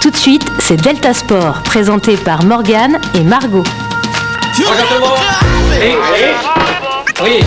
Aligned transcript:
Tout 0.00 0.10
de 0.10 0.16
suite, 0.16 0.44
c'est 0.58 0.76
Delta 0.76 1.14
Sport, 1.14 1.62
présenté 1.62 2.16
par 2.16 2.42
Morgane 2.44 2.98
et 3.14 3.20
Margot. 3.20 3.62
Bonjour 4.56 4.74
tout 4.88 4.94
le 4.94 5.00
monde 5.00 5.18
Oui, 5.80 6.30
oui. 7.22 7.40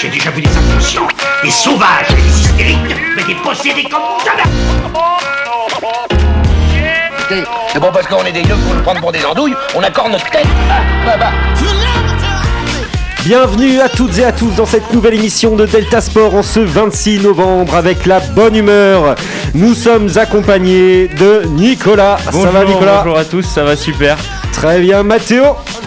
J'ai 0.00 0.08
déjà 0.08 0.30
vu 0.30 0.42
des 0.42 0.56
inconscients, 0.56 1.06
des 1.44 1.50
sauvages, 1.50 2.08
des 2.08 2.40
hystériques, 2.40 2.96
mais 3.16 3.22
des 3.22 3.36
possédés 3.36 3.84
comme 3.84 4.00
jamais 4.24 4.42
C'est 7.72 7.80
bon 7.80 7.90
parce 7.92 8.06
qu'on 8.08 8.24
est 8.24 8.32
des 8.32 8.42
gueux 8.42 8.56
pour 8.56 8.74
nous 8.74 8.82
prendre 8.82 9.00
pour 9.00 9.12
des 9.12 9.24
andouilles, 9.24 9.54
on 9.76 9.82
accorde 9.82 10.10
notre 10.10 10.28
tête. 10.30 10.46
Ah, 10.68 10.80
bah, 11.06 11.16
bah. 11.16 11.93
Bienvenue 13.24 13.80
à 13.80 13.88
toutes 13.88 14.18
et 14.18 14.24
à 14.24 14.32
tous 14.32 14.50
dans 14.56 14.66
cette 14.66 14.92
nouvelle 14.92 15.14
émission 15.14 15.56
de 15.56 15.64
Delta 15.64 16.00
Sport 16.02 16.34
en 16.34 16.42
ce 16.42 16.60
26 16.60 17.20
novembre 17.20 17.74
avec 17.74 18.04
la 18.04 18.20
bonne 18.20 18.54
humeur. 18.54 19.14
Nous 19.54 19.74
sommes 19.74 20.10
accompagnés 20.16 21.08
de 21.08 21.42
Nicolas. 21.48 22.18
Bonjour, 22.26 22.42
ça 22.42 22.50
va 22.50 22.64
Nicolas 22.64 22.98
bonjour 23.02 23.18
à 23.18 23.24
tous, 23.24 23.42
ça 23.42 23.64
va 23.64 23.76
super. 23.76 24.18
Très 24.52 24.80
bien 24.80 25.02
Mathéo. 25.02 25.44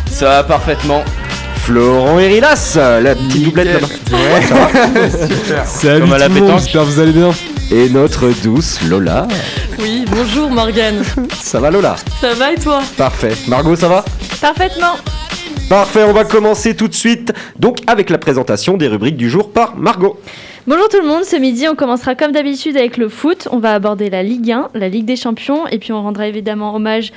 Ça 0.09 0.26
va 0.26 0.44
parfaitement. 0.44 1.04
Florent 1.64 2.18
Herilas, 2.18 2.78
la 3.02 3.14
petite 3.14 3.44
doublette 3.44 3.81
là-bas. 3.81 3.88
Salut 5.66 6.02
Comme 6.02 6.14
à 6.14 6.17
la 6.17 6.28
tout 6.30 6.34
le 6.36 6.40
monde, 6.40 6.48
pétanque. 6.50 6.64
j'espère 6.64 6.81
que 6.81 6.88
vous 6.88 7.00
allez 7.00 7.12
bien. 7.12 7.30
Et 7.70 7.90
notre 7.90 8.30
douce 8.42 8.80
Lola. 8.88 9.28
Oui, 9.80 10.06
bonjour 10.09 10.50
Morgane. 10.50 11.04
Ça 11.40 11.59
va 11.59 11.70
Lola? 11.70 11.98
Ça 12.20 12.34
va 12.34 12.54
et 12.54 12.56
toi? 12.56 12.80
Parfait. 12.98 13.34
Margot, 13.48 13.76
ça 13.76 13.90
va? 13.90 14.06
Parfaitement. 14.42 14.95
Parfait, 15.70 16.06
on 16.08 16.14
va 16.14 16.24
commencer 16.24 16.78
tout 16.78 16.88
de 16.88 16.94
suite 16.94 17.34
donc 17.60 17.80
avec 17.88 18.10
la 18.10 18.18
présentation 18.18 18.78
des 18.78 18.88
rubriques 18.88 19.18
du 19.18 19.30
jour 19.30 19.52
par 19.52 19.76
Margot. 19.76 20.18
Bonjour 20.66 20.88
tout 20.88 21.02
le 21.02 21.08
monde, 21.08 21.26
ce 21.26 21.36
midi 21.36 21.68
on 21.68 21.76
commencera 21.76 22.16
comme 22.16 22.32
d'habitude 22.32 22.78
avec 22.78 22.96
le 22.96 23.10
foot. 23.10 23.50
On 23.52 23.60
va 23.60 23.74
aborder 23.74 24.10
la 24.10 24.24
Ligue 24.24 24.50
1, 24.50 24.70
la 24.76 24.88
Ligue 24.88 25.04
des 25.04 25.18
Champions 25.18 25.68
et 25.68 25.78
puis 25.78 25.92
on 25.92 26.02
rendra 26.02 26.30
évidemment 26.30 26.74
hommage 26.74 27.12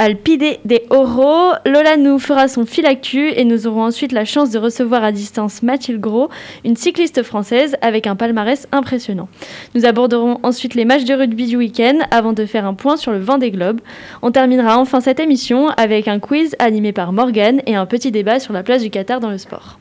al 0.00 0.16
Pide 0.16 0.60
des 0.64 0.86
Oro. 0.88 1.52
Lola 1.66 1.98
nous 1.98 2.18
fera 2.18 2.48
son 2.48 2.64
fil 2.64 2.86
actu 2.86 3.32
et 3.36 3.44
nous 3.44 3.66
aurons 3.66 3.84
ensuite 3.84 4.12
la 4.12 4.24
chance 4.24 4.48
de 4.50 4.58
recevoir 4.58 5.04
à 5.04 5.12
distance 5.12 5.62
Mathilde 5.62 6.00
Gros, 6.00 6.30
une 6.64 6.74
cycliste 6.74 7.22
française 7.22 7.76
avec 7.82 8.06
un 8.06 8.16
palmarès 8.16 8.66
impressionnant. 8.72 9.28
Nous 9.74 9.84
aborderons 9.84 10.38
ensuite 10.42 10.74
les 10.74 10.86
matchs 10.86 11.04
de 11.04 11.12
rugby 11.12 11.48
du 11.48 11.58
week-end 11.58 11.98
avant 12.10 12.32
de 12.32 12.46
faire 12.46 12.64
un 12.64 12.72
point 12.72 12.96
sur 12.96 13.12
le 13.12 13.18
vent 13.18 13.36
des 13.36 13.50
globes. 13.50 13.82
On 14.22 14.30
terminera 14.30 14.78
enfin 14.78 15.02
cette 15.02 15.20
émission 15.20 15.68
avec 15.76 16.08
un 16.08 16.18
quiz 16.18 16.56
animé 16.60 16.92
par 16.92 17.12
Morgane 17.12 17.60
et 17.66 17.76
un 17.76 17.84
petit 17.84 18.10
débat 18.10 18.40
sur 18.40 18.54
la 18.54 18.62
place 18.62 18.80
du 18.80 18.88
Qatar 18.88 19.20
dans 19.20 19.30
le 19.30 19.36
sport. 19.36 19.78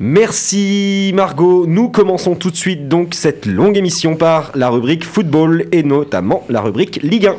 Merci 0.00 1.12
Margot. 1.14 1.68
Nous 1.68 1.88
commençons 1.88 2.34
tout 2.34 2.50
de 2.50 2.56
suite 2.56 2.88
donc 2.88 3.14
cette 3.14 3.46
longue 3.46 3.76
émission 3.76 4.16
par 4.16 4.50
la 4.56 4.70
rubrique 4.70 5.04
football 5.04 5.66
et 5.70 5.84
notamment 5.84 6.42
la 6.48 6.60
rubrique 6.60 7.00
Ligue 7.04 7.28
1. 7.28 7.36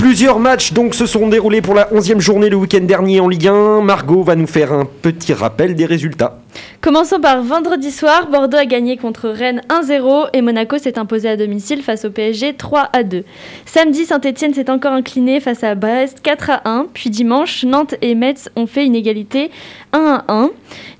Plusieurs 0.00 0.38
matchs 0.38 0.72
donc 0.72 0.94
se 0.94 1.04
sont 1.04 1.28
déroulés 1.28 1.60
pour 1.60 1.74
la 1.74 1.84
11e 1.92 2.20
journée 2.20 2.48
le 2.48 2.56
week-end 2.56 2.80
dernier 2.80 3.20
en 3.20 3.28
Ligue 3.28 3.48
1. 3.48 3.82
Margot 3.82 4.22
va 4.22 4.34
nous 4.34 4.46
faire 4.46 4.72
un 4.72 4.86
petit 4.86 5.34
rappel 5.34 5.74
des 5.74 5.84
résultats. 5.84 6.38
Commençons 6.80 7.20
par 7.20 7.42
vendredi 7.42 7.90
soir, 7.90 8.28
Bordeaux 8.30 8.56
a 8.56 8.64
gagné 8.64 8.96
contre 8.96 9.28
Rennes 9.28 9.60
1-0 9.68 10.28
et 10.32 10.40
Monaco 10.40 10.78
s'est 10.78 10.98
imposé 10.98 11.28
à 11.28 11.36
domicile 11.36 11.82
face 11.82 12.04
au 12.04 12.10
PSG 12.10 12.52
3-2. 12.52 13.24
Samedi, 13.66 14.06
Saint-Etienne 14.06 14.54
s'est 14.54 14.70
encore 14.70 14.92
incliné 14.92 15.40
face 15.40 15.62
à 15.62 15.74
Brest 15.74 16.22
4-1, 16.24 16.86
puis 16.92 17.10
dimanche, 17.10 17.64
Nantes 17.64 17.94
et 18.00 18.14
Metz 18.14 18.48
ont 18.56 18.66
fait 18.66 18.86
une 18.86 18.94
égalité 18.94 19.50
1-1. 19.92 20.50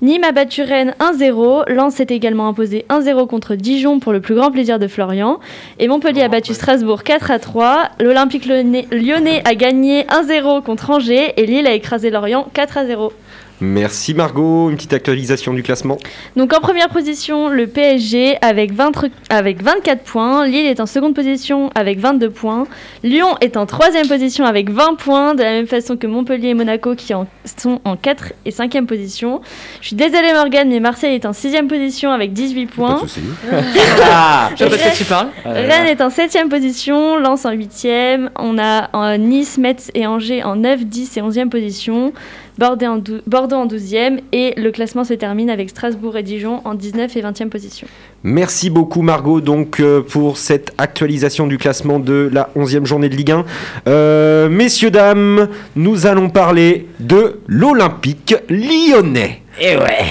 Nîmes 0.01 0.23
a 0.23 0.31
battu 0.31 0.61
Rennes 0.61 0.93
1-0, 0.99 1.71
Lens 1.71 1.95
s'est 1.95 2.07
également 2.09 2.47
imposé 2.47 2.85
1-0 2.89 3.27
contre 3.27 3.55
Dijon 3.55 3.99
pour 3.99 4.13
le 4.13 4.21
plus 4.21 4.35
grand 4.35 4.51
plaisir 4.51 4.77
de 4.77 4.87
Florian, 4.87 5.39
et 5.79 5.87
Montpellier 5.87 6.21
a 6.21 6.27
battu 6.27 6.53
Strasbourg 6.53 7.01
4-3, 7.01 7.89
l'Olympique 7.99 8.45
lyonnais 8.45 8.87
lyonnais 8.91 9.41
a 9.45 9.55
gagné 9.55 10.03
1-0 10.03 10.61
contre 10.63 10.91
Angers. 10.91 11.33
Et 11.37 11.45
Lille 11.45 11.67
a 11.67 11.73
écrasé 11.73 12.09
Lorient 12.09 12.47
4-0. 12.53 13.11
Merci 13.61 14.13
Margot. 14.13 14.69
Une 14.69 14.75
petite 14.75 14.93
actualisation 14.93 15.53
du 15.53 15.63
classement. 15.63 15.97
Donc 16.35 16.51
en 16.53 16.59
première 16.59 16.89
position, 16.89 17.47
le 17.47 17.67
PSG 17.67 18.37
avec, 18.41 18.73
20 18.73 18.91
tru- 18.91 19.11
avec 19.29 19.61
24 19.61 20.03
points. 20.03 20.45
Lille 20.47 20.65
est 20.65 20.79
en 20.79 20.85
seconde 20.85 21.13
position 21.13 21.69
avec 21.75 21.99
22 21.99 22.29
points. 22.31 22.65
Lyon 23.03 23.35
est 23.41 23.57
en 23.57 23.65
troisième 23.65 24.07
position 24.07 24.45
avec 24.45 24.69
20 24.69 24.95
points, 24.95 25.35
de 25.35 25.43
la 25.43 25.51
même 25.51 25.67
façon 25.67 25.95
que 25.95 26.07
Montpellier 26.07 26.49
et 26.49 26.53
Monaco 26.53 26.95
qui 26.95 27.13
en- 27.13 27.27
sont 27.57 27.79
en 27.85 27.95
4 27.95 28.33
et 28.45 28.51
5e 28.51 28.85
position. 28.87 29.41
Je 29.81 29.87
suis 29.87 29.95
désolée 29.95 30.33
Morgane, 30.33 30.69
mais 30.69 30.79
Marseille 30.79 31.15
est 31.15 31.25
en 31.25 31.33
sixième 31.33 31.67
position 31.67 32.11
avec 32.11 32.33
18 32.33 32.65
Pas 32.67 32.75
points. 32.75 32.93
de 32.95 32.99
soucis. 33.07 33.21
Et 33.51 34.63
Rennes- 34.63 34.91
tu 34.97 35.03
parles 35.05 35.27
Rennes 35.45 35.87
est 35.87 36.01
en 36.01 36.09
7e 36.09 36.49
position, 36.49 37.17
Lens 37.17 37.45
en 37.45 37.51
8e, 37.51 38.29
on 38.39 38.57
a 38.57 38.89
euh, 39.13 39.17
Nice, 39.17 39.57
Metz 39.57 39.91
et 39.93 40.07
Angers 40.07 40.43
en 40.43 40.55
9, 40.55 40.85
10 40.85 41.17
et 41.17 41.21
11e 41.21 41.49
position, 41.49 42.13
Bordeaux 42.61 42.85
en, 42.85 42.97
dou- 42.99 43.21
Bordeaux 43.25 43.55
en 43.55 43.65
12e 43.65 44.19
et 44.33 44.53
le 44.55 44.69
classement 44.69 45.03
se 45.03 45.15
termine 45.15 45.49
avec 45.49 45.71
Strasbourg 45.71 46.15
et 46.15 46.21
Dijon 46.21 46.61
en 46.63 46.75
19 46.75 47.17
et 47.17 47.21
20e 47.23 47.49
position. 47.49 47.87
Merci 48.21 48.69
beaucoup 48.69 49.01
Margot 49.01 49.41
donc 49.41 49.79
euh, 49.79 50.01
pour 50.01 50.37
cette 50.37 50.71
actualisation 50.77 51.47
du 51.47 51.57
classement 51.57 51.97
de 51.97 52.29
la 52.31 52.49
11e 52.55 52.85
journée 52.85 53.09
de 53.09 53.15
Ligue 53.15 53.31
1. 53.31 53.45
Euh, 53.87 54.47
messieurs, 54.47 54.91
dames, 54.91 55.47
nous 55.75 56.05
allons 56.05 56.29
parler 56.29 56.85
de 56.99 57.39
l'Olympique 57.47 58.35
lyonnais. 58.47 59.41
Et 59.59 59.75
ouais 59.75 60.05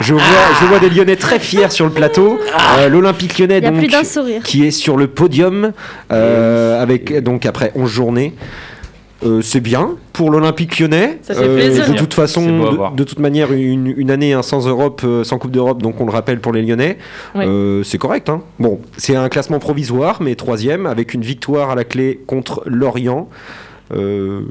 Je 0.00 0.12
vois, 0.12 0.22
je 0.60 0.66
vois 0.66 0.78
des 0.78 0.90
Lyonnais 0.90 1.16
très 1.16 1.38
fiers 1.38 1.70
sur 1.70 1.86
le 1.86 1.92
plateau. 1.92 2.38
Euh, 2.78 2.88
L'Olympique 2.90 3.38
lyonnais 3.38 3.62
donc, 3.62 3.82
qui 4.44 4.66
est 4.66 4.70
sur 4.70 4.98
le 4.98 5.06
podium 5.06 5.72
euh, 6.12 6.82
avec 6.82 7.22
donc 7.22 7.46
après 7.46 7.72
11 7.74 7.90
journées. 7.90 8.34
Euh, 9.24 9.40
c'est 9.40 9.60
bien 9.60 9.96
pour 10.12 10.30
l'Olympique 10.30 10.78
lyonnais. 10.78 11.18
Ça 11.22 11.34
fait 11.34 11.48
plaisir. 11.54 11.90
De 11.90 11.96
toute 11.96 12.12
C'est 12.12 12.20
façon, 12.20 12.92
de, 12.94 13.04
toute 13.04 13.18
manière, 13.18 13.50
une, 13.52 13.86
une 13.96 14.10
année 14.10 14.34
hein, 14.34 14.42
sans 14.42 14.66
Europe, 14.66 15.00
euh, 15.04 15.24
sans 15.24 15.38
Coupe 15.38 15.52
d'Europe, 15.52 15.80
donc 15.82 15.98
on 16.00 16.04
le 16.04 16.10
rappelle 16.12 16.38
pour 16.38 16.52
les 16.52 16.60
Lyonnais, 16.62 16.98
Oui. 17.34 17.44
euh, 17.46 17.82
c'est 17.82 17.96
correct. 17.96 18.28
hein. 18.28 18.42
Bon, 18.58 18.78
c'est 18.98 19.16
un 19.16 19.28
classement 19.30 19.58
provisoire, 19.58 20.20
mais 20.20 20.34
troisième 20.34 20.84
avec 20.84 21.14
une 21.14 21.22
victoire 21.22 21.70
à 21.70 21.74
la 21.74 21.84
clé 21.84 22.20
contre 22.26 22.62
Lorient. 22.66 23.28
Euh, 23.94 24.42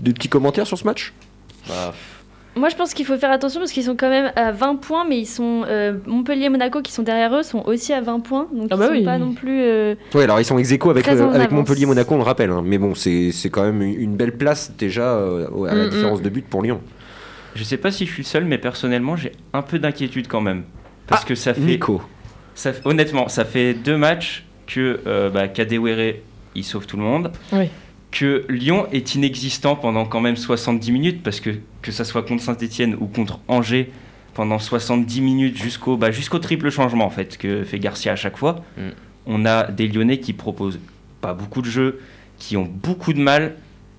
des 0.00 0.12
petits 0.12 0.28
commentaires 0.28 0.66
sur 0.68 0.78
ce 0.78 0.84
match? 0.84 1.12
Moi 2.56 2.68
je 2.68 2.76
pense 2.76 2.94
qu'il 2.94 3.04
faut 3.04 3.16
faire 3.18 3.32
attention 3.32 3.58
parce 3.60 3.72
qu'ils 3.72 3.82
sont 3.82 3.96
quand 3.96 4.08
même 4.08 4.30
à 4.36 4.52
20 4.52 4.76
points, 4.76 5.04
mais 5.08 5.18
ils 5.18 5.26
sont 5.26 5.64
euh, 5.66 5.94
Montpellier 6.06 6.44
et 6.44 6.48
Monaco 6.48 6.82
qui 6.82 6.92
sont 6.92 7.02
derrière 7.02 7.34
eux 7.34 7.42
sont 7.42 7.64
aussi 7.66 7.92
à 7.92 8.00
20 8.00 8.20
points, 8.20 8.46
donc 8.52 8.68
Ah 8.70 8.74
ils 8.74 8.78
bah 8.78 8.86
sont 8.86 8.92
oui. 8.92 9.04
pas 9.04 9.18
non 9.18 9.32
plus. 9.32 9.60
euh, 9.62 9.94
Oui, 10.14 10.22
alors 10.22 10.38
ils 10.40 10.44
sont 10.44 10.56
ex 10.58 10.70
aequo 10.70 10.90
avec, 10.90 11.08
euh, 11.08 11.32
avec. 11.32 11.50
Montpellier, 11.50 11.86
Monaco, 11.86 12.14
on 12.14 12.18
le 12.18 12.22
rappelle. 12.22 12.50
hein. 12.50 12.62
Mais 12.64 12.78
bon, 12.78 12.94
c'est 12.94 13.32
c'est 13.32 13.50
quand 13.50 13.64
même 13.64 13.82
une 13.82 14.14
belle 14.16 14.36
place 14.36 14.72
déjà 14.78 15.02
euh, 15.16 15.46
à 15.68 15.74
la 15.74 15.86
Mm, 15.86 15.88
différence 15.88 16.22
de 16.22 16.28
but 16.28 16.46
pour 16.46 16.62
Lyon. 16.62 16.80
Je 17.56 17.64
sais 17.64 17.76
pas 17.76 17.90
si 17.90 18.06
je 18.06 18.12
suis 18.12 18.22
le 18.22 18.26
seul, 18.28 18.44
mais 18.44 18.58
personnellement, 18.58 19.16
j'ai 19.16 19.32
un 19.52 19.62
peu 19.62 19.78
d'inquiétude 19.78 20.28
quand 20.28 20.40
même. 20.40 20.62
Parce 21.06 21.22
Ah, 21.24 21.28
que 21.28 21.34
ça 21.34 21.54
fait, 21.54 21.60
Nico. 21.60 22.02
ça 22.54 22.70
Honnêtement, 22.84 23.28
ça 23.28 23.44
fait 23.44 23.74
deux 23.74 23.96
matchs 23.96 24.44
que 24.66 25.00
euh, 25.06 25.28
bah, 25.30 25.48
Kadewere, 25.48 26.14
il 26.54 26.64
sauve 26.64 26.86
tout 26.86 26.96
le 26.96 27.02
monde. 27.02 27.30
Oui. 27.52 27.68
Que 28.14 28.44
Lyon 28.48 28.86
est 28.92 29.16
inexistant 29.16 29.74
pendant 29.74 30.04
quand 30.04 30.20
même 30.20 30.36
70 30.36 30.92
minutes, 30.92 31.22
parce 31.24 31.40
que 31.40 31.50
que 31.82 31.90
ça 31.90 32.04
soit 32.04 32.22
contre 32.22 32.44
Saint-Etienne 32.44 32.94
ou 33.00 33.06
contre 33.06 33.40
Angers, 33.48 33.90
pendant 34.34 34.60
70 34.60 35.20
minutes 35.20 35.56
jusqu'au 35.60 35.96
bah, 35.96 36.12
jusqu'au 36.12 36.38
triple 36.38 36.70
changement 36.70 37.06
en 37.06 37.10
fait 37.10 37.36
que 37.36 37.64
fait 37.64 37.80
Garcia 37.80 38.12
à 38.12 38.16
chaque 38.16 38.36
fois, 38.36 38.62
Mm. 38.76 38.82
on 39.26 39.44
a 39.44 39.64
des 39.70 39.88
Lyonnais 39.88 40.18
qui 40.18 40.32
proposent 40.32 40.78
pas 41.20 41.34
beaucoup 41.34 41.60
de 41.60 41.66
jeux, 41.66 42.00
qui 42.38 42.56
ont 42.56 42.68
beaucoup 42.70 43.12
de 43.12 43.20
mal 43.20 43.56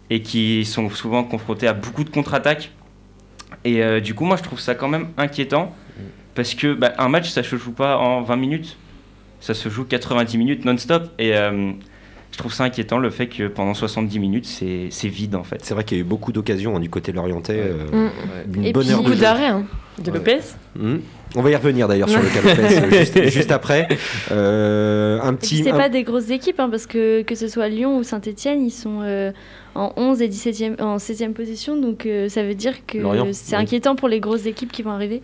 et 0.09 0.21
qui 0.21 0.63
sont 0.63 0.89
souvent 0.89 1.23
confrontés 1.25 1.67
à 1.67 1.73
beaucoup 1.73 2.05
de 2.05 2.09
contre-attaques. 2.09 2.71
Et 3.65 3.83
euh, 3.83 3.99
du 3.99 4.13
coup, 4.13 4.23
moi, 4.23 4.37
je 4.37 4.43
trouve 4.43 4.59
ça 4.59 4.75
quand 4.75 4.87
même 4.87 5.07
inquiétant 5.17 5.75
parce 6.35 6.53
que 6.53 6.73
bah, 6.73 6.93
un 6.99 7.09
match, 7.09 7.29
ça 7.31 7.43
se 7.43 7.55
joue 7.57 7.71
pas 7.71 7.97
en 7.97 8.21
20 8.21 8.35
minutes, 8.37 8.77
ça 9.41 9.53
se 9.53 9.67
joue 9.67 9.83
90 9.83 10.37
minutes 10.37 10.63
non-stop. 10.65 11.09
Et 11.19 11.35
euh, 11.35 11.71
je 12.35 12.39
trouve 12.39 12.53
ça 12.53 12.65
inquiétant 12.65 12.97
le 12.97 13.09
fait 13.11 13.27
que 13.27 13.47
pendant 13.47 13.73
70 13.73 14.19
minutes, 14.19 14.45
c'est 14.45 15.07
vide 15.07 15.35
en 15.35 15.45
fait. 15.45 15.59
C'est 15.63 15.73
vrai 15.73 15.85
qu'il 15.85 15.97
y 15.97 16.01
a 16.01 16.03
eu 16.03 16.05
beaucoup 16.05 16.33
d'occasions 16.33 16.75
hein, 16.75 16.81
du 16.81 16.89
côté 16.89 17.13
lorientais. 17.13 17.57
euh, 17.57 17.85
Mm. 17.93 18.55
Une 18.57 18.65
Et 18.65 18.73
bonne 18.73 18.83
puis- 18.83 18.91
heure 18.91 18.99
de 18.99 19.03
Beaucoup 19.07 19.17
d'arrêt 19.17 19.45
hein, 19.47 19.65
de 20.03 20.11
Ouais. 20.11 20.17
Lopez. 20.17 20.39
Hmm. 20.77 20.97
On 21.37 21.41
va 21.41 21.51
y 21.51 21.55
revenir 21.55 21.87
d'ailleurs 21.87 22.09
sur 22.09 22.19
le 22.21 22.27
cas 22.33 22.41
Lopez, 22.41 22.77
euh, 22.77 22.99
juste, 22.99 23.29
juste 23.29 23.51
après. 23.51 23.87
Euh, 24.31 25.19
un 25.21 25.33
petit. 25.33 25.63
c'est 25.63 25.71
un- 25.71 25.77
pas 25.77 25.87
des 25.87 26.03
grosses 26.03 26.29
équipes, 26.29 26.59
hein, 26.59 26.67
parce 26.69 26.87
que 26.87 27.21
que 27.21 27.35
ce 27.35 27.47
soit 27.47 27.69
Lyon 27.69 27.97
ou 27.99 28.03
Saint-Etienne, 28.03 28.65
ils 28.65 28.71
sont 28.71 28.99
euh, 29.01 29.31
en 29.73 29.93
11 29.95 30.21
et 30.21 30.27
17e, 30.27 30.75
en 30.81 30.97
16e 30.97 31.31
position, 31.31 31.77
donc 31.79 32.05
euh, 32.05 32.27
ça 32.27 32.43
veut 32.43 32.55
dire 32.55 32.85
que 32.85 32.97
c'est 33.31 33.55
oui. 33.55 33.61
inquiétant 33.61 33.95
pour 33.95 34.09
les 34.09 34.19
grosses 34.19 34.45
équipes 34.45 34.73
qui 34.73 34.81
vont 34.83 34.91
arriver. 34.91 35.21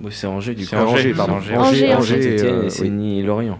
Oui, 0.00 0.10
c'est 0.10 0.26
Angers 0.26 0.54
du 0.56 0.64
C'est 0.64 0.74
coup. 0.74 0.82
Angers, 0.82 1.14
pardon. 1.14 1.34
Angers. 1.34 1.56
Angers, 1.56 1.94
Angers, 1.94 2.36
et 2.84 3.22
Lorient. 3.22 3.58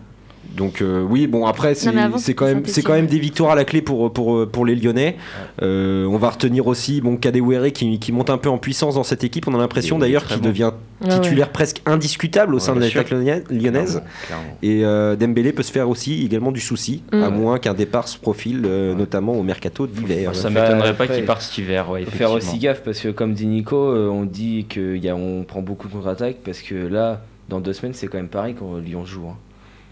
Donc 0.56 0.82
euh, 0.82 1.02
oui, 1.02 1.26
bon 1.26 1.46
après 1.46 1.74
c'est 1.74 1.90
quand 2.34 2.44
même 2.46 2.62
c'est 2.66 2.82
quand 2.82 2.92
même 2.92 3.06
des 3.06 3.18
victoires 3.18 3.52
à 3.52 3.54
la 3.54 3.64
clé 3.64 3.80
pour 3.82 4.12
pour 4.12 4.46
pour 4.48 4.66
les 4.66 4.74
Lyonnais. 4.74 5.16
Euh, 5.62 6.04
on 6.06 6.18
va 6.18 6.30
retenir 6.30 6.66
aussi 6.66 7.00
bon 7.00 7.16
Kadewere 7.16 7.72
qui, 7.72 7.98
qui 7.98 8.12
monte 8.12 8.30
un 8.30 8.38
peu 8.38 8.48
en 8.48 8.58
puissance 8.58 8.94
dans 8.94 9.02
cette 9.04 9.24
équipe. 9.24 9.48
On 9.48 9.54
a 9.54 9.58
l'impression 9.58 9.96
Il 9.96 10.00
d'ailleurs 10.00 10.24
qu'il 10.26 10.38
bon. 10.40 10.48
devient 10.48 10.70
Ah 11.02 11.06
ouais. 11.08 11.20
titulaire 11.20 11.48
presque 11.50 11.80
indiscutable 11.86 12.54
au 12.54 12.58
sein 12.58 12.72
Ouais, 12.74 12.80
de 12.80 12.84
l'attaque 12.84 13.10
lyonnaise-. 13.50 14.02
Clairement. 14.26 14.44
Et 14.62 14.84
euh, 14.84 15.16
Dembélé 15.16 15.52
peut 15.52 15.62
se 15.62 15.72
faire 15.72 15.88
aussi 15.88 16.24
également 16.24 16.52
du 16.52 16.60
souci, 16.60 17.02
Mm. 17.12 17.22
à 17.22 17.30
moins 17.30 17.58
qu'un 17.58 17.74
départ 17.74 18.06
se 18.08 18.18
profile, 18.18 18.62
euh, 18.66 18.94
notamment 18.94 19.32
au 19.32 19.42
mercato 19.42 19.86
d'hiver. 19.86 20.34
Ça 20.34 20.50
m'étonnerait 20.50 20.94
pas 20.94 21.06
qu'il 21.08 21.24
parte 21.24 21.42
cet 21.42 21.58
hiver. 21.58 21.90
Ouais, 21.90 22.04
Faut 22.04 22.10
faire 22.10 22.30
aussi 22.32 22.58
gaffe 22.58 22.82
parce 22.84 23.00
que 23.00 23.08
comme 23.08 23.32
dit 23.34 23.46
Nico, 23.46 23.76
euh, 23.76 24.08
on 24.08 24.24
dit 24.24 24.66
qu'on 24.72 25.44
prend 25.46 25.62
beaucoup 25.62 25.88
de 25.88 25.92
contre-attaques 25.94 26.38
parce 26.44 26.60
que 26.60 26.74
là, 26.74 27.22
dans 27.48 27.60
deux 27.60 27.72
semaines, 27.72 27.94
c'est 27.94 28.06
quand 28.06 28.18
même 28.18 28.28
pareil 28.28 28.54
quand 28.58 28.76
Lyon 28.76 29.04
joue. 29.04 29.26
hein. 29.28 29.36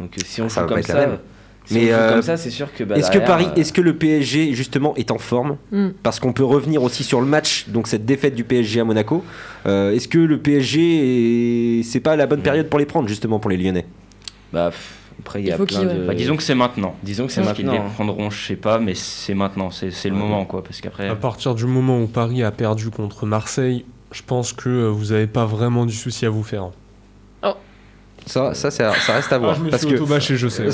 Donc 0.01 0.17
euh, 0.19 0.23
si 0.25 0.41
on 0.41 0.47
Ah, 0.47 0.49
ça 0.49 0.61
joue 0.63 0.67
comme 0.69 0.77
la 0.79 0.83
ça, 0.83 1.09
si 1.67 1.75
Mais, 1.75 1.81
on 1.81 1.85
joue 1.85 1.93
euh, 1.93 2.13
comme 2.15 2.23
ça, 2.23 2.37
c'est 2.37 2.51
sûr 2.51 2.73
que 2.73 2.83
bah, 2.85 2.97
Est-ce 2.97 3.11
que 3.11 3.19
Paris, 3.19 3.47
euh, 3.51 3.61
est-ce 3.61 3.73
que 3.73 3.81
le 3.83 3.95
PSG 3.95 4.55
justement 4.55 4.95
est 4.97 5.11
en 5.11 5.19
forme 5.19 5.57
Mm. 5.71 5.89
Parce 6.03 6.19
qu'on 6.19 6.33
peut 6.33 6.45
revenir 6.45 6.83
aussi 6.83 7.05
sur 7.05 7.21
le 7.21 7.27
match, 7.27 7.69
donc 7.69 7.87
cette 7.87 8.05
défaite 8.07 8.35
du 8.35 8.45
PSG 8.45 8.81
à 8.81 8.85
Monaco. 8.85 9.23
Euh, 9.67 9.93
est-ce 9.93 10.09
que 10.09 10.19
le 10.19 10.39
PSG, 10.39 11.81
est- 11.81 11.83
c'est 11.83 12.01
pas 12.01 12.17
la 12.17 12.27
bonne 12.27 12.43
période 12.43 12.69
pour 12.69 12.79
les 12.79 12.87
prendre 12.87 13.09
justement 13.09 13.39
pour 13.39 13.51
les 13.51 13.57
Lyonnais? 13.57 13.87
Bah, 14.53 14.73
après 15.21 15.43
il 15.43 15.49
y 15.49 15.53
a 15.53 15.59
plein 15.59 15.83
de. 15.85 16.07
Bah, 16.07 16.15
disons 16.15 16.35
que 16.37 16.43
c'est 16.43 16.55
maintenant. 16.55 16.97
disons 17.03 17.27
que 17.27 17.33
c'est 17.33 17.43
Est-ce 17.43 17.53
qu'ils 17.53 17.67
maintenant. 17.67 17.83
les 17.85 17.89
hein. 17.89 17.93
prendront, 17.95 18.31
je 18.31 18.47
sais 18.47 18.57
pas, 18.57 18.79
mais 18.79 18.95
c'est 18.95 19.35
maintenant, 19.35 19.71
c'est 19.71 19.91
c'est 19.91 20.09
le 20.09 20.15
Ouais. 20.15 20.21
moment 20.23 20.45
quoi, 20.47 20.65
parce 20.65 20.81
qu'après. 20.81 21.09
À 21.09 21.15
partir 21.15 21.55
du 21.55 21.67
moment 21.67 22.01
où 22.01 22.07
Paris 22.07 22.43
a 22.43 22.51
perdu 22.51 22.89
contre 22.91 23.27
Marseille, 23.27 23.85
je 24.13 24.23
pense 24.27 24.53
que 24.55 24.69
euh, 24.71 24.89
vous 24.89 25.13
n'avez 25.13 25.27
pas 25.27 25.45
vraiment 25.45 25.85
du 25.87 25.95
souci 25.95 26.25
à 26.27 26.31
vous 26.31 26.43
faire. 26.43 26.71
Ça, 28.31 28.55
ça, 28.55 28.71
ça, 28.71 28.93
ça 28.95 29.13
reste 29.15 29.33
à 29.33 29.39
voir. 29.39 29.55
Ah, 29.55 29.59
je 29.59 29.65
me 29.65 29.71
parce 29.71 29.83
suis 29.83 30.35
que 30.35 30.37
je 30.37 30.47
sais. 30.47 30.71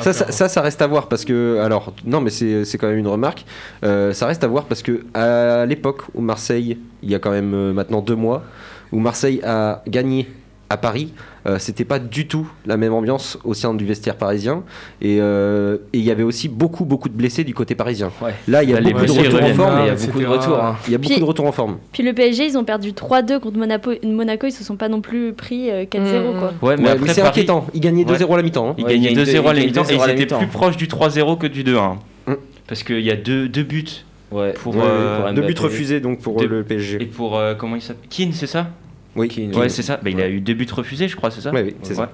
ça, 0.00 0.12
ça, 0.12 0.30
ça, 0.30 0.48
ça 0.48 0.60
reste 0.60 0.80
à 0.80 0.86
voir 0.86 1.08
parce 1.08 1.24
que 1.24 1.58
alors 1.58 1.92
non, 2.04 2.20
mais 2.20 2.30
c'est 2.30 2.64
c'est 2.64 2.78
quand 2.78 2.86
même 2.86 2.98
une 2.98 3.08
remarque. 3.08 3.44
Euh, 3.82 4.12
ça 4.12 4.26
reste 4.26 4.44
à 4.44 4.46
voir 4.46 4.66
parce 4.66 4.80
que 4.80 5.04
à 5.12 5.66
l'époque 5.66 6.02
où 6.14 6.20
Marseille, 6.20 6.78
il 7.02 7.10
y 7.10 7.16
a 7.16 7.18
quand 7.18 7.32
même 7.32 7.52
euh, 7.52 7.72
maintenant 7.72 8.00
deux 8.00 8.14
mois, 8.14 8.44
où 8.92 9.00
Marseille 9.00 9.40
a 9.44 9.82
gagné 9.88 10.30
à 10.68 10.76
Paris, 10.76 11.12
euh, 11.46 11.58
c'était 11.58 11.84
pas 11.84 11.98
du 11.98 12.26
tout 12.26 12.46
la 12.66 12.76
même 12.76 12.92
ambiance 12.92 13.38
au 13.44 13.54
sein 13.54 13.72
du 13.74 13.84
vestiaire 13.84 14.16
parisien 14.16 14.62
et 15.00 15.18
euh, 15.20 15.78
et 15.92 15.98
il 15.98 16.04
y 16.04 16.10
avait 16.10 16.22
aussi 16.22 16.48
beaucoup 16.48 16.84
beaucoup 16.84 17.08
de 17.08 17.14
blessés 17.14 17.44
du 17.44 17.54
côté 17.54 17.74
parisien. 17.74 18.10
Ouais. 18.22 18.34
Là, 18.48 18.62
il 18.62 18.70
y 18.70 18.72
a 18.72 18.76
Bah, 18.76 18.80
les 18.82 18.92
beaucoup 18.92 19.06
de 19.06 19.12
blessés 19.12 19.20
retours 19.28 19.34
en 19.38 19.42
reviennent. 19.42 19.56
forme. 19.56 19.74
Mais 19.76 19.82
il 19.82 19.86
y 19.86 19.90
a 19.90 19.94
beaucoup 20.06 20.20
de 20.20 20.26
retours. 20.26 20.62
hein. 20.64 20.76
Il 20.86 20.92
y 20.92 20.94
a 20.94 20.98
beaucoup 20.98 21.12
Puis- 21.12 21.20
de 21.20 21.24
retours 21.26 21.46
en 21.46 21.52
forme. 21.52 21.78
Puis 21.92 22.02
le 22.02 22.12
PSG, 22.12 22.46
ils 22.46 22.58
ont 22.58 22.64
perdu 22.64 22.92
3-2 22.92 23.38
contre 23.40 23.56
Monaco. 23.58 23.90
Monaco, 24.04 24.46
ils 24.46 24.52
se 24.52 24.64
sont 24.64 24.76
pas 24.76 24.88
non 24.88 25.00
plus 25.00 25.32
pris 25.32 25.70
euh, 25.70 25.84
4-0 25.84 26.34
Mm. 26.34 26.38
quoi. 26.38 26.52
Ouais, 26.68 26.76
mais 26.76 26.84
Ouais, 26.84 26.90
après 26.90 27.06
mais 27.06 27.14
c'est 27.14 27.20
Paris, 27.22 27.30
inquiétant. 27.40 27.66
Ils 27.74 27.80
gagnaient 27.80 28.04
2-0 28.04 28.34
à 28.34 28.36
la 28.36 28.42
mi-temps. 28.42 28.70
hein. 28.70 28.74
Ils 28.78 28.84
gagnaient 28.84 29.12
gagne 29.14 29.24
2-0 29.24 29.48
à 29.48 29.54
la 29.54 29.60
mi-temps 29.64 29.84
et 29.84 29.94
2-0 29.94 30.02
à 30.02 30.12
ils 30.12 30.20
étaient 30.22 30.36
plus 30.36 30.46
proches 30.46 30.76
du 30.76 30.86
3-0 30.88 31.36
que 31.38 31.46
du 31.46 31.64
2-1. 31.64 31.96
Mm. 32.26 32.34
Parce 32.68 32.82
qu'il 32.82 33.00
y 33.00 33.10
a 33.10 33.16
deux, 33.16 33.48
deux 33.48 33.62
buts 33.64 33.84
Ouais. 34.30 34.52
pour. 34.52 34.76
Ouais, 34.76 34.82
euh, 34.84 35.24
pour 35.24 35.32
Deux 35.32 35.42
buts 35.42 35.54
refusés 35.58 36.00
donc 36.00 36.20
pour 36.20 36.36
Deux- 36.38 36.44
euh, 36.46 36.48
le 36.48 36.60
et 36.60 36.64
PSG. 36.64 36.98
pour. 37.06 37.36
euh, 37.36 37.54
comment 37.54 37.74
il 37.76 37.82
s'appelle? 37.82 38.08
Keane, 38.08 38.32
c'est 38.32 38.46
ça? 38.46 38.68
Oui. 39.16 39.50
Ouais, 39.54 39.68
c'est 39.68 39.82
ça. 39.82 39.98
Bah, 40.02 40.10
il 40.10 40.20
a 40.20 40.28
eu 40.28 40.40
deux 40.40 40.54
buts 40.54 40.66
refusés, 40.72 41.08
je 41.08 41.16
crois, 41.16 41.30
c'est 41.30 41.40
ça 41.40 41.50
Ouais, 41.52 41.62
oui, 41.62 41.76
c'est 41.82 41.94
ça. 41.94 42.02
Ouais. 42.02 42.08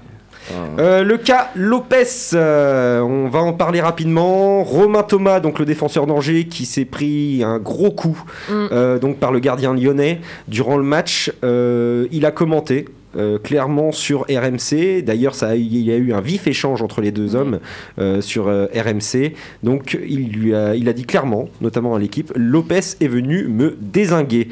Euh, 0.79 1.03
le 1.03 1.19
cas 1.19 1.51
Lopez, 1.57 2.05
euh, 2.35 3.01
on 3.01 3.29
va 3.29 3.41
en 3.41 3.53
parler 3.53 3.81
rapidement. 3.81 4.63
Romain 4.63 5.03
Thomas, 5.03 5.41
donc 5.41 5.59
le 5.59 5.65
défenseur 5.65 6.07
d'Angers, 6.07 6.45
qui 6.45 6.67
s'est 6.67 6.85
pris 6.85 7.43
un 7.43 7.59
gros 7.59 7.91
coup 7.91 8.23
Mm. 8.49 8.53
euh, 8.71 8.99
donc 9.01 9.19
par 9.19 9.33
le 9.33 9.41
gardien 9.41 9.75
lyonnais 9.75 10.21
durant 10.47 10.77
le 10.77 10.85
match. 10.85 11.33
Euh, 11.45 12.07
il 12.13 12.25
a 12.27 12.31
commenté. 12.31 12.85
euh, 13.19 13.39
clairement 13.39 13.93
sur 13.93 14.27
RMC. 14.29 15.01
D'ailleurs, 15.01 15.35
ça 15.35 15.49
a 15.49 15.57
eu- 15.57 15.61
il 15.61 15.79
y 15.79 15.91
a 15.91 15.97
eu 15.97 16.13
un 16.13 16.21
vif 16.21 16.47
échange 16.47 16.83
entre 16.83 17.01
les 17.01 17.13
deux 17.13 17.35
hommes 17.35 17.61
euh, 17.99 18.21
sur 18.21 18.47
euh, 18.49 18.67
RMC. 18.75 19.33
Donc, 19.63 19.97
il 20.07 20.33
lui 20.33 20.55
a, 20.55 20.75
il 20.75 20.87
a 20.87 20.93
dit 20.93 21.05
clairement, 21.07 21.49
notamment 21.63 21.95
à 21.95 21.99
l'équipe, 21.99 22.31
Lopez 22.37 22.81
est 23.01 23.09
venu 23.09 23.49
me 23.49 23.75
désinguer. 23.81 24.49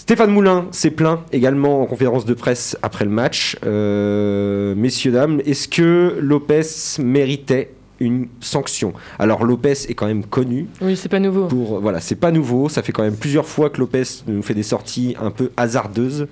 Stéphane 0.00 0.30
Moulin 0.30 0.66
s'est 0.70 0.90
plaint 0.90 1.20
également 1.30 1.82
en 1.82 1.86
conférence 1.86 2.24
de 2.24 2.32
presse 2.32 2.74
après 2.80 3.04
le 3.04 3.10
match. 3.10 3.56
Euh, 3.66 4.74
messieurs, 4.74 5.12
dames, 5.12 5.42
est-ce 5.44 5.68
que 5.68 6.16
Lopez 6.18 6.62
méritait 6.98 7.70
une 8.00 8.28
sanction? 8.40 8.94
Alors 9.18 9.44
Lopez 9.44 9.74
est 9.90 9.94
quand 9.94 10.06
même 10.06 10.24
connu 10.24 10.68
Oui, 10.80 10.96
c'est 10.96 11.10
pas 11.10 11.20
nouveau. 11.20 11.48
pour... 11.48 11.80
Voilà, 11.80 12.00
c'est 12.00 12.14
pas 12.14 12.30
nouveau, 12.32 12.70
ça 12.70 12.82
fait 12.82 12.92
quand 12.92 13.02
même 13.02 13.14
plusieurs 13.16 13.44
fois 13.46 13.68
que 13.68 13.78
Lopez 13.78 14.04
nous 14.26 14.42
fait 14.42 14.54
des 14.54 14.62
sorties 14.62 15.16
un 15.20 15.30
peu 15.30 15.50
hasardeuses. 15.58 16.26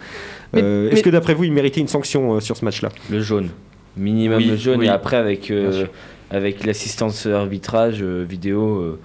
Euh, 0.56 0.86
mais- 0.88 0.94
Est-ce 0.94 1.02
que 1.02 1.10
d'après 1.10 1.34
vous, 1.34 1.44
il 1.44 1.52
méritait 1.52 1.80
une 1.80 1.88
sanction 1.88 2.36
euh, 2.36 2.40
sur 2.40 2.56
ce 2.56 2.64
match-là? 2.64 2.88
Le 3.10 3.20
jaune. 3.20 3.50
Minimum 3.98 4.38
Oui, 4.38 4.46
le 4.46 4.56
jaune 4.56 4.80
oui. 4.80 4.86
et 4.86 4.88
après 4.88 5.18
avec, 5.18 5.50
euh, 5.50 5.84
avec 6.30 6.64
l'assistance 6.64 7.26
arbitrage 7.26 7.98
euh, 8.00 8.24
vidéo, 8.26 8.78
euh, 8.80 8.98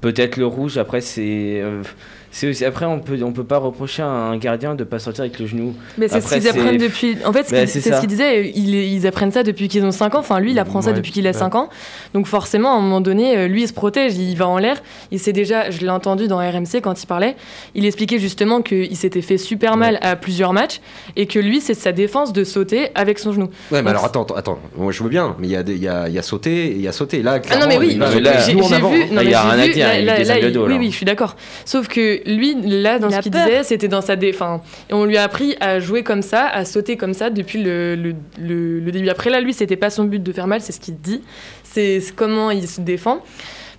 peut-être 0.00 0.36
le 0.38 0.46
rouge. 0.46 0.76
Après, 0.76 1.00
c'est. 1.00 1.62
C'est 2.30 2.48
aussi, 2.48 2.64
après, 2.64 2.84
on 2.86 3.00
peut, 3.00 3.18
on 3.22 3.32
peut 3.32 3.44
pas 3.44 3.58
reprocher 3.58 4.02
à 4.02 4.06
un 4.06 4.36
gardien 4.36 4.74
de 4.74 4.84
pas 4.84 4.98
sortir 4.98 5.22
avec 5.24 5.38
le 5.38 5.46
genou. 5.46 5.74
Mais 5.96 6.08
c'est 6.08 6.20
ce 6.20 6.34
qu'ils 6.34 6.48
apprennent 6.48 6.76
depuis. 6.78 7.16
En 7.24 7.32
fait, 7.32 7.44
ce 7.44 7.50
Bah, 7.52 7.58
qu'ils- 7.60 7.68
c'est 7.68 7.92
ce 7.94 8.00
qu'ils 8.00 8.08
disaient. 8.08 8.50
Ils, 8.54 8.74
ils 8.74 9.06
apprennent 9.06 9.32
ça 9.32 9.42
depuis 9.42 9.68
qu'ils 9.68 9.84
ont 9.84 9.90
5 9.90 10.14
ans. 10.14 10.18
Enfin, 10.20 10.38
lui, 10.40 10.52
il 10.52 10.58
apprend 10.58 10.82
ça 10.82 10.90
Ouais, 10.90 10.96
depuis 10.96 11.12
qu'il 11.12 11.26
a 11.26 11.30
ouais. 11.30 11.36
5 11.36 11.54
ans. 11.54 11.68
Donc, 12.14 12.26
forcément, 12.26 12.74
à 12.74 12.78
un 12.78 12.80
moment 12.80 13.00
donné, 13.00 13.36
euh, 13.36 13.48
lui, 13.48 13.62
il 13.62 13.68
se 13.68 13.72
protège. 13.72 14.16
Il 14.16 14.36
va 14.36 14.46
en 14.48 14.58
l'air. 14.58 14.76
Il 15.10 15.18
sait 15.18 15.32
déjà, 15.32 15.70
je 15.70 15.80
l'ai 15.80 15.90
entendu 15.90 16.28
dans 16.28 16.38
RMC 16.38 16.80
quand 16.82 17.02
il 17.02 17.06
parlait. 17.06 17.36
Il 17.74 17.84
expliquait 17.86 18.18
justement 18.18 18.62
qu'il 18.62 18.96
s'était 18.96 19.22
fait 19.22 19.38
super 19.38 19.76
mal 19.76 19.98
à 20.02 20.16
plusieurs 20.16 20.52
matchs 20.52 20.80
et 21.16 21.26
que 21.26 21.38
lui, 21.38 21.60
c'est 21.60 21.74
sa 21.74 21.92
défense 21.92 22.32
de 22.32 22.44
sauter 22.44 22.88
avec 22.94 23.18
son 23.18 23.32
genou. 23.32 23.48
Ouais, 23.72 23.82
mais 23.82 23.90
alors 23.90 24.04
attends, 24.04 24.24
attends, 24.36 24.58
moi 24.76 24.92
je 24.92 25.02
veux 25.02 25.08
bien, 25.08 25.34
mais 25.38 25.46
il 25.48 25.50
y 25.52 25.56
a, 25.56 25.62
il 25.66 25.78
y, 25.82 25.88
a, 25.88 26.08
il 26.08 26.14
y 26.14 26.18
a 26.18 26.22
sauté 26.22 26.72
il 26.72 26.80
y 26.80 26.88
a 26.88 26.92
sauté. 26.92 27.22
Là, 27.22 27.40
Ah 27.50 27.58
non 27.58 27.66
mais 27.68 27.78
oui, 27.78 27.88
il- 27.92 27.98
non, 27.98 28.06
j'ai- 28.10 28.16
mais 28.16 28.20
là, 28.20 28.38
j'ai 28.40 28.52
vu, 28.54 28.60
Là, 28.60 28.78
non, 29.12 29.22
il 29.22 29.30
y 29.30 29.34
a 29.34 29.42
rien 29.42 29.58
à 29.58 29.68
dire, 29.68 29.86
là- 30.04 30.38
il 30.38 30.58
Oui 30.58 30.76
oui, 30.78 30.90
je 30.90 30.96
suis 30.96 31.06
d'accord. 31.06 31.36
Sauf 31.64 31.88
que 31.88 32.17
lui, 32.26 32.54
là, 32.82 32.98
dans 32.98 33.08
Il 33.08 33.14
ce 33.14 33.20
qu'il 33.20 33.32
disait, 33.32 33.62
c'était 33.64 33.88
dans 33.88 34.00
sa 34.00 34.16
défense. 34.16 34.60
Et 34.90 34.94
on 34.94 35.04
lui 35.04 35.16
a 35.16 35.22
appris 35.24 35.56
à 35.60 35.80
jouer 35.80 36.02
comme 36.02 36.22
ça, 36.22 36.46
à 36.46 36.64
sauter 36.64 36.96
comme 36.96 37.14
ça 37.14 37.30
depuis 37.30 37.62
le, 37.62 37.94
le, 37.96 38.14
le- 38.40 38.80
le 38.80 38.90
début. 38.92 39.08
Après 39.08 39.30
là, 39.30 39.40
lui, 39.40 39.52
c'était 39.52 39.76
pas 39.76 39.90
son 39.90 40.04
but 40.04 40.22
de 40.22 40.32
faire 40.32 40.46
mal, 40.46 40.60
c'est 40.60 40.72
ce 40.72 40.80
qu'il 40.80 40.96
dit. 40.96 41.22
C'est 41.64 42.00
comment 42.16 42.50
il 42.50 42.66
se 42.68 42.80
défend. 42.80 43.18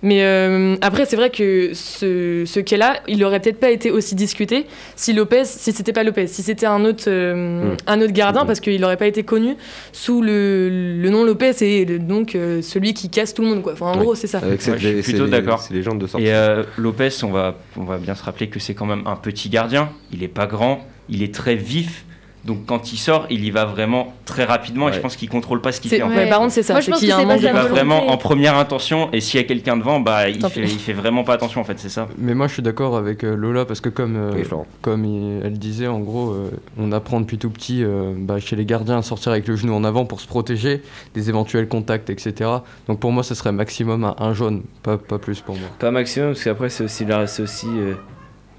Mais 0.02 0.22
euh, 0.24 0.76
après, 0.80 1.04
c'est 1.04 1.16
vrai 1.16 1.28
que 1.28 1.72
ce, 1.74 2.44
ce 2.46 2.60
cas-là, 2.60 3.00
il 3.06 3.22
aurait 3.22 3.38
peut-être 3.38 3.60
pas 3.60 3.70
été 3.70 3.90
aussi 3.90 4.14
discuté 4.14 4.66
si 4.96 5.12
Lopez, 5.12 5.44
si 5.44 5.72
c'était 5.72 5.92
pas 5.92 6.02
Lopez, 6.04 6.26
si 6.26 6.42
c'était 6.42 6.64
un 6.66 6.84
autre, 6.86 7.04
euh, 7.08 7.74
Mm. 7.74 7.76
un 7.86 8.00
autre 8.00 8.12
gardien, 8.12 8.46
parce 8.46 8.60
qu'il 8.60 8.82
aurait 8.84 8.96
pas 8.96 9.06
été 9.06 9.22
connu 9.24 9.56
sous 9.92 10.22
le, 10.22 10.68
le 11.02 11.10
nom 11.10 11.22
Lopez 11.24 11.52
et 11.60 11.84
le- 11.84 11.98
donc 11.98 12.34
euh, 12.34 12.62
celui 12.62 12.94
qui 12.94 13.10
casse 13.10 13.34
tout 13.34 13.42
le 13.42 13.48
monde, 13.48 13.62
quoi. 13.62 13.74
Enfin, 13.74 13.86
en 13.88 13.96
Oui. 13.98 14.04
gros, 14.04 14.14
c'est 14.14 14.26
ça. 14.26 14.38
Avec 14.38 14.62
cette, 14.62 14.74
Ouais, 14.74 14.80
je 14.80 15.00
suis 15.02 15.12
plutôt 15.12 15.26
d'accord. 15.26 15.60
C'est 15.60 15.74
les 15.74 15.82
gens 15.82 15.94
de 15.94 16.06
sortie. 16.06 16.26
Et 16.26 16.32
euh, 16.32 16.62
Lopez, 16.78 17.10
on 17.22 17.30
va, 17.30 17.58
on 17.76 17.84
va 17.84 17.98
bien 17.98 18.14
se 18.14 18.22
rappeler 18.22 18.48
que 18.48 18.58
c'est 18.58 18.72
quand 18.74 18.86
même 18.86 19.02
un 19.06 19.16
petit 19.16 19.50
gardien. 19.50 19.90
Il 20.12 20.22
est 20.22 20.28
pas 20.28 20.46
grand, 20.46 20.86
il 21.10 21.22
est 21.22 21.34
très 21.34 21.56
vif. 21.56 22.04
Donc 22.44 22.64
quand 22.66 22.92
il 22.92 22.96
sort, 22.96 23.26
il 23.30 23.44
y 23.44 23.50
va 23.50 23.64
vraiment 23.66 24.14
très 24.24 24.44
rapidement 24.44 24.88
et 24.88 24.92
je 24.92 25.00
pense 25.00 25.16
qu'il 25.16 25.28
contrôle 25.28 25.60
pas 25.60 25.72
ce 25.72 25.80
qu'il 25.80 25.90
fait 25.90 26.02
en 26.02 26.08
ouais, 26.08 26.14
fait. 26.24 26.28
Par 26.28 26.38
contre, 26.38 26.52
c'est 26.52 26.62
ça. 26.62 26.72
Moi, 26.74 26.80
je 26.80 26.90
pense 26.90 27.00
qu'il 27.00 27.08
y 27.08 27.12
a 27.12 27.18
un 27.18 27.24
manque 27.24 27.38
Il 27.40 27.46
de 27.48 27.52
va 27.52 27.64
vraiment 27.64 28.10
en 28.10 28.16
première 28.16 28.56
intention 28.56 29.10
et 29.12 29.20
s'il 29.20 29.38
y 29.40 29.42
a 29.42 29.46
quelqu'un 29.46 29.76
devant, 29.76 30.00
bah 30.00 30.28
il 30.28 30.44
fait, 30.46 30.62
il 30.62 30.78
fait 30.78 30.92
vraiment 30.94 31.22
pas 31.22 31.34
attention 31.34 31.60
en 31.60 31.64
fait, 31.64 31.78
c'est 31.78 31.88
ça. 31.90 32.08
Mais 32.18 32.34
moi, 32.34 32.46
je 32.48 32.54
suis 32.54 32.62
d'accord 32.62 32.96
avec 32.96 33.24
euh, 33.24 33.34
Lola 33.36 33.64
parce 33.66 33.80
que 33.80 33.88
comme, 33.90 34.16
euh, 34.16 34.32
Oui, 34.34 34.44
comme 34.80 35.04
il- 35.04 35.42
elle 35.44 35.58
disait, 35.58 35.86
en 35.86 36.00
gros, 36.00 36.30
euh, 36.30 36.50
on 36.78 36.92
apprend 36.92 37.20
depuis 37.20 37.36
tout 37.38 37.50
petit 37.50 37.84
euh, 37.84 38.12
bah, 38.16 38.38
chez 38.38 38.56
les 38.56 38.64
gardiens 38.64 38.98
à 38.98 39.02
sortir 39.02 39.32
avec 39.32 39.46
le 39.46 39.56
genou 39.56 39.74
en 39.74 39.84
avant 39.84 40.04
pour 40.06 40.20
se 40.20 40.26
protéger 40.26 40.82
des 41.14 41.28
éventuels 41.28 41.68
contacts, 41.68 42.08
etc. 42.10 42.48
Donc 42.88 43.00
pour 43.00 43.12
moi, 43.12 43.22
ce 43.22 43.34
serait 43.34 43.52
maximum 43.52 44.04
un, 44.04 44.14
un 44.18 44.32
jaune, 44.34 44.62
pas, 44.82 44.96
pas 44.96 45.18
plus 45.18 45.40
pour 45.40 45.56
moi. 45.56 45.68
Pas 45.78 45.90
maximum, 45.90 46.28
parce 46.30 46.44
qu'après, 46.44 46.70
c'est 46.70 46.84
aussi, 46.84 47.04
la- 47.04 47.24
aussi, 47.24 47.66
euh, 47.68 47.94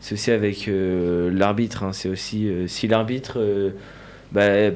c'est 0.01 0.13
aussi 0.13 0.31
avec 0.31 0.67
euh, 0.67 1.31
l'arbitre. 1.34 1.84
hein. 1.84 1.93
C'est 1.93 2.10
aussi. 2.10 2.48
euh, 2.48 2.67
si 2.67 2.88
l'arbitre 2.88 3.36
euh, 3.39 3.72
bah, 4.34 4.72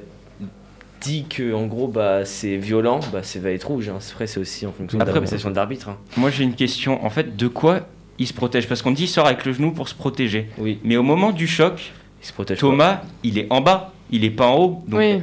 dit 1.01 1.25
que, 1.29 1.53
en 1.53 1.65
gros, 1.67 1.88
bah, 1.88 2.25
c'est 2.25 2.58
violent, 2.58 3.00
bah, 3.12 3.20
c'est 3.24 3.39
va 3.39 3.51
être 3.51 3.67
rouge. 3.67 3.89
hein. 3.89 4.00
Après, 4.12 4.27
c'est 4.27 4.39
aussi 4.39 4.65
en 4.65 4.72
fonction 4.72 4.98
de 4.98 5.03
Après, 5.03 5.13
l'appréciation 5.15 5.51
de 5.51 5.55
l'arbitre. 5.55 5.89
hein. 5.89 5.98
Moi 6.17 6.29
j'ai 6.29 6.44
une 6.44 6.55
question, 6.55 7.03
en 7.05 7.10
fait, 7.10 7.36
de 7.36 7.48
quoi 7.48 7.88
il 8.17 8.27
se 8.27 8.34
protège? 8.34 8.67
Parce 8.67 8.82
qu'on 8.82 8.91
dit 8.91 9.03
il 9.03 9.08
sort 9.08 9.27
avec 9.27 9.46
le 9.46 9.53
genou 9.53 9.72
pour 9.72 9.89
se 9.89 9.94
protéger. 9.96 10.50
Oui, 10.58 10.79
Mais 10.84 10.96
au 10.98 11.03
moment 11.03 11.32
du 11.32 11.48
choc, 11.48 11.91
il 12.22 12.25
se 12.27 12.34
protège. 12.34 12.58
pas. 12.58 12.62
Thomas, 12.62 13.01
il 13.24 13.38
est 13.38 13.48
en 13.50 13.62
bas, 13.62 13.94
il 14.10 14.24
est 14.24 14.29
pas 14.29 14.48
en 14.48 14.58
haut. 14.58 14.84
Donc 14.88 15.00
Oui, 15.00 15.22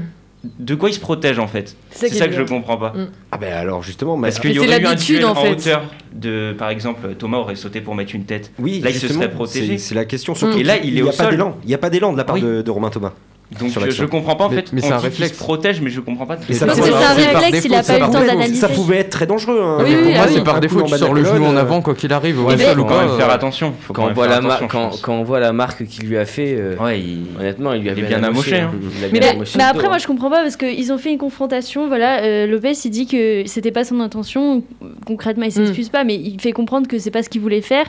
de 0.59 0.75
quoi 0.75 0.91
il 0.91 0.93
se 0.93 1.01
protège 1.01 1.39
en 1.39 1.47
fait 1.47 1.77
C'est 1.91 2.09
ça 2.13 2.27
que 2.27 2.35
je 2.35 2.43
comprends 2.43 2.77
pas. 2.77 2.91
Mm. 2.91 3.09
Ah 3.31 3.39
ben 3.39 3.53
alors 3.53 3.83
justement, 3.83 4.17
mais 4.17 4.29
Parce 4.29 4.41
qu'il 4.41 4.53
y 4.53 4.59
aurait 4.59 4.81
eu 4.81 4.87
un 4.87 4.95
duel 4.95 5.25
en 5.25 5.31
en, 5.31 5.35
fait. 5.37 5.51
hauteur 5.51 5.83
de, 6.13 6.55
par 6.59 6.69
exemple, 6.71 7.15
Thomas 7.19 7.39
aurait 7.39 7.55
sauté 7.57 7.81
pour 7.81 7.95
mettre 7.95 8.15
une 8.15 8.25
tête. 8.25 8.51
oui, 8.59 8.81
Là, 8.81 8.91
il 8.91 8.97
se 8.97 9.09
serait 9.09 9.31
protégé. 9.31 9.79
c'est- 9.79 9.95
la 9.95 10.05
question 10.05 10.35
surtout. 10.35 10.59
Et 10.59 10.65
là, 10.65 10.77
il 10.79 10.97
est 10.99 11.01
a 11.01 11.05
au 11.05 11.07
pas 11.09 11.13
sol. 11.13 11.31
d'élan. 11.31 11.57
Il 11.63 11.69
n'y 11.69 11.75
a 11.75 11.79
pas 11.79 11.91
d'élan 11.91 12.13
de 12.13 12.19
la 12.19 12.25
part 12.25 12.35
Oui. 12.37 12.43
de, 12.43 12.63
de 12.63 12.71
Romain 12.71 12.91
Thomas. 12.91 13.13
Donc 13.59 13.71
sur 13.71 13.83
euh, 13.83 13.91
je 13.91 14.05
comprends 14.05 14.37
pas 14.37 14.45
en 14.45 14.51
fait. 14.51 14.73
mais 14.73 14.81
on 14.83 14.87
c'est 14.87 14.93
un 14.93 14.99
réflexe. 14.99 15.33
se 15.35 15.39
protège, 15.39 15.81
mais 15.81 15.91
je 15.91 16.01
comprends 16.01 16.27
pas. 16.27 16.37
C'est 16.49 16.63
un 16.63 16.67
réflexe, 16.73 17.65
il 17.65 17.75
a 17.75 17.83
pas 17.83 17.97
eu 17.99 18.01
le 18.01 18.07
temps 18.07 18.13
d'analyser. 18.25 18.55
Ça 18.61 18.69
pouvait 18.69 18.99
être 18.99 19.11
très 19.11 19.27
dangereux. 19.27 19.61
hein. 19.63 19.79
Oui, 19.81 19.91
Mais 19.91 19.97
oui, 19.97 20.03
pour 20.03 20.13
moi, 20.13 20.21
ah 20.25 20.29
c'est 20.29 20.35
oui. 20.39 20.45
par 20.45 20.61
défaut, 20.61 20.83
coup 20.83 20.89
tu 20.91 20.99
sors 20.99 21.15
le 21.15 21.25
genou 21.25 21.47
en 21.47 21.57
avant 21.57 21.83
quoi 21.83 21.95
qu'il 21.95 22.13
arrive. 22.13 22.45
Ouais, 22.45 22.57
quand 22.57 23.01
même 23.01 23.17
faire 23.17 23.31
attention. 23.31 23.73
Faut 23.81 23.93
Quand 23.93 24.03
quand 24.03 24.11
on, 24.11 24.15
voit 24.15 24.27
faire 24.29 24.35
la 24.37 24.41
mar- 24.41 24.53
attention, 24.57 24.67
je 24.69 24.73
quand, 24.73 24.89
pense. 24.91 25.01
quand 25.01 25.15
on 25.15 25.23
voit 25.23 25.41
la 25.41 25.53
marque 25.53 25.85
qu'il 25.87 26.07
lui 26.09 26.17
a 26.19 26.25
fait, 26.25 26.55
euh, 26.59 26.77
Ouais, 26.77 27.01
il- 27.01 27.27
honnêtement, 27.39 27.73
il 27.73 27.83
lui 27.83 27.91
a 27.91 27.93
Il 27.93 27.99
est 28.01 28.03
bien, 28.03 28.23
amoché, 28.23 28.61
hein. 28.61 28.71
hein. 28.73 29.09
Mais, 29.13 29.63
après, 29.65 29.89
moi 29.89 29.99
je 29.99 30.07
comprends 30.07 30.31
pas 30.31 30.43
parce 30.43 30.57
qu'ils 30.57 30.93
ont 30.93 30.99
fait 30.99 31.11
une 31.13 31.19
confrontation. 31.19 31.89
Voilà, 31.89 32.23
euh, 32.23 32.47
Lopez 32.47 32.73
il 32.85 32.91
dit 32.91 33.07
que 33.07 33.43
c'était 33.47 33.71
pas 33.73 33.85
son 33.85 34.01
intention. 34.01 34.63
Concrètement, 35.07 35.45
il 35.45 35.53
s'excuse 35.53 35.89
pas, 35.89 36.05
mais 36.05 36.15
il 36.15 36.41
fait 36.41 36.53
comprendre 36.53 36.87
que 36.89 36.99
c'est 36.99 37.11
pas 37.11 37.23
ce 37.23 37.29
qu'il 37.29 37.41
voulait 37.41 37.61
faire. 37.61 37.87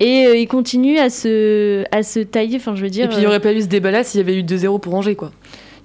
Et 0.00 0.26
euh, 0.26 0.36
il 0.36 0.48
continue 0.48 0.98
à 0.98 1.10
se, 1.10 1.84
à 1.92 2.02
se 2.02 2.20
tailler. 2.20 2.56
Enfin, 2.56 2.74
je 2.74 2.82
veux 2.82 2.90
dire. 2.90 3.04
Et 3.04 3.08
puis 3.08 3.18
il 3.18 3.20
n'y 3.20 3.26
euh, 3.26 3.28
aurait 3.28 3.40
pas 3.40 3.52
eu 3.52 3.60
ce 3.60 3.66
débat-là 3.66 4.02
s'il 4.02 4.18
y 4.18 4.22
avait 4.22 4.36
eu 4.36 4.42
2-0 4.42 4.80
pour 4.80 4.94
Angers, 4.94 5.14
quoi. 5.14 5.30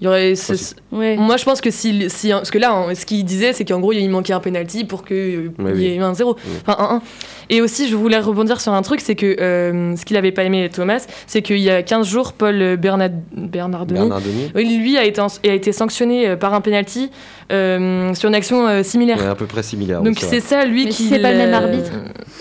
Il 0.01 0.05
y 0.05 0.07
aurait 0.07 0.35
ce- 0.35 0.53
Aussi. 0.53 0.75
ouais. 0.91 1.15
Moi, 1.15 1.37
je 1.37 1.45
pense 1.45 1.61
que 1.61 1.71
si, 1.71 2.09
si 2.09 2.29
parce 2.31 2.51
que 2.51 2.57
là, 2.57 2.73
hein, 2.73 2.93
ce 2.95 3.05
qu'il 3.05 3.23
disait, 3.23 3.53
c'est 3.53 3.63
qu'en 3.63 3.79
gros, 3.79 3.93
il 3.93 4.09
manquait 4.09 4.33
un 4.33 4.39
penalty 4.41 4.83
pour 4.83 5.05
qu'il 5.05 5.51
Ouais, 5.57 5.71
y 5.71 5.73
oui. 5.73 5.85
ait 5.85 5.95
eu 5.95 6.01
un 6.01 6.13
0 6.13 6.35
enfin 6.67 6.75
un 6.83 6.95
1. 6.97 7.01
Et 7.49 7.61
aussi, 7.61 7.87
je 7.87 7.95
voulais 7.95 8.19
rebondir 8.19 8.59
sur 8.59 8.73
un 8.73 8.81
truc, 8.81 8.99
c'est 8.99 9.15
que 9.15 9.39
euh, 9.39 9.95
ce 9.95 10.03
qu'il 10.03 10.17
avait 10.17 10.31
pas 10.33 10.43
aimé 10.43 10.69
Thomas, 10.73 11.05
c'est 11.27 11.41
qu'il 11.41 11.59
y 11.59 11.69
a 11.69 11.81
15 11.83 12.07
jours, 12.07 12.33
Paul 12.33 12.75
Bernard, 12.75 13.09
Bernardoni, 13.37 13.99
Bernardoni. 13.99 14.51
oui, 14.55 14.77
lui 14.77 14.97
a 14.97 15.05
été, 15.05 15.21
a 15.21 15.53
été 15.53 15.71
sanctionné 15.71 16.27
euh, 16.27 16.35
par 16.35 16.53
un 16.53 16.61
penalty 16.61 17.09
euh, 17.51 18.13
sur 18.15 18.27
une 18.27 18.35
action 18.35 18.67
euh, 18.67 18.83
similaire. 18.83 19.19
Ouais, 19.19 19.27
à 19.27 19.35
peu 19.35 19.45
près 19.45 19.63
similaire. 19.63 20.01
Donc 20.01 20.15
oui, 20.15 20.19
c'est 20.19 20.41
c'est 20.41 20.55
ça, 20.55 20.65
lui, 20.65 20.85
Mais 20.85 20.89
qui. 20.91 21.03
c'est 21.07 21.19
pas 21.19 21.31
le 21.31 21.37
même 21.37 21.53
arbitre. 21.53 21.91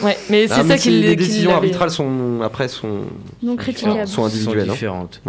Ouais, 0.02 0.16
mais 0.30 0.48
c'est 0.48 0.54
Ah, 0.56 0.62
mais 0.64 0.76
ça 0.76 0.78
qui 0.78 0.90
Les 0.90 1.10
qui 1.10 1.16
décisions 1.16 1.52
arbitrales 1.52 1.90
sont 1.90 2.40
après 2.42 2.66
sont 2.68 3.02
sont 4.06 4.24
individuelles. 4.24 4.68
hein. 4.68 4.72
différentes. 4.72 5.20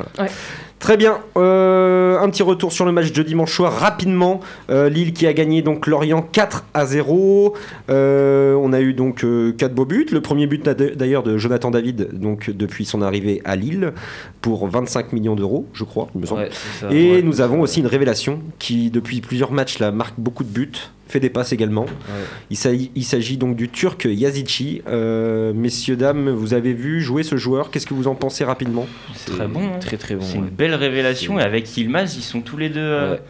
Très 0.85 0.97
bien. 0.97 1.17
Euh, 1.35 2.19
un 2.19 2.29
petit 2.29 2.43
retour 2.43 2.71
sur 2.71 2.85
le 2.85 2.91
match 2.91 3.11
de 3.11 3.23
dimanche 3.23 3.51
soir 3.51 3.73
rapidement. 3.73 4.39
Euh, 4.69 4.87
Lille 4.87 5.13
qui 5.13 5.25
a 5.25 5.33
gagné 5.33 5.63
donc 5.63 5.87
Lorient 5.87 6.21
4 6.21 6.63
à 6.75 6.85
0. 6.85 7.55
Euh, 7.89 8.53
on 8.53 8.71
a 8.71 8.79
eu 8.81 8.93
donc 8.93 9.25
4 9.57 9.73
beaux 9.73 9.85
buts. 9.85 10.05
Le 10.11 10.21
premier 10.21 10.45
but 10.45 10.63
d'ailleurs 10.63 11.23
de 11.23 11.39
Jonathan 11.39 11.71
David 11.71 12.09
donc 12.13 12.51
depuis 12.51 12.85
son 12.85 13.01
arrivée 13.01 13.41
à 13.45 13.55
Lille 13.55 13.93
pour 14.41 14.67
25 14.67 15.11
millions 15.11 15.35
d'euros, 15.35 15.65
je 15.73 15.85
crois, 15.85 16.07
il 16.13 16.21
me 16.21 16.27
semble. 16.27 16.41
Ouais, 16.41 16.49
c'est 16.51 16.85
ça. 16.85 16.93
Et 16.93 17.13
Ouais, 17.13 17.21
nous 17.23 17.41
avons 17.41 17.61
aussi 17.61 17.79
une 17.79 17.87
révélation 17.87 18.41
qui 18.59 18.91
depuis 18.91 19.21
plusieurs 19.21 19.51
matchs 19.51 19.79
là 19.79 19.91
marque 19.91 20.19
beaucoup 20.19 20.43
de 20.43 20.49
buts, 20.49 20.91
fait 21.07 21.19
des 21.19 21.29
passes 21.29 21.53
également. 21.53 21.83
Ouais. 21.85 22.89
Il 22.95 23.03
s'agit 23.05 23.37
donc 23.37 23.55
du 23.55 23.69
Turc 23.69 24.05
Yazici. 24.09 24.81
Euh, 24.87 25.53
messieurs 25.53 25.95
dames, 25.95 26.29
vous 26.29 26.53
avez 26.53 26.73
vu 26.73 27.01
jouer 27.01 27.23
ce 27.23 27.37
joueur 27.37 27.69
Qu'est-ce 27.71 27.85
que 27.85 27.93
vous 27.93 28.07
en 28.07 28.15
pensez 28.15 28.43
rapidement? 28.43 28.87
C'est 29.15 29.31
Très 29.31 29.47
bon, 29.47 29.65
hein. 29.67 29.79
Très 29.79 29.97
très 29.97 30.15
bon. 30.15 30.21
C'est 30.23 30.33
ouais. 30.37 30.39
une 30.39 30.49
belle 30.49 30.75
révélation. 30.75 31.39
Et 31.39 31.43
avec 31.43 31.75
Yilmaz, 31.77 32.15
ils 32.17 32.23
sont 32.23 32.41
tous 32.41 32.57
les 32.57 32.69
deux. 32.69 32.79
euh, 32.79 33.11
Ouais. 33.13 33.21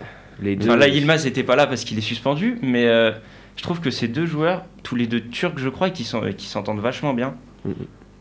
Les 0.42 0.56
deux. 0.58 0.68
Enfin 0.68 0.76
là, 0.78 0.88
Yilmaz 0.90 1.24
n'était 1.26 1.44
pas 1.44 1.56
là 1.56 1.66
parce 1.66 1.86
qu'il 1.86 1.98
est 1.98 2.02
suspendu, 2.02 2.58
mais 2.62 2.88
euh, 2.88 3.12
je 3.56 3.64
trouve 3.64 3.80
que 3.80 3.90
ces 3.90 4.10
deux 4.10 4.26
joueurs, 4.26 4.66
tous 4.84 4.96
les 4.96 5.08
deux 5.08 5.22
turcs, 5.22 5.58
je 5.58 5.70
crois, 5.70 5.90
qui 5.90 6.04
s'entendent 6.04 6.82
vachement 6.82 7.14
bien. 7.14 7.36
Mhm. 7.64 7.74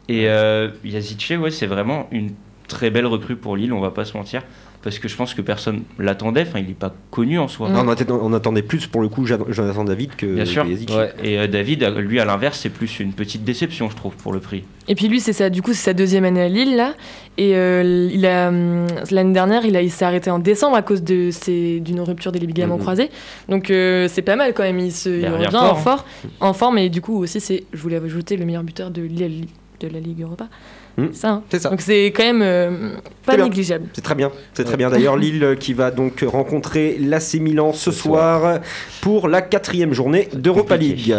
Et 0.08 0.28
euh, 0.28 0.68
Yazice, 0.84 1.30
ouais, 1.38 1.50
c'est 1.50 1.66
vraiment 1.66 2.08
une 2.12 2.30
très 2.68 2.90
belle 2.90 3.06
recrue 3.06 3.36
pour 3.36 3.56
Lille, 3.56 3.72
on 3.72 3.80
va 3.80 3.90
pas 3.90 4.04
se 4.04 4.16
mentir, 4.16 4.42
parce 4.84 4.98
que 4.98 5.08
je 5.08 5.16
pense 5.16 5.32
que 5.32 5.40
personne 5.40 5.82
l'attendait. 5.98 6.42
Enfin, 6.42 6.58
il 6.60 6.66
n'est 6.66 6.74
pas 6.74 6.94
connu 7.10 7.38
en 7.38 7.48
soi. 7.48 7.70
Mm. 7.70 7.88
on, 8.10 8.32
attendait, 8.34 8.62
plus 8.62 8.86
pour 8.86 9.00
le 9.00 9.08
coup 9.08 9.24
Jonathan 9.24 9.82
David 9.82 10.14
que, 10.14 10.26
Bien 10.26 10.44
sûr. 10.44 10.62
que 10.64 10.68
Yazici. 10.68 10.94
Ouais. 10.94 11.10
Et 11.22 11.38
euh, 11.38 11.46
David, 11.46 11.82
lui, 11.96 12.20
à 12.20 12.26
l'inverse, 12.26 12.60
c'est 12.60 12.68
plus 12.68 13.00
une 13.00 13.14
petite 13.14 13.44
déception, 13.44 13.88
je 13.88 13.96
trouve, 13.96 14.14
pour 14.16 14.32
le 14.34 14.40
prix. 14.40 14.62
Et 14.86 14.94
puis 14.94 15.08
lui, 15.08 15.20
c'est 15.20 15.32
ça. 15.32 15.48
Du 15.48 15.62
coup, 15.62 15.72
c'est 15.72 15.84
sa 15.84 15.94
deuxième 15.94 16.26
année 16.26 16.42
à 16.42 16.48
Lille 16.48 16.76
là. 16.76 16.92
Et 17.38 17.56
euh, 17.56 18.10
il 18.12 18.26
a 18.26 18.48
hum, 18.48 18.86
l'année 19.10 19.32
dernière, 19.32 19.64
il 19.64 19.74
a, 19.74 19.80
il 19.82 19.90
s'est 19.90 20.04
arrêté 20.04 20.30
en 20.30 20.38
décembre 20.38 20.76
à 20.76 20.82
cause 20.82 21.02
de 21.02 21.30
d'une 21.78 22.00
rupture 22.02 22.30
des 22.30 22.38
ligaments 22.38 22.76
Mhm. 22.76 22.80
croisés. 22.82 23.10
Donc 23.48 23.70
euh, 23.70 24.06
c'est 24.08 24.22
pas 24.22 24.36
mal 24.36 24.52
quand 24.52 24.62
même. 24.64 24.78
Il 24.78 24.92
se, 24.92 25.08
il 25.08 25.20
Il 25.22 25.28
revient 25.28 25.46
revient 25.46 25.50
fort, 25.56 25.64
en 25.64 25.70
hein. 25.70 25.74
fort, 25.76 26.04
en 26.40 26.52
forme. 26.52 26.78
Et 26.78 26.90
du 26.90 27.00
coup 27.00 27.16
aussi, 27.22 27.40
c'est, 27.40 27.64
je 27.72 27.80
voulais 27.80 27.96
ajouter 27.96 28.36
le 28.36 28.44
meilleur 28.44 28.62
buteur 28.62 28.90
de 28.90 29.00
Lille 29.00 29.46
de 29.80 29.88
la 29.88 29.98
Ligue 29.98 30.20
Europa. 30.22 30.48
Mhm. 30.96 31.12
Ça. 31.12 31.28
hein. 31.30 31.42
C'est 31.50 31.60
ça. 31.60 31.70
Donc 31.70 31.80
c'est 31.80 32.06
quand 32.06 32.22
même 32.24 32.42
euh, 32.42 32.90
pas 33.26 33.36
négligeable. 33.36 33.86
C'est 33.94 34.02
très 34.02 34.14
bien, 34.14 34.30
c'est 34.54 34.64
très 34.64 34.76
bien. 34.76 34.90
D'ailleurs, 34.90 35.16
Lille 35.16 35.56
qui 35.58 35.72
va 35.72 35.90
donc 35.90 36.24
rencontrer 36.26 36.96
l'AC 37.00 37.34
Milan 37.40 37.72
ce 37.72 37.90
Ce 37.90 37.98
soir 38.00 38.60
pour 39.00 39.28
la 39.28 39.42
quatrième 39.42 39.92
journée 39.92 40.28
d'Europa. 40.34 40.76
League. 40.76 41.14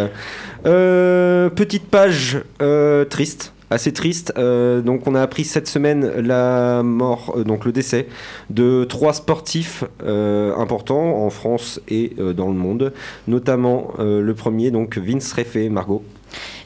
Euh, 0.66 1.48
petite 1.50 1.86
page 1.86 2.38
euh, 2.62 3.04
triste. 3.04 3.52
Assez 3.68 3.92
triste. 3.92 4.32
Euh, 4.38 4.80
donc, 4.80 5.08
on 5.08 5.16
a 5.16 5.20
appris 5.22 5.42
cette 5.42 5.66
semaine 5.66 6.08
la 6.20 6.82
mort, 6.84 7.34
euh, 7.36 7.42
donc 7.42 7.64
le 7.64 7.72
décès 7.72 8.06
de 8.48 8.84
trois 8.84 9.12
sportifs 9.12 9.82
euh, 10.04 10.54
importants 10.56 11.24
en 11.24 11.30
France 11.30 11.80
et 11.88 12.12
euh, 12.20 12.32
dans 12.32 12.46
le 12.46 12.54
monde, 12.54 12.92
notamment 13.26 13.92
euh, 13.98 14.22
le 14.22 14.34
premier, 14.34 14.70
donc 14.70 14.98
Vince 14.98 15.32
Réfé, 15.32 15.68
Margot. 15.68 16.04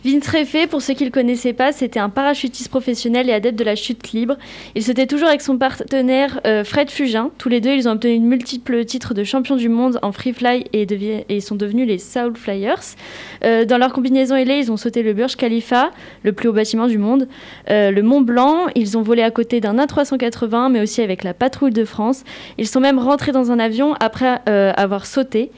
Vince 0.02 0.28
Réfé, 0.28 0.66
pour 0.66 0.80
ceux 0.80 0.95
qui 0.95 1.04
ne 1.04 1.09
le 1.09 1.12
connaissaient 1.12 1.52
pas, 1.52 1.73
c'était 1.73 2.00
un 2.00 2.09
parachutiste 2.09 2.71
professionnel 2.71 3.28
et 3.28 3.35
adepte 3.35 3.59
de 3.59 3.64
la 3.64 3.76
chute 3.76 4.12
libre. 4.12 4.37
Il 4.75 4.83
s'était 4.83 5.07
toujours 5.07 5.28
avec 5.28 5.42
son 5.42 5.59
partenaire 5.59 6.40
euh, 6.47 6.64
Fred 6.64 6.90
Fugin. 6.90 7.30
Tous 7.37 7.50
les 7.50 7.61
deux, 7.61 7.73
ils 7.73 7.87
ont 7.87 7.92
obtenu 7.92 8.19
de 8.19 8.25
multiples 8.25 8.87
titres 8.87 9.12
de 9.12 9.25
champion 9.25 9.57
du 9.57 9.69
monde 9.69 9.99
en 10.00 10.11
free 10.12 10.33
fly 10.33 10.64
et, 10.73 11.40
sont 11.40 11.54
devenus 11.54 11.87
les 11.87 11.99
Soul 11.99 12.35
Flyers. 12.35 12.80
Euh, 13.45 13.66
dans 13.66 13.76
leur 13.76 13.92
combinaison 13.92 14.37
ailée, 14.37 14.57
ils 14.57 14.73
ont 14.73 14.78
sauté 14.78 15.02
le 15.02 15.12
Burj 15.12 15.37
Khalifa, 15.37 15.90
le 16.23 16.33
plus 16.33 16.49
haut 16.49 16.54
bâtiment 16.54 16.87
du 16.87 16.97
monde, 16.97 17.28
euh, 17.69 17.90
le 17.90 18.02
Mont 18.02 18.23
Blanc. 18.23 18.69
Ils 18.75 18.97
ont 18.97 19.02
volé 19.02 19.23
à 19.23 19.30
côté 19.30 19.61
d'un 19.61 19.76
A380, 19.76 20.73
mais 20.73 20.80
aussi 20.80 21.02
avec 21.02 21.25
la 21.25 21.35
patrouille 21.35 21.73
de 21.73 21.85
France. 21.85 22.25
Ils 22.57 22.66
sont 22.66 22.80
même 22.80 22.99
rentrés 22.99 23.33
dans 23.33 23.50
un 23.52 23.59
avion 23.59 23.95
après 24.00 24.40
avoir 24.47 25.04
sauté. 25.04 25.50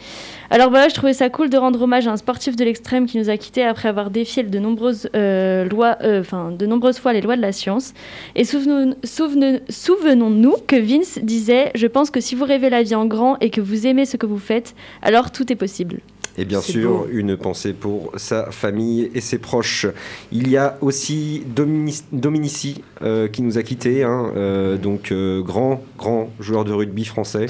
Alors 0.55 0.69
voilà, 0.69 0.89
je 0.91 0.95
trouvais 0.95 1.15
ça 1.15 1.31
cool 1.31 1.49
de 1.49 1.57
rendre 1.57 1.81
hommage 1.81 2.07
à 2.07 2.13
un 2.13 2.19
sportif 2.19 2.57
de 2.57 2.65
l'extrême 2.65 3.07
qui 3.07 3.17
nous 3.17 3.31
a 3.31 3.39
quittés 3.39 3.65
après 3.65 3.89
avoir 3.89 4.11
défié 4.11 4.43
de 4.43 4.59
nombreuses 4.59 5.09
euh, 5.17 5.65
lois, 5.65 5.97
euh, 6.03 6.23
de 6.51 6.67
nombreuses 6.67 6.99
fois 6.99 7.15
les 7.15 7.23
lois 7.23 7.37
de 7.37 7.41
la 7.41 7.53
science. 7.53 7.95
Et 8.37 8.45
souvenons- 8.45 8.95
souvenons- 9.03 9.61
souvenons-nous 9.71 10.57
que 10.67 10.77
Vince 10.77 11.19
disait 11.23 11.71
"Je 11.75 11.87
pense 11.87 12.11
que 12.11 12.21
si 12.21 12.35
vous 12.35 12.45
rêvez 12.45 12.69
la 12.69 12.83
vie 12.83 12.95
en 12.95 13.07
grand 13.07 13.39
et 13.41 13.49
que 13.49 13.63
vous 13.63 13.87
aimez 13.87 14.05
ce 14.05 14.19
que 14.19 14.27
vous 14.27 14.37
faites, 14.37 14.75
alors 15.01 15.31
tout 15.31 15.51
est 15.51 15.57
possible." 15.57 16.01
Et 16.39 16.45
bien 16.45 16.61
sûr, 16.63 16.91
beau. 16.91 17.07
une 17.11 17.37
pensée 17.37 17.75
pour 17.75 18.13
sa 18.17 18.51
famille 18.51 19.11
et 19.15 19.21
ses 19.21 19.39
proches. 19.39 19.87
Il 20.31 20.49
y 20.49 20.57
a 20.57 20.79
aussi 20.81 21.43
Dominici, 21.47 22.05
Dominici, 22.11 22.83
euh, 23.03 23.29
qui 23.29 23.43
nous 23.43 23.59
a 23.59 23.63
quittés, 23.63 24.03
hein, 24.03 24.33
euh, 24.37 24.79
donc 24.79 25.13
euh, 25.13 25.43
grand, 25.43 25.83
grand 25.99 26.31
joueur 26.41 26.65
de 26.65 26.73
rugby 26.73 27.05
français. 27.05 27.47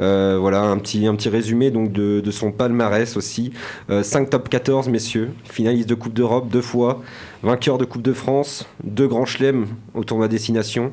Euh, 0.00 0.36
voilà 0.40 0.62
un 0.62 0.78
petit, 0.78 1.06
un 1.06 1.14
petit 1.14 1.28
résumé 1.28 1.70
donc 1.70 1.92
de, 1.92 2.20
de 2.20 2.30
son 2.30 2.50
palmarès 2.50 3.16
aussi. 3.16 3.52
5 3.88 4.30
top 4.30 4.48
14 4.48 4.88
messieurs, 4.88 5.30
finaliste 5.44 5.88
de 5.88 5.94
Coupe 5.94 6.14
d'Europe 6.14 6.48
deux 6.48 6.60
fois, 6.60 7.02
vainqueur 7.42 7.78
de 7.78 7.84
Coupe 7.84 8.02
de 8.02 8.12
France, 8.12 8.66
deux 8.82 9.06
grands 9.06 9.26
chelems 9.26 9.66
au 9.94 10.02
tournoi 10.04 10.28
destination. 10.28 10.92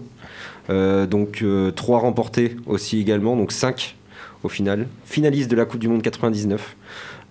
Euh, 0.70 1.08
donc 1.08 1.44
3 1.76 2.00
remportés 2.00 2.56
aussi 2.68 3.00
également, 3.00 3.36
donc 3.36 3.52
5 3.52 3.96
au 4.44 4.50
final. 4.50 4.88
Finaliste 5.06 5.50
de 5.50 5.56
la 5.56 5.66
Coupe 5.66 5.80
du 5.80 5.88
Monde 5.88 6.02
99. 6.02 6.76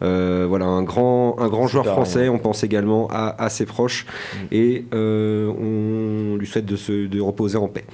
Euh, 0.02 0.46
voilà, 0.48 0.64
un 0.66 0.82
grand, 0.82 1.36
un 1.38 1.48
grand 1.48 1.66
joueur 1.66 1.84
français. 1.86 2.28
On 2.28 2.38
pense 2.38 2.64
également 2.64 3.08
à, 3.10 3.34
à 3.42 3.48
ses 3.50 3.66
proches 3.66 4.06
Mm. 4.34 4.38
et 4.52 4.84
euh, 4.94 5.48
on 5.48 6.36
lui 6.36 6.46
souhaite 6.46 6.66
de, 6.66 6.76
se, 6.76 7.06
de 7.06 7.20
reposer 7.20 7.56
en 7.58 7.68
paix. 7.68 7.84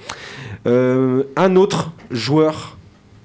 Euh, 0.67 1.23
un 1.35 1.55
autre 1.55 1.91
joueur 2.11 2.77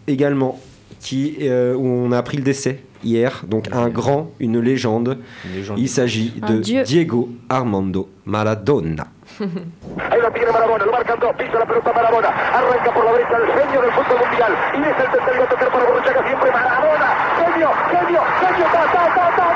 également 0.06 0.60
qui, 1.00 1.36
où 1.40 1.86
on 1.86 2.12
a 2.12 2.18
appris 2.18 2.36
le 2.36 2.42
décès 2.42 2.80
hier, 3.02 3.42
donc 3.46 3.68
un 3.72 3.88
grand, 3.88 4.30
une 4.40 4.60
légende. 4.60 5.18
Une 5.44 5.54
légende. 5.54 5.78
Il 5.78 5.88
s'agit 5.88 6.32
de 6.46 6.58
dieu. 6.58 6.82
Diego 6.82 7.28
Armando 7.48 8.08
Maradona. 8.24 9.06
Ahí 9.40 10.20
lo 10.20 10.30
tiene 10.30 10.52
Marabona, 10.52 10.84
lo 10.84 10.92
marcan 10.92 11.18
dos, 11.18 11.32
pisa 11.36 11.58
la 11.58 11.64
pelota 11.66 11.92
Marabona, 11.92 12.28
arranca 12.28 12.92
por 12.92 13.04
la 13.04 13.12
derecha 13.12 13.36
el 13.38 13.46
genio 13.48 13.80
del 13.80 13.92
fútbol 13.92 14.18
mundial, 14.20 14.52
y 14.74 14.80
es 14.82 14.98
el 14.98 15.10
tercer 15.10 15.34
y 15.38 15.42
a 15.42 15.48
tocar 15.48 15.72
para 15.72 15.84
Borruchaga 15.86 16.26
siempre 16.26 16.50
Marabona, 16.52 17.08
genio, 17.40 17.70
genio, 17.90 18.20
genio, 18.40 18.66
ta, 18.72 18.82
ta, 18.92 18.92
ta, 18.92 19.14
ta, 19.14 19.16
ta, 19.16 19.36
ta, 19.36 19.46
ta, 19.48 19.51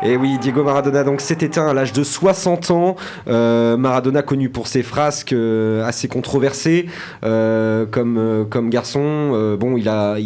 Et 0.00 0.16
oui, 0.16 0.38
Diego 0.38 0.62
Maradona 0.62 1.02
donc 1.02 1.20
s'est 1.20 1.38
éteint 1.40 1.66
à 1.66 1.74
l'âge 1.74 1.92
de 1.92 2.04
60 2.04 2.70
ans. 2.70 2.94
Euh, 3.26 3.76
Maradona 3.76 4.22
connu 4.22 4.48
pour 4.48 4.68
ses 4.68 4.84
frasques 4.84 5.32
euh, 5.32 5.84
assez 5.84 6.06
controversées 6.06 6.86
euh, 7.24 7.84
comme, 7.84 8.70
garçon. 8.70 9.56
Bon, 9.58 9.76
il 9.76 9.88
a, 9.88 10.16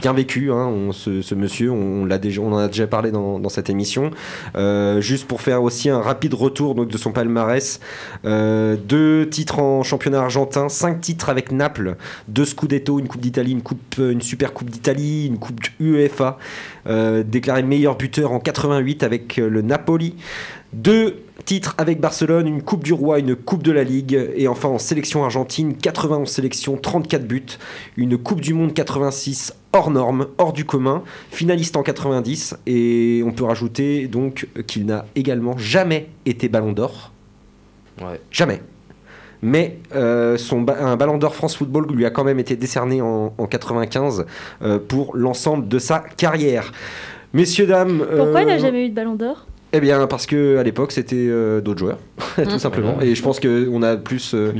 bien 0.00 0.12
vécu, 0.12 0.52
hein, 0.52 0.70
ce, 0.92 1.34
monsieur. 1.34 1.72
On, 1.72 2.04
en 2.04 2.58
a 2.58 2.68
déjà 2.68 2.86
parlé 2.86 3.10
dans, 3.10 3.48
cette 3.48 3.70
émission. 3.70 4.10
Juste 4.98 5.26
pour 5.26 5.40
faire 5.40 5.62
aussi 5.62 5.90
un 5.90 6.00
rapide 6.00 6.34
retour 6.34 6.86
de 6.86 6.96
son 6.96 7.10
palmarès. 7.10 7.80
Deux 8.24 9.28
titres 9.28 9.58
en 9.58 9.82
championnat 9.82 10.20
argentin, 10.20 10.68
cinq 10.68 11.00
titres 11.00 11.28
avec 11.28 11.50
Naples, 11.50 11.96
deux 12.28 12.44
Scudetto, 12.44 13.00
une 13.00 13.08
Coupe 13.08 13.20
d'Italie, 13.20 13.52
une, 13.52 13.62
coupe, 13.62 13.96
une 13.98 14.22
Super 14.22 14.52
Coupe 14.52 14.70
d'Italie, 14.70 15.26
une 15.26 15.38
Coupe 15.38 15.60
UEFA. 15.80 16.38
Euh, 16.86 17.22
déclaré 17.22 17.62
meilleur 17.62 17.96
buteur 17.96 18.32
en 18.32 18.40
88 18.40 18.52
88 18.52 19.02
avec 19.02 19.38
euh, 19.38 19.48
le 19.48 19.62
Napoli. 19.62 20.14
Deux 20.72 21.22
titres 21.44 21.74
avec 21.76 22.00
Barcelone, 22.00 22.46
une 22.46 22.62
Coupe 22.62 22.84
du 22.84 22.92
Roi, 22.92 23.18
une 23.18 23.36
Coupe 23.36 23.62
de 23.62 23.72
la 23.72 23.84
Ligue. 23.84 24.30
Et 24.36 24.48
enfin 24.48 24.68
en 24.68 24.78
sélection 24.78 25.24
argentine, 25.24 25.76
91 25.76 26.28
sélections, 26.28 26.76
34 26.76 27.26
buts. 27.26 27.58
Une 27.96 28.16
Coupe 28.16 28.40
du 28.40 28.54
Monde 28.54 28.72
86 28.72 29.52
hors 29.72 29.90
norme, 29.90 30.28
hors 30.38 30.52
du 30.52 30.64
commun. 30.64 31.02
Finaliste 31.30 31.76
en 31.76 31.82
90. 31.82 32.56
Et 32.66 33.22
on 33.26 33.32
peut 33.32 33.44
rajouter 33.44 34.06
donc 34.06 34.48
qu'il 34.66 34.86
n'a 34.86 35.06
également 35.14 35.56
jamais 35.58 36.08
été 36.26 36.48
ballon 36.48 36.72
d'or. 36.72 37.12
Ouais. 38.00 38.20
Jamais. 38.30 38.62
Mais 39.42 39.78
euh, 39.94 40.36
son 40.38 40.62
ba- 40.62 40.76
un 40.80 40.96
ballon 40.96 41.18
d'or 41.18 41.34
France 41.34 41.56
Football 41.56 41.86
lui 41.92 42.06
a 42.06 42.10
quand 42.10 42.22
même 42.24 42.38
été 42.38 42.54
décerné 42.56 43.02
en, 43.02 43.34
en 43.36 43.46
95 43.46 44.24
euh, 44.62 44.78
pour 44.78 45.16
l'ensemble 45.16 45.66
de 45.68 45.78
sa 45.80 45.98
carrière. 46.16 46.72
Messieurs, 47.32 47.66
dames. 47.66 48.06
Pourquoi 48.16 48.42
il 48.42 48.44
euh, 48.48 48.52
n'a 48.52 48.58
jamais 48.58 48.86
eu 48.86 48.88
de 48.90 48.94
ballon 48.94 49.14
d'or? 49.16 49.46
Eh 49.72 49.80
bien, 49.80 50.06
parce 50.06 50.26
que 50.26 50.58
à 50.58 50.62
l'époque, 50.62 50.92
c'était 50.92 51.16
euh, 51.16 51.60
d'autres 51.62 51.78
joueurs, 51.80 51.98
tout 52.36 52.58
simplement. 52.58 53.00
Et 53.00 53.14
je 53.14 53.22
pense 53.22 53.40
qu'on 53.40 53.82
a 53.82 53.96
plus 53.96 54.34
euh, 54.34 54.52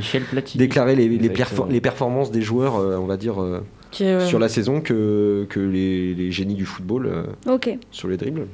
déclaré 0.55 0.95
les, 0.95 1.07
les, 1.07 1.15
Exactement. 1.27 1.67
perfor- 1.67 1.71
les 1.71 1.81
performances 1.81 2.31
des 2.31 2.41
joueurs, 2.41 2.77
euh, 2.77 2.97
on 2.99 3.05
va 3.05 3.15
dire, 3.15 3.41
euh, 3.41 3.61
sur 4.27 4.39
la 4.39 4.49
saison 4.49 4.81
que, 4.81 5.45
que 5.49 5.59
les, 5.59 6.15
les 6.15 6.31
génies 6.31 6.55
du 6.55 6.65
football 6.65 7.05
euh, 7.47 7.57
sur 7.91 8.07
les 8.07 8.17
dribbles. 8.17 8.47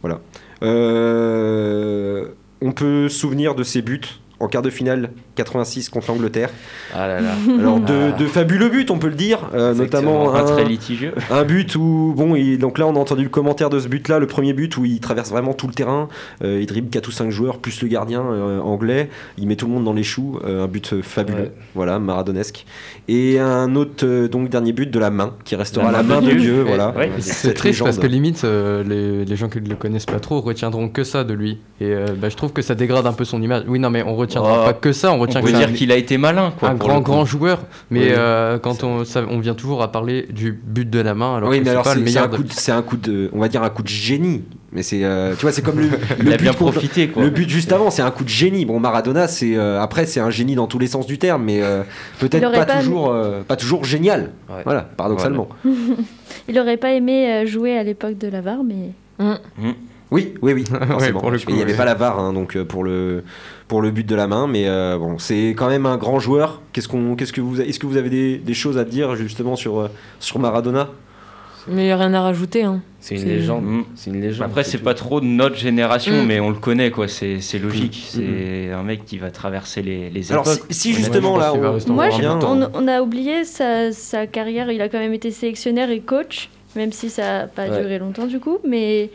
Voilà. 0.00 0.20
Euh, 0.62 2.26
on 2.62 2.72
peut 2.72 3.08
se 3.10 3.18
souvenir 3.18 3.54
de 3.54 3.62
ses 3.62 3.82
buts? 3.82 4.00
En 4.40 4.48
quart 4.48 4.62
de 4.62 4.70
finale 4.70 5.10
86 5.36 5.88
contre 5.88 6.08
l'Angleterre. 6.10 6.50
Ah 6.94 7.06
là 7.08 7.20
là. 7.20 7.30
Alors 7.58 7.80
de, 7.80 8.10
Ah. 8.14 8.18
de 8.18 8.26
fabuleux 8.26 8.68
buts, 8.68 8.86
on 8.90 8.98
peut 8.98 9.08
le 9.08 9.14
dire, 9.14 9.50
euh, 9.54 9.74
notamment 9.74 10.34
un, 10.34 10.44
très 10.44 10.64
litigieux. 10.64 11.12
un 11.30 11.44
but 11.44 11.74
où 11.76 12.12
bon, 12.16 12.34
il- 12.36 12.58
donc 12.58 12.78
là 12.78 12.86
on 12.86 12.94
a 12.96 12.98
entendu 12.98 13.22
le 13.22 13.28
commentaire 13.28 13.70
de 13.70 13.78
ce 13.80 13.88
but-là, 13.88 14.18
le 14.18 14.26
premier 14.26 14.52
but 14.52 14.76
où 14.76 14.84
il 14.84 15.00
traverse 15.00 15.30
vraiment 15.30 15.54
tout 15.54 15.66
le 15.66 15.72
terrain, 15.74 16.08
euh, 16.44 16.58
il 16.60 16.66
dribble 16.66 16.90
4 16.90 17.08
ou 17.08 17.10
5 17.12 17.30
joueurs 17.30 17.58
plus 17.58 17.80
le 17.82 17.88
gardien 17.88 18.22
euh, 18.22 18.60
anglais, 18.60 19.08
il 19.38 19.46
met 19.46 19.56
tout 19.56 19.66
le 19.66 19.72
monde 19.72 19.84
dans 19.84 19.92
les 19.94 20.02
choux, 20.02 20.38
euh, 20.44 20.64
un 20.64 20.68
but 20.68 21.00
fabuleux, 21.02 21.38
Ouais. 21.40 21.52
voilà, 21.74 21.98
maradonesque. 21.98 22.64
Et 23.08 23.38
un 23.38 23.74
autre 23.76 24.04
euh, 24.06 24.28
donc 24.28 24.48
dernier 24.48 24.72
but 24.72 24.90
de 24.90 24.98
la 24.98 25.10
main 25.10 25.34
qui 25.44 25.54
restera 25.56 25.86
La 25.86 25.98
la, 25.98 26.02
main 26.02 26.20
main 26.20 26.26
de 26.28 26.32
Dieu. 26.34 26.62
Voilà. 26.66 26.92
Ouais. 26.96 27.10
C'est 27.20 27.54
triste 27.54 27.82
parce 27.82 27.98
que 27.98 28.06
limite, 28.06 28.44
euh, 28.44 28.82
les, 28.84 29.24
les 29.24 29.36
gens 29.36 29.48
qui 29.48 29.60
ne 29.60 29.68
le 29.68 29.76
connaissent 29.76 30.06
pas 30.06 30.20
trop 30.20 30.40
retiendront 30.40 30.88
que 30.88 31.04
ça 31.04 31.24
de 31.24 31.32
lui. 31.34 31.58
Et 31.80 31.92
euh, 31.92 32.06
bah, 32.16 32.28
je 32.28 32.36
trouve 32.36 32.52
que 32.52 32.62
ça 32.62 32.74
dégrade 32.74 33.06
un 33.06 33.12
peu 33.12 33.24
son 33.24 33.40
image. 33.42 33.64
Oui, 33.68 33.78
non, 33.78 33.90
mais 33.90 34.02
on 34.02 34.16
retiendra 34.26 34.60
Oh. 34.62 34.66
pas 34.66 34.72
que 34.74 34.92
ça, 34.92 35.10
on 35.12 35.16
On 35.16 35.18
retient 35.20 35.40
peut 35.40 35.46
que 35.46 35.52
c'est 35.52 35.58
dire 35.58 35.68
un- 35.68 35.72
qu'il 35.72 35.90
a 35.92 35.96
été 35.96 36.18
malin, 36.18 36.52
quoi. 36.58 36.68
un 36.70 36.74
grand 36.74 37.00
grand 37.00 37.24
joueur, 37.24 37.60
mais 37.90 38.00
Oui. 38.00 38.06
euh, 38.10 38.58
quand 38.58 38.84
on, 38.84 39.04
ça- 39.04 39.24
on 39.28 39.38
vient 39.40 39.54
toujours 39.54 39.82
à 39.82 39.90
parler 39.90 40.26
du 40.30 40.52
but 40.52 40.88
de 40.88 41.00
la 41.00 41.14
main, 41.14 41.36
alors 41.36 41.48
oui, 41.50 41.56
que 41.58 41.60
mais 41.60 41.66
c'est 41.66 41.70
alors 41.72 41.84
pas 41.84 41.94
c'est 41.94 42.00
le 42.00 42.06
c'est 42.06 42.18
un 42.18 42.28
coup, 42.28 42.42
de, 42.42 42.52
c'est 42.52 42.72
un 42.72 42.82
coup 42.82 42.96
de, 42.96 43.30
on 43.32 43.40
va 43.40 43.48
dire 43.48 43.62
un 43.62 43.70
coup 43.70 43.82
de 43.82 43.88
génie. 43.88 44.42
Mais 44.72 44.82
c'est, 44.82 45.04
euh, 45.04 45.34
tu 45.34 45.40
vois, 45.42 45.52
c'est 45.52 45.62
comme 45.62 45.78
le, 45.80 45.88
Il 46.18 46.26
le 46.26 46.32
a 46.34 46.36
bien 46.36 46.50
but 46.50 46.58
contre- 46.58 46.72
profité, 46.72 47.08
quoi. 47.08 47.22
Le 47.22 47.30
but 47.30 47.48
juste 47.48 47.72
avant, 47.72 47.90
c'est 47.90 48.02
un 48.02 48.10
coup 48.10 48.24
de 48.24 48.28
génie. 48.28 48.66
Bon, 48.66 48.78
Maradona, 48.78 49.26
c'est 49.26 49.56
euh, 49.56 49.80
après, 49.80 50.04
c'est 50.04 50.20
un 50.20 50.28
génie 50.28 50.54
dans 50.54 50.66
tous 50.66 50.78
les 50.78 50.86
sens 50.88 51.06
du 51.06 51.16
terme, 51.16 51.44
mais 51.44 51.62
euh, 51.62 51.82
peut-être 52.18 52.52
pas, 52.52 52.66
pas- 52.66 52.78
toujours, 52.80 53.10
euh, 53.10 53.40
pas 53.46 53.56
toujours 53.56 53.84
génial. 53.84 54.32
Ouais. 54.50 54.62
Voilà, 54.64 54.82
paradoxalement. 54.82 55.48
Il 56.48 56.58
aurait 56.58 56.76
pas 56.76 56.92
aimé 56.92 57.46
jouer 57.46 57.76
à 57.78 57.82
l'époque 57.84 58.18
de 58.18 58.28
la 58.28 58.40
VAR, 58.42 58.58
mais 58.64 58.90
Oui, 60.12 60.34
oui, 60.40 60.52
oui, 60.52 60.64
pour 61.12 61.30
le 61.32 61.38
coup, 61.38 61.44
il 61.48 61.56
n'y 61.56 61.62
avait 61.62 61.74
pas 61.74 61.84
la 61.84 61.94
VAR, 61.94 62.18
hein, 62.20 62.32
donc 62.32 62.56
euh, 62.56 62.64
pour 62.64 62.84
le 62.84 63.24
pour 63.66 63.82
le 63.82 63.90
but 63.90 64.06
de 64.06 64.14
la 64.14 64.28
main, 64.28 64.46
mais 64.46 64.68
euh, 64.68 64.96
bon, 64.98 65.18
c'est 65.18 65.48
quand 65.50 65.68
même 65.68 65.84
un 65.86 65.96
grand 65.96 66.20
joueur. 66.20 66.60
Qu'est-ce 66.72 66.86
qu'on, 66.86 67.16
qu'est-ce 67.16 67.32
que 67.32 67.40
vous, 67.40 67.60
est-ce 67.60 67.80
que 67.80 67.86
vous 67.86 67.96
avez 67.96 68.08
des, 68.10 68.38
des 68.38 68.54
choses 68.54 68.78
à 68.78 68.84
dire 68.84 69.16
justement 69.16 69.56
sur 69.56 69.80
euh, 69.80 69.88
sur 70.20 70.38
Maradona? 70.38 70.88
Mais 71.68 71.82
il 71.82 71.86
n'y 71.86 71.90
a 71.90 71.96
rien 71.96 72.14
à 72.14 72.20
rajouter. 72.22 72.62
Hein. 72.62 72.80
C'est 73.00 73.16
une 73.16 73.24
légende. 73.24 73.64
Mm. 73.64 73.82
C'est 73.96 74.10
une 74.10 74.20
légende. 74.20 74.46
Après, 74.46 74.62
c'est 74.62 74.78
pas 74.78 74.94
trop 74.94 75.20
de 75.20 75.26
notre 75.26 75.56
génération, 75.56 76.22
Mm. 76.22 76.26
mais 76.26 76.38
on 76.38 76.50
le 76.50 76.54
connaît, 76.54 76.92
quoi. 76.92 77.08
C'est 77.08 77.40
c'est 77.40 77.58
logique. 77.58 77.96
Mm. 78.14 78.20
C'est 78.20 78.72
un 78.72 78.84
mec 78.84 79.04
qui 79.04 79.18
va 79.18 79.32
traverser 79.32 79.82
les, 79.82 80.08
les 80.10 80.30
Alors 80.30 80.46
époques. 80.46 80.64
si, 80.70 80.92
si 80.92 80.94
justement 80.94 81.36
là, 81.36 81.52
on, 81.52 81.58
Moi, 81.92 82.10
je- 82.10 82.22
temps. 82.22 82.56
on, 82.56 82.70
on 82.72 82.86
a 82.86 83.02
oublié 83.02 83.42
sa, 83.44 83.90
sa 83.90 84.28
carrière. 84.28 84.70
Il 84.70 84.80
a 84.80 84.88
quand 84.88 85.00
même 85.00 85.14
été 85.14 85.32
sélectionneur 85.32 85.90
et 85.90 85.98
coach, 85.98 86.50
même 86.76 86.92
si 86.92 87.10
ça 87.10 87.22
n'a 87.40 87.46
pas 87.48 87.66
Ouais. 87.68 87.80
duré 87.80 87.98
longtemps 87.98 88.26
du 88.26 88.38
coup, 88.38 88.58
mais 88.64 89.10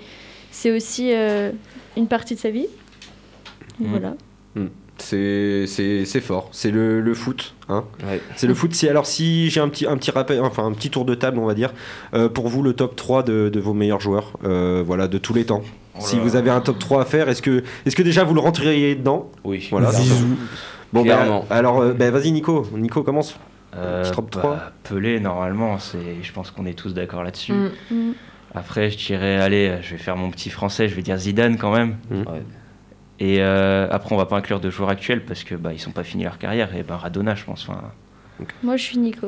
c'est 0.51 0.72
aussi 0.72 1.12
euh, 1.13 1.51
une 1.98 2.08
partie 2.08 2.36
de 2.36 2.39
sa 2.39 2.50
vie. 2.51 2.67
Mm. 3.79 3.86
Voilà. 3.89 4.13
c'est, 4.98 5.65
c'est, 5.65 6.05
c'est 6.05 6.22
fort. 6.22 6.50
C'est 6.51 6.70
le, 6.72 7.01
le 7.01 7.13
foot, 7.15 7.55
hein. 7.70 7.84
Ouais. 8.03 8.22
C'est 8.36 8.48
le 8.48 8.53
foot. 8.53 8.74
Si, 8.74 8.88
alors 8.88 9.05
si 9.08 9.50
j'ai 9.50 9.60
un 9.60 9.70
petit, 9.70 9.88
un 9.88 9.98
petit 9.98 10.12
rappel, 10.12 10.39
enfin 10.41 10.65
un 10.65 10.74
petit 10.74 10.89
tour 10.89 11.05
de 11.05 11.15
table, 11.15 11.39
on 11.39 11.46
va 11.46 11.53
dire, 11.55 11.74
euh, 12.13 12.29
pour 12.29 12.48
vous 12.48 12.62
le 12.62 12.74
top 12.74 12.96
3 12.96 13.24
de, 13.24 13.50
de 13.50 13.60
vos 13.60 13.74
meilleurs 13.74 14.00
joueurs, 14.01 14.34
euh, 14.43 14.84
voilà, 14.86 15.08
de 15.08 15.17
tous 15.17 15.34
les 15.34 15.46
temps. 15.46 15.63
si 16.00 16.20
vous 16.20 16.36
avez 16.36 16.51
un 16.51 16.62
top 16.62 16.77
3 16.79 17.01
à 17.01 17.05
faire, 17.05 17.29
est-ce 17.29 17.41
que, 17.41 17.63
est-ce 17.86 17.96
que 17.96 18.03
déjà 18.03 18.24
vous 18.24 18.34
le 18.36 18.41
rentreriez 18.41 18.96
dedans? 18.96 19.31
Oui. 19.43 19.67
Voilà. 19.72 19.91
Zizou. 19.91 20.37
Bon, 20.94 21.05
bah, 21.05 21.46
alors, 21.50 21.81
euh, 21.81 21.94
bah, 21.94 22.11
vas-y 22.11 22.31
Nico. 22.31 22.68
Nico 22.75 23.01
commence. 23.03 23.37
Euh, 23.75 24.03
Petit 24.03 24.11
top 24.11 24.31
bah, 24.35 24.40
3. 24.42 24.72
Pelé, 24.83 25.20
normalement, 25.20 25.79
c'est. 25.79 26.22
Je 26.22 26.31
pense 26.33 26.51
qu'on 26.51 26.66
est 26.66 26.74
tous 26.77 26.94
d'accord 26.94 27.24
là-dessus. 27.24 27.53
Mm. 27.53 27.72
Mm. 27.92 28.14
Après, 28.53 28.90
je 28.90 28.98
dirais, 28.98 29.37
allez, 29.37 29.77
je 29.81 29.92
vais 29.92 29.98
faire 29.98 30.18
mon 30.18 30.29
petit 30.29 30.50
français, 30.50 30.87
je 30.87 30.96
vais 30.96 31.01
dire 31.01 31.18
Zidane 31.18 31.57
quand 31.57 31.74
même. 31.74 31.98
Mm. 32.09 32.24
Et 33.20 33.37
euh, 33.40 33.87
après, 33.92 34.14
on 34.16 34.18
va 34.18 34.25
pas 34.25 34.35
inclure 34.35 34.59
de 34.59 34.70
joueurs 34.70 34.90
actuels 34.90 35.24
parce 35.24 35.44
que 35.44 35.53
bah, 35.55 35.74
ils 35.74 35.79
sont 35.79 35.92
pas 35.92 36.03
finis 36.03 36.24
leur 36.24 36.37
carrière. 36.37 36.75
Et 36.75 36.83
ben 36.83 36.96
Radona, 36.96 37.35
je 37.35 37.46
pense. 37.46 37.68
Enfin, 37.70 37.81
Moi, 38.64 38.77
je 38.77 38.83
suis 38.83 38.98
Nico. 38.98 39.27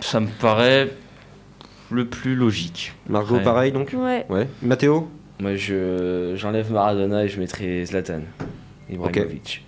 ça 0.00 0.20
me 0.20 0.28
paraît 0.28 0.90
le 1.90 2.06
plus 2.06 2.34
logique. 2.36 2.94
Margot, 3.08 3.40
pareil 3.40 3.72
donc. 3.72 3.94
Ouais. 3.96 4.24
Ouais. 4.28 4.48
Mathéo. 4.62 5.10
Moi, 5.40 5.56
je 5.56 6.34
j'enlève 6.36 6.72
Maradona 6.72 7.24
et 7.24 7.28
je 7.28 7.38
mettrai 7.40 7.84
Zlatan. 7.84 8.20
Ibrahimovic. 8.88 9.64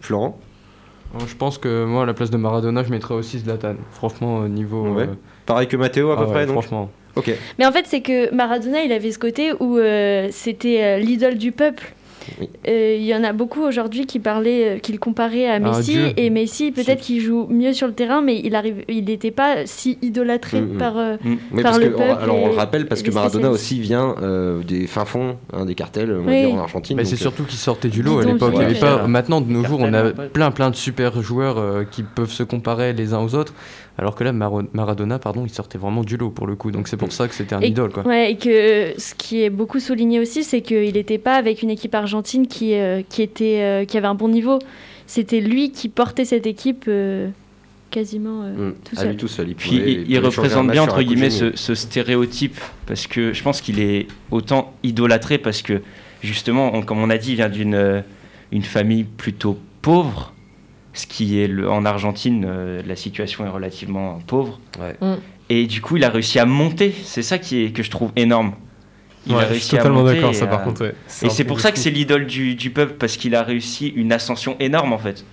Florent. 0.00 0.38
Euh, 1.14 1.18
Je 1.26 1.36
pense 1.36 1.58
que 1.58 1.84
moi, 1.84 2.02
à 2.02 2.06
la 2.06 2.14
place 2.14 2.30
de 2.30 2.36
Maradona, 2.36 2.82
je 2.82 2.90
mettrais 2.90 3.14
aussi 3.14 3.38
Zlatan. 3.38 3.76
Franchement, 3.92 4.38
au 4.38 4.48
niveau. 4.48 4.88
Ouais. 4.88 5.04
euh, 5.04 5.14
Pareil 5.46 5.68
que 5.68 5.76
Mathéo 5.76 6.10
à 6.10 6.16
peu 6.16 6.22
ah 6.22 6.26
ouais, 6.26 6.32
près 6.32 6.46
donc. 6.46 6.54
Franchement. 6.54 6.90
Mais 7.58 7.66
en 7.66 7.72
fait, 7.72 7.86
c'est 7.86 8.00
que 8.00 8.32
Maradona, 8.34 8.82
il 8.82 8.92
avait 8.92 9.12
ce 9.12 9.18
côté 9.18 9.52
où 9.60 9.78
euh, 9.78 10.28
c'était 10.30 10.82
euh, 10.82 10.98
l'idole 10.98 11.36
du 11.36 11.52
peuple. 11.52 11.92
Oui. 12.40 12.48
Euh, 12.68 12.96
Il 12.98 13.04
y 13.04 13.14
en 13.14 13.24
a 13.24 13.32
beaucoup 13.32 13.62
aujourd'hui 13.62 14.06
qui 14.06 14.18
parlaient, 14.18 14.76
euh, 14.76 14.78
qui 14.78 14.92
le 14.92 14.98
comparaient 14.98 15.46
à 15.46 15.54
un 15.54 15.58
Messi. 15.58 15.98
et 16.16 16.30
Messi, 16.30 16.70
peut-être 16.72 17.00
qu'il 17.00 17.20
joue 17.20 17.46
mieux 17.48 17.72
sur 17.72 17.86
le 17.86 17.92
terrain, 17.92 18.20
mais 18.22 18.40
il 18.42 18.54
arrive, 18.54 18.84
il 18.88 19.04
n'était 19.04 19.30
pas 19.30 19.66
si 19.66 19.98
idolâtré 20.02 20.60
Mm, 20.60 20.74
mm. 20.74 20.78
par. 20.78 20.98
euh, 20.98 21.16
Oui, 21.24 21.38
Par 21.54 21.62
parce 21.62 21.78
le 21.78 21.88
que, 21.90 21.96
peuple 21.96 22.22
alors 22.22 22.36
on 22.42 22.48
le 22.48 22.54
rappelle 22.54 22.86
parce 22.86 23.02
que 23.02 23.10
Maradona 23.10 23.50
aussi 23.50 23.80
vient 23.80 24.14
euh, 24.22 24.62
des 24.62 24.86
fins 24.86 25.04
fonds, 25.04 25.36
hein, 25.52 25.64
des 25.64 25.74
cartels, 25.74 26.12
on 26.12 26.22
va 26.24 26.30
Oui. 26.30 26.40
dire 26.46 26.54
en 26.54 26.58
Argentine. 26.58 26.96
Mais 26.96 27.04
c'est 27.04 27.14
euh, 27.14 27.18
surtout 27.18 27.44
qu'il 27.44 27.58
sortait 27.58 27.88
du 27.88 28.02
lot 28.02 28.18
à 28.20 28.24
l'époque. 28.24 28.54
Ouais. 28.54 28.66
Maintenant, 29.08 29.40
de 29.40 29.50
nos 29.50 29.64
jours, 29.64 29.80
on 29.80 29.92
a 29.94 30.10
plein 30.12 30.50
plein 30.50 30.70
de 30.70 30.76
super 30.76 31.22
joueurs 31.22 31.58
euh, 31.58 31.84
qui 31.90 32.02
peuvent 32.02 32.30
se 32.30 32.42
comparer 32.42 32.92
les 32.92 33.14
uns 33.14 33.20
aux 33.20 33.34
autres. 33.34 33.54
Alors 33.98 34.14
que 34.14 34.24
là, 34.24 34.32
Maradona, 34.32 35.18
pardon, 35.18 35.42
il 35.44 35.50
sortait 35.52 35.76
vraiment 35.76 36.02
du 36.02 36.16
lot 36.16 36.30
pour 36.30 36.46
le 36.46 36.56
coup. 36.56 36.70
Donc 36.70 36.88
c'est 36.88 36.96
pour 36.96 37.12
ça 37.12 37.28
que 37.28 37.34
c'était 37.34 37.54
un 37.54 37.60
Et- 37.60 37.68
idole. 37.68 37.92
Quoi. 37.92 38.04
Ouais, 38.06 38.32
et 38.32 38.36
que 38.36 38.98
ce 38.98 39.14
qui 39.14 39.42
est 39.42 39.50
beaucoup 39.50 39.80
souligné 39.80 40.18
aussi, 40.18 40.44
c'est 40.44 40.62
qu'il 40.62 40.94
n'était 40.94 41.18
pas 41.18 41.34
avec 41.34 41.62
une 41.62 41.68
équipe 41.68 41.94
argentine 41.94 42.11
qui, 42.20 42.74
euh, 42.74 43.02
qui, 43.08 43.22
était, 43.22 43.60
euh, 43.62 43.84
qui 43.86 43.96
avait 43.96 44.06
un 44.08 44.14
bon 44.14 44.28
niveau. 44.28 44.58
C'était 45.06 45.40
lui 45.40 45.72
qui 45.72 45.88
portait 45.88 46.24
cette 46.26 46.46
équipe 46.46 46.84
euh, 46.88 47.28
quasiment 47.90 48.42
euh, 48.42 48.70
mm, 48.70 48.74
tout 48.84 48.96
à 48.96 49.00
seul. 49.00 49.08
lui 49.10 49.16
tout 49.16 49.28
seul. 49.28 49.48
Il, 49.48 49.54
Puis 49.54 50.04
il, 50.08 50.18
représente 50.18 50.70
bien, 50.70 50.82
entre 50.82 51.02
guillemets, 51.02 51.30
ce, 51.30 51.56
ce 51.56 51.74
stéréotype. 51.74 52.60
Parce 52.86 53.06
que 53.06 53.32
je 53.32 53.42
pense 53.42 53.60
qu'il 53.60 53.80
est 53.80 54.06
autant 54.30 54.74
idolâtré 54.82 55.38
parce 55.38 55.62
que, 55.62 55.80
justement, 56.22 56.74
on- 56.74 56.82
comme 56.82 56.98
on 56.98 57.08
a 57.10 57.18
dit, 57.18 57.30
il 57.30 57.36
vient 57.36 57.48
d'une 57.48 58.02
une 58.50 58.62
famille 58.62 59.04
plutôt 59.04 59.58
pauvre. 59.80 60.34
Ce 60.92 61.06
qui 61.06 61.40
est 61.40 61.46
le- 61.48 61.70
en 61.70 61.86
Argentine, 61.86 62.44
euh, 62.46 62.82
la 62.86 62.96
situation 62.96 63.46
est 63.46 63.48
relativement 63.48 64.18
pauvre. 64.26 64.60
Ouais. 64.78 64.94
Mm. 65.00 65.14
Et 65.48 65.66
du 65.66 65.80
coup, 65.80 65.96
il 65.96 66.04
a 66.04 66.10
réussi 66.10 66.38
à 66.38 66.44
monter. 66.44 66.94
C'est 67.04 67.22
ça 67.22 67.38
qui 67.38 67.64
est, 67.64 67.70
que 67.72 67.82
je 67.82 67.90
trouve 67.90 68.10
énorme. 68.16 68.52
Il 69.26 69.34
a 69.34 69.36
Ouais, 69.36 69.42
je 69.42 69.46
suis 69.46 69.52
réussi 69.52 69.74
à 69.76 69.78
totalement 69.78 70.02
d'accord, 70.04 70.30
et 70.30 70.34
ça 70.34 70.46
par 70.46 70.62
contre. 70.64 70.82
ouais. 70.82 70.94
Et 71.22 71.30
c'est 71.30 71.44
pour 71.44 71.60
ça 71.60 71.70
que 71.72 71.78
c'est 71.78 71.90
l'idole 71.90 72.26
du, 72.26 72.54
du 72.54 72.70
peuple, 72.70 72.94
parce 72.98 73.16
qu'il 73.16 73.34
a 73.34 73.42
réussi 73.42 73.88
une 73.88 74.12
ascension 74.12 74.56
énorme 74.60 74.92
en 74.92 74.98
fait. 74.98 75.24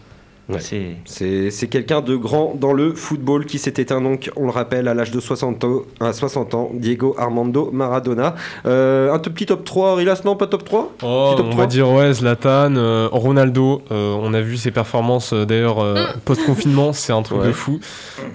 Ouais. 0.47 0.59
C'est 0.59 0.95
C'est 1.05 1.51
c'est 1.51 1.67
quelqu'un 1.67 2.01
de 2.01 2.15
grand 2.15 2.55
dans 2.59 2.73
le 2.73 2.95
football 2.95 3.45
qui 3.45 3.59
s'est 3.59 3.75
éteint 3.77 4.01
donc, 4.01 4.31
on 4.35 4.45
le 4.45 4.49
rappelle, 4.51 4.87
à 4.87 4.95
l'âge 4.95 5.11
de 5.11 5.19
60 5.19 5.63
ans, 5.63 5.81
à 5.99 6.11
60 6.11 6.55
ans, 6.55 6.71
Diego 6.73 7.13
Armando 7.19 7.69
Maradona. 7.71 8.33
Euh, 8.65 9.13
un 9.13 9.19
tout 9.19 9.31
petit 9.31 9.45
top 9.45 9.63
3, 9.63 9.95
Rilas, 9.97 10.21
non 10.25 10.35
pas 10.35 10.47
top 10.47 10.65
3 10.65 10.93
Oh, 11.03 11.29
Petit 11.33 11.37
top 11.37 11.45
on 11.45 11.49
3. 11.51 11.61
va 11.63 11.67
dire 11.67 11.89
ouais, 11.91 12.13
Zlatan, 12.13 12.75
euh, 12.77 13.07
Ronaldo. 13.11 13.83
euh, 13.91 14.15
on 14.19 14.33
a 14.33 14.41
vu 14.41 14.57
ses 14.57 14.71
performances 14.71 15.33
euh, 15.33 15.45
d'ailleurs 15.45 15.83
euh, 15.83 16.03
post-confinement, 16.25 16.93
c'est 16.93 17.13
un 17.13 17.21
truc 17.21 17.41
Ouais. 17.41 17.47
de 17.47 17.51
fou. 17.51 17.79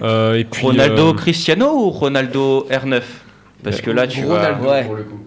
Euh, 0.01 0.35
et 0.35 0.45
puis, 0.45 0.65
Ronaldo 0.65 1.09
euh, 1.09 1.13
Cristiano 1.15 1.67
ou 1.85 1.89
Ronaldo 1.89 2.65
R9 2.71 3.01
Parce 3.61 3.81
que 3.81 3.91
là, 3.91 4.07
tu 4.07 4.23
vas... 4.23 4.53
Ouais. 4.53 4.85
pour 4.85 4.95
le 4.95 5.03
coup. 5.03 5.19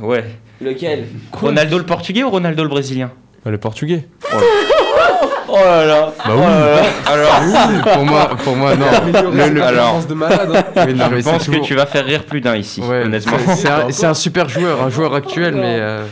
Ouais. 0.00 0.24
Lequel? 0.60 1.06
Ronaldo 1.32 1.78
le 1.78 1.84
portugais 1.86 2.22
ou 2.24 2.30
Ronaldo 2.30 2.62
le 2.62 2.68
brésilien? 2.68 3.10
Bah, 3.44 3.50
le 3.50 3.58
portugais. 3.58 4.06
Oh 4.32 4.36
Oh 5.48 5.56
là 5.56 5.84
là. 5.86 6.12
Bah 6.18 6.32
oh 6.34 6.40
là 6.40 6.76
là. 6.76 6.82
Alors, 7.06 7.82
pour 7.94 8.04
moi, 8.04 8.30
pour 8.42 8.56
moi, 8.56 8.74
non. 8.74 8.86
Alors- 9.22 9.32
performances 9.52 10.06
de 10.08 10.14
malade. 10.14 10.50
hein. 10.76 10.82
Oui, 10.88 10.94
non, 10.94 11.04
mais 11.12 11.20
je 11.20 11.24
pense 11.28 11.46
que 11.48 11.58
tu 11.62 11.74
vas 11.74 11.86
faire 11.86 12.04
rire 12.04 12.24
plus 12.24 12.40
d'un 12.40 12.56
ici, 12.56 12.80
Ouais, 12.80 13.02
honnêtement. 13.04 13.36
c'est- 13.46 13.54
c'est 13.56 13.68
un, 13.68 13.90
c'est 13.90 14.06
un 14.06 14.14
super 14.14 14.48
joueur, 14.48 14.82
un 14.82 14.90
joueur 14.90 15.14
actuel, 15.14 15.54
mais, 15.54 15.78
euh, 15.78 16.04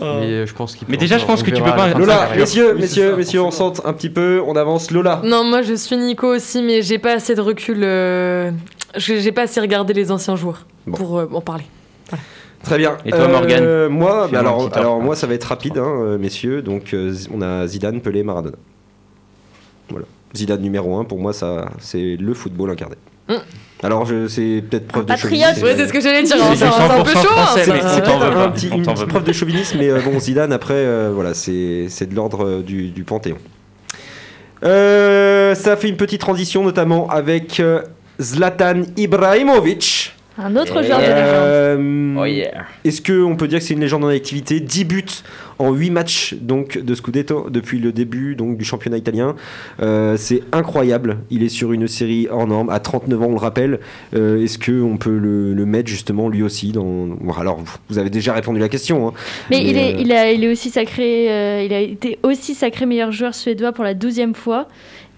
mais 0.00 0.04
euh, 0.06 0.46
je 0.46 0.54
pense 0.54 0.74
qu'il. 0.74 0.88
Mais 0.90 0.96
déjà, 0.96 1.16
je 1.18 1.22
encore- 1.24 1.36
pense 1.36 1.42
on 1.42 1.46
que 1.46 1.50
tu 1.50 1.62
verra 1.62 1.70
peux 1.72 1.76
pas- 1.76 1.84
à 1.84 1.88
la 1.88 1.92
fin 1.92 1.98
de 2.00 2.04
sa 2.04 2.10
Lola, 2.12 2.20
carrière. 2.26 2.40
messieurs, 2.40 2.72
Oui, 2.74 2.80
messieurs, 2.80 3.10
ça. 3.10 3.16
messieurs, 3.16 3.42
on 3.42 3.50
sente 3.52 3.82
un 3.84 3.92
petit 3.92 4.10
peu, 4.10 4.42
on 4.44 4.56
avance. 4.56 4.90
Lola. 4.90 5.20
Non, 5.22 5.44
moi 5.44 5.62
je 5.62 5.74
suis 5.74 5.96
Nico 5.96 6.26
aussi, 6.34 6.62
mais 6.62 6.82
j'ai 6.82 6.98
pas 6.98 7.12
assez 7.12 7.34
de 7.36 7.40
recul. 7.40 7.78
euh, 7.82 8.50
J'ai 8.96 9.20
j'ai 9.20 9.32
pas 9.32 9.42
assez 9.42 9.60
regardé 9.60 9.92
les 9.92 10.10
anciens 10.10 10.34
joueurs 10.34 10.66
Bon. 10.86 10.96
pour 10.96 11.18
euh, 11.18 11.28
en 11.32 11.40
parler. 11.42 11.64
Très 12.64 12.78
bien. 12.78 12.96
Et 13.04 13.10
toi, 13.10 13.28
Morgane 13.28 13.62
Euh, 13.64 13.88
Moi, 13.88 14.28
bah 14.32 14.40
alors, 14.40 15.00
moi, 15.00 15.14
ça 15.16 15.26
va 15.26 15.34
être 15.34 15.44
rapide, 15.44 15.78
hein, 15.78 15.86
euh, 15.86 16.18
messieurs. 16.18 16.60
Donc, 16.62 16.92
euh, 16.92 17.14
on 17.32 17.40
a 17.40 17.66
Zidane, 17.66 18.00
Pelé, 18.00 18.22
Maradona. 18.22 18.56
Voilà. 19.90 20.06
Zidane 20.36 20.60
numéro 20.60 20.96
1, 20.98 21.04
pour 21.04 21.18
moi, 21.18 21.32
ça, 21.32 21.70
c'est 21.78 22.16
le 22.16 22.34
football 22.34 22.70
incarné. 22.70 22.96
Mm. 23.28 23.34
Alors, 23.82 24.04
je, 24.06 24.26
c'est 24.26 24.62
peut-être 24.68 24.88
preuve 24.88 25.04
de 25.04 25.08
patriote. 25.08 25.40
chauvinisme. 25.40 25.64
Ouais, 25.64 25.76
c'est 25.76 25.86
ce 25.86 25.92
que 25.92 26.00
j'allais 26.00 26.22
dire. 26.24 26.36
C'est 26.36 26.42
hein, 26.42 26.54
C'est 26.56 26.64
un, 26.64 26.72
c'est 26.72 26.82
un 26.82 27.04
peu 27.04 27.10
100% 27.12 27.22
chaud. 27.22 27.28
hein, 27.36 27.46
C'est 27.54 27.70
un 27.70 28.18
pas. 28.32 28.48
petit- 28.48 28.68
une 28.68 28.82
petite 28.84 29.06
preuve 29.06 29.24
de 29.24 29.32
chauvinisme, 29.32 29.78
mais 29.78 29.88
euh, 29.90 30.00
bon, 30.00 30.18
Zidane, 30.18 30.52
après, 30.52 30.74
euh, 30.74 31.12
voilà, 31.14 31.34
c'est 31.34 31.86
c'est 31.88 32.06
de 32.10 32.14
l'ordre 32.16 32.60
du, 32.62 32.88
du 32.88 33.04
Panthéon. 33.04 33.38
Euh, 34.64 35.54
ça 35.54 35.76
fait 35.76 35.88
une 35.88 35.96
petite 35.96 36.20
transition, 36.20 36.64
notamment 36.64 37.08
avec 37.08 37.60
euh, 37.60 37.82
Zlatan 38.20 38.82
Ibrahimovic. 38.96 40.14
Un 40.38 40.54
autre 40.56 40.82
joueur 40.84 40.98
de 40.98 41.02
légende. 41.04 41.16
Euh, 41.18 42.14
Oh 42.20 42.24
yeah. 42.24 42.64
Est-ce 42.84 43.00
qu'on 43.02 43.36
peut 43.36 43.46
dire 43.48 43.58
que 43.58 43.64
c'est 43.64 43.74
une 43.74 43.80
légende 43.80 44.04
en 44.04 44.08
activité? 44.08 44.60
10 44.60 44.84
buts 44.84 45.04
en 45.58 45.72
8 45.72 45.90
matchs 45.90 46.34
donc, 46.40 46.78
de 46.78 46.94
Scudetto 46.94 47.48
depuis 47.50 47.78
le 47.80 47.92
début 47.92 48.34
donc, 48.36 48.56
du 48.56 48.64
championnat 48.64 48.96
italien. 48.98 49.34
Euh, 49.82 50.16
c'est 50.16 50.42
incroyable. 50.52 51.18
Il 51.30 51.42
est 51.42 51.48
sur 51.48 51.72
une 51.72 51.86
série 51.88 52.28
hors 52.30 52.46
norme. 52.46 52.70
À 52.70 52.78
39 52.80 53.22
ans, 53.22 53.26
on 53.26 53.32
le 53.32 53.38
rappelle. 53.38 53.80
Euh, 54.14 54.42
Est-ce 54.42 54.58
qu'on 54.58 54.96
peut 54.96 55.16
le, 55.18 55.54
le 55.54 55.66
mettre 55.66 55.88
justement 55.88 56.28
lui 56.28 56.42
aussi 56.42 56.72
dans... 56.72 57.08
alors, 57.38 57.60
vous- 57.88 57.98
avez 57.98 58.10
déjà 58.10 58.32
répondu 58.32 58.58
à 58.58 58.62
la 58.62 58.68
question. 58.68 59.08
hein. 59.08 59.12
Mais, 59.50 59.62
il, 59.64 59.76
est, 59.76 59.94
euh, 59.94 59.98
il, 60.00 60.12
a, 60.12 60.30
il 60.32 60.44
est 60.44 60.50
aussi 60.52 60.70
sacré, 60.70 61.30
euh, 61.30 61.62
il 61.64 61.72
a 61.72 61.80
été 61.80 62.18
aussi 62.22 62.54
sacré 62.54 62.86
meilleur 62.86 63.10
joueur 63.12 63.34
suédois 63.34 63.72
pour 63.72 63.82
la 63.84 63.94
douzième 63.94 64.34
fois. 64.34 64.68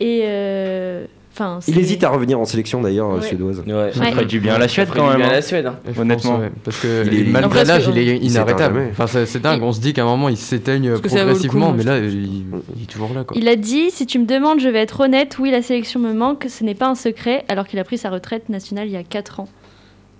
Et 0.01 0.23
euh, 0.25 1.05
enfin, 1.33 1.59
Il 1.69 1.79
hésite 1.79 2.05
à 2.05 2.09
revenir 2.11 2.39
en 2.41 2.45
sélection 2.45 2.81
d'ailleurs, 2.81 3.11
Ouais. 3.11 3.23
suédoise. 3.23 3.61
Ouais. 3.67 3.91
Ça 3.93 4.01
Ouais. 4.01 4.11
ferait 4.13 4.25
du 4.27 4.41
bien 4.41 4.55
à 4.55 4.59
la 4.59 4.69
Suède 4.69 4.89
quand 4.95 5.09
même. 5.11 5.23
hein. 5.23 5.29
la 5.33 5.43
Suède. 5.43 5.67
hein. 5.67 5.77
Pense, 5.85 5.99
Honnêtement. 5.99 6.39
ouais, 6.39 6.51
parce 6.65 6.79
que 6.81 7.05
Il 7.07 7.29
est- 7.29 7.31
malgré 7.31 7.65
l'âge, 7.65 7.89
il 7.91 7.99
est 7.99 8.17
inarrêtable. 8.19 8.89
Enfin, 8.93 9.07
c'est 9.27 9.41
dingue. 9.41 9.63
On 9.63 9.73
se 9.73 9.81
dit 9.81 9.93
qu'à 9.93 10.03
un 10.03 10.07
moment, 10.07 10.29
il 10.29 10.37
s'éteigne 10.37 10.95
coup, 10.95 11.01
progressivement, 11.09 11.73
mais 11.73 11.83
là, 11.85 11.99
il, 11.99 12.45
il 12.77 12.83
est 12.83 12.87
toujours 12.91 13.13
là. 13.15 13.25
Quoi. 13.25 13.37
Il 13.39 13.49
a 13.49 13.57
dit 13.57 13.91
Si 13.91 14.07
tu 14.07 14.19
me 14.19 14.27
demandes, 14.27 14.61
je 14.61 14.69
vais 14.69 14.81
être 14.81 15.01
honnête, 15.01 15.37
oui, 15.39 15.51
la 15.51 15.63
sélection 15.63 16.01
me 16.01 16.13
manque, 16.13 16.47
ce 16.49 16.65
n'est 16.65 16.75
pas 16.75 16.89
un 16.89 16.95
secret, 16.95 17.45
alors 17.49 17.67
qu'il 17.67 17.79
a 17.79 17.85
pris 17.85 17.99
sa 17.99 18.11
retraite 18.11 18.49
nationale 18.49 18.87
il 18.89 18.93
y 18.93 18.97
a 18.97 19.03
4 19.03 19.41
ans. 19.41 19.49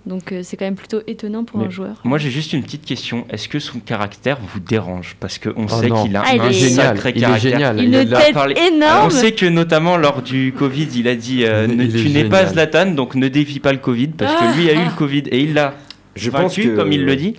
Donc 0.07 0.31
euh, 0.31 0.41
c'est 0.43 0.57
quand 0.57 0.65
même 0.65 0.75
plutôt 0.75 1.01
étonnant 1.05 1.43
pour 1.43 1.59
Mais 1.59 1.65
un 1.67 1.69
joueur. 1.69 2.01
Moi, 2.03 2.17
j'ai 2.17 2.31
juste 2.31 2.53
une 2.53 2.63
petite 2.63 2.83
question. 2.83 3.25
Est-ce 3.29 3.47
que 3.47 3.59
son 3.59 3.79
caractère 3.79 4.39
vous 4.41 4.59
dérange? 4.59 5.15
Parce 5.19 5.37
qu'on 5.37 5.51
Oh 5.65 5.67
sait 5.67 5.89
qu'il 5.91 6.15
a 6.15 6.23
Ah, 6.25 6.33
il 6.35 6.41
un 6.41 6.49
est- 6.49 6.53
génial. 6.53 6.85
sacré 6.97 7.11
Il 7.15 7.17
est 7.17 7.21
caractère. 7.21 7.51
génial. 7.51 7.83
Une 7.83 7.93
Il 7.93 8.15
a- 8.15 8.19
tête 8.21 8.33
parlé- 8.33 8.55
énorme 8.73 9.05
On 9.05 9.09
sait 9.11 9.31
que 9.33 9.45
notamment 9.45 9.97
lors 9.97 10.23
du 10.23 10.53
Covid, 10.57 10.87
il 10.95 11.07
a 11.07 11.13
dit 11.15 11.45
euh, 11.45 11.67
Il 11.69 11.77
ne- 11.77 11.83
est 11.83 11.89
Tu 12.03 12.09
n'es 12.09 12.23
pas. 12.25 12.47
Zlatan, 12.47 12.87
donc 12.95 13.13
ne 13.13 13.27
défie 13.27 13.59
pas 13.59 13.71
le 13.73 13.77
Covid, 13.77 14.07
parce 14.07 14.33
que 14.33 14.57
lui 14.59 14.69
a 14.69 14.73
eu 14.73 14.85
le 14.85 14.95
Covid 14.97 15.23
et 15.29 15.41
il 15.41 15.53
l'a 15.53 15.75
Je 16.15 16.29
pense 16.31 16.55
que 16.55 16.75
comme 16.75 16.91
il 16.91 17.05
le 17.05 17.15
dit. 17.15 17.35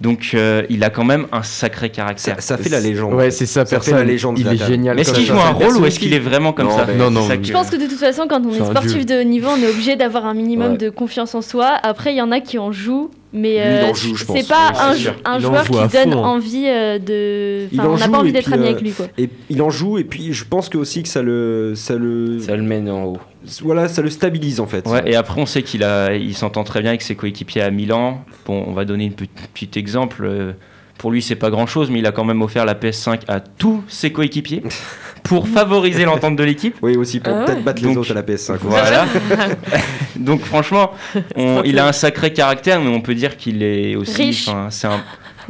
Donc 0.00 0.30
euh, 0.34 0.62
il 0.70 0.84
a 0.84 0.90
quand 0.90 1.04
même 1.04 1.26
un 1.32 1.42
sacré 1.42 1.90
caractère. 1.90 2.36
Ça, 2.40 2.56
ça 2.56 2.62
fait 2.62 2.68
la 2.68 2.78
légende. 2.80 3.14
Ouais, 3.14 3.30
c'est 3.32 3.46
Ça 3.46 3.64
fait 3.64 3.70
personne. 3.76 3.96
la 3.96 4.04
légende 4.04 4.38
Il 4.38 4.46
est 4.46 4.56
génial. 4.56 4.94
Mais 4.94 5.02
est-ce 5.02 5.12
qu'il 5.12 5.26
ça. 5.26 5.32
joue 5.34 5.40
un 5.40 5.50
rôle 5.50 5.76
ou 5.76 5.86
est-ce 5.86 5.98
qu'il 5.98 6.14
est 6.14 6.18
vraiment 6.20 6.52
comme 6.52 6.68
Non, 6.68 6.76
ça 6.76 6.86
Non, 6.86 7.06
C'est 7.08 7.10
non, 7.14 7.26
ça 7.28 7.36
que- 7.36 7.44
Je 7.44 7.52
pense 7.52 7.68
que 7.70 7.76
de 7.76 7.86
toute 7.86 7.98
façon, 7.98 8.26
quand 8.28 8.40
on 8.46 8.52
est 8.52 8.64
sportif 8.64 9.04
de 9.06 9.20
haut 9.20 9.24
niveau, 9.24 9.48
on 9.50 9.60
est 9.62 9.68
obligé 9.68 9.96
d'avoir 9.96 10.26
un 10.26 10.34
minimum 10.34 10.72
Ouais. 10.72 10.78
de 10.78 10.90
confiance 10.90 11.34
en 11.34 11.42
soi. 11.42 11.66
Après, 11.82 12.12
il 12.12 12.16
y 12.16 12.22
en 12.22 12.30
a 12.30 12.38
qui 12.40 12.58
en 12.58 12.70
jouent, 12.70 13.10
mais 13.32 13.56
euh, 13.58 13.90
en 13.90 13.94
joue, 13.94 14.14
je 14.14 14.24
pense. 14.24 14.36
c'est 14.38 14.48
pas 14.48 14.72
Oui, 14.92 15.06
un, 15.24 15.38
joueur 15.40 15.64
joue 15.64 15.72
qui 15.72 15.78
donne 15.96 16.12
fond, 16.12 16.24
hein. 16.24 16.28
envie 16.28 16.64
euh, 16.68 16.98
de. 17.00 17.66
Enfin, 17.74 17.88
en 17.88 17.94
on 17.94 17.98
n'a 17.98 18.08
pas 18.08 18.18
envie 18.18 18.28
et 18.28 18.32
d'être 18.32 18.52
ami 18.52 18.64
euh, 18.66 18.70
avec 18.70 18.80
lui, 18.80 18.92
quoi. 18.92 19.06
Et 19.18 19.28
il 19.50 19.60
en 19.62 19.70
joue 19.70 19.98
et 19.98 20.04
puis 20.04 20.32
je 20.32 20.44
pense 20.44 20.68
que 20.68 20.78
aussi 20.78 21.02
que 21.02 21.08
ça 21.08 21.22
le 21.22 21.72
ça 21.74 21.96
le 21.96 22.38
Ça 22.38 22.54
le 22.56 22.62
mène 22.62 22.88
en 22.88 23.04
haut. 23.04 23.18
Voilà 23.62 23.88
ça 23.88 24.02
le 24.02 24.10
stabilise 24.10 24.60
en 24.60 24.66
fait. 24.66 24.86
Ouais, 24.86 25.02
et 25.06 25.16
après, 25.16 25.40
on 25.40 25.46
sait 25.46 25.62
qu'il 25.62 25.82
a, 25.84 26.14
il 26.14 26.34
s'entend 26.36 26.64
très 26.64 26.80
bien 26.80 26.90
avec 26.90 27.02
ses 27.02 27.14
coéquipiers 27.14 27.62
à 27.62 27.70
Milan. 27.70 28.24
Bon, 28.46 28.64
on 28.66 28.72
va 28.72 28.84
donner 28.84 29.04
une 29.04 29.12
petit, 29.14 29.70
exemple. 29.76 30.24
Euh, 30.24 30.52
Pour 30.98 31.10
lui, 31.12 31.22
c'est 31.22 31.36
pas 31.36 31.50
grand 31.50 31.66
chose, 31.66 31.90
mais 31.90 32.00
il 32.00 32.06
a 32.06 32.12
quand 32.12 32.24
même 32.24 32.42
offert 32.42 32.64
la 32.64 32.74
PS5 32.74 33.20
à 33.28 33.38
tous 33.40 33.82
ses 33.88 34.10
coéquipiers 34.12 34.62
pour 35.22 35.46
favoriser 35.48 36.04
l'entente 36.04 36.34
de 36.36 36.42
l'équipe. 36.44 36.74
Oui 36.82 36.96
aussi 36.96 37.20
pour 37.20 37.32
Ah 37.36 37.44
peut-être 37.44 37.62
battre 37.62 37.80
les 37.82 37.88
Donc, 37.88 37.98
autres 37.98 38.10
à 38.10 38.14
la 38.14 38.22
PS5. 38.22 38.58
Voilà. 38.62 39.06
Donc, 40.16 40.40
franchement, 40.42 40.90
on- 41.36 41.62
il 41.64 41.78
a 41.78 41.86
un 41.86 41.92
sacré 41.92 42.32
caractère, 42.32 42.80
mais 42.80 42.88
on 42.90 43.00
peut 43.00 43.14
dire 43.14 43.36
qu'il 43.36 43.62
est 43.62 43.94
aussi. 43.96 44.48
C'est 44.70 44.86
un. 44.88 45.00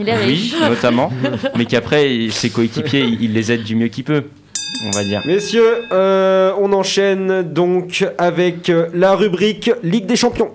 Il 0.00 0.08
est 0.08 0.14
riche. 0.16 0.54
Oui, 0.60 0.68
notamment. 0.68 1.10
mais 1.56 1.64
qu'après, 1.64 2.28
ses 2.30 2.50
coéquipiers, 2.50 3.04
il 3.20 3.32
les 3.32 3.50
aide 3.50 3.64
du 3.64 3.74
mieux 3.74 3.88
qu'il 3.88 4.04
peut, 4.04 4.24
on 4.86 4.90
va 4.90 5.04
dire. 5.04 5.22
Messieurs, 5.24 5.84
euh, 5.92 6.52
on 6.58 6.72
enchaîne 6.72 7.42
donc 7.42 8.06
avec 8.18 8.68
euh, 8.68 8.88
la 8.94 9.14
rubrique 9.14 9.70
Ligue 9.82 10.06
des 10.06 10.16
Champions. 10.16 10.50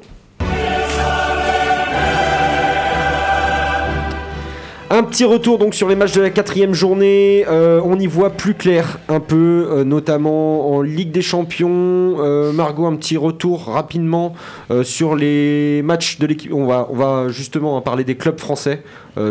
Un 4.95 5.01
petit 5.01 5.25
retour 5.25 5.58
donc 5.58 5.73
sur 5.73 5.89
les 5.89 5.95
matchs 5.95 6.13
de 6.13 6.21
la 6.21 6.29
quatrième 6.29 6.75
journée. 6.75 7.45
Euh, 7.47 7.82
on 7.84 7.97
y 7.97 8.06
voit 8.06 8.29
plus 8.29 8.53
clair 8.53 8.99
un 9.10 9.19
peu, 9.19 9.67
euh, 9.71 9.84
notamment 9.84 10.71
en 10.71 10.84
Ligue 10.84 11.10
des 11.10 11.23
Champions. 11.23 12.17
Euh, 12.19 12.51
Margot, 12.51 12.86
un 12.86 12.95
petit 12.95 13.17
retour 13.17 13.65
rapidement 13.65 14.36
sur 14.84 15.15
les 15.15 15.82
matchs 15.84 16.19
de 16.19 16.27
l'équipe. 16.27 16.53
On 16.53 16.67
va, 16.67 16.88
on 16.91 16.95
va 16.95 17.29
justement 17.29 17.82
parler 17.82 18.03
des 18.03 18.13
clubs 18.13 18.39
français, 18.39 18.84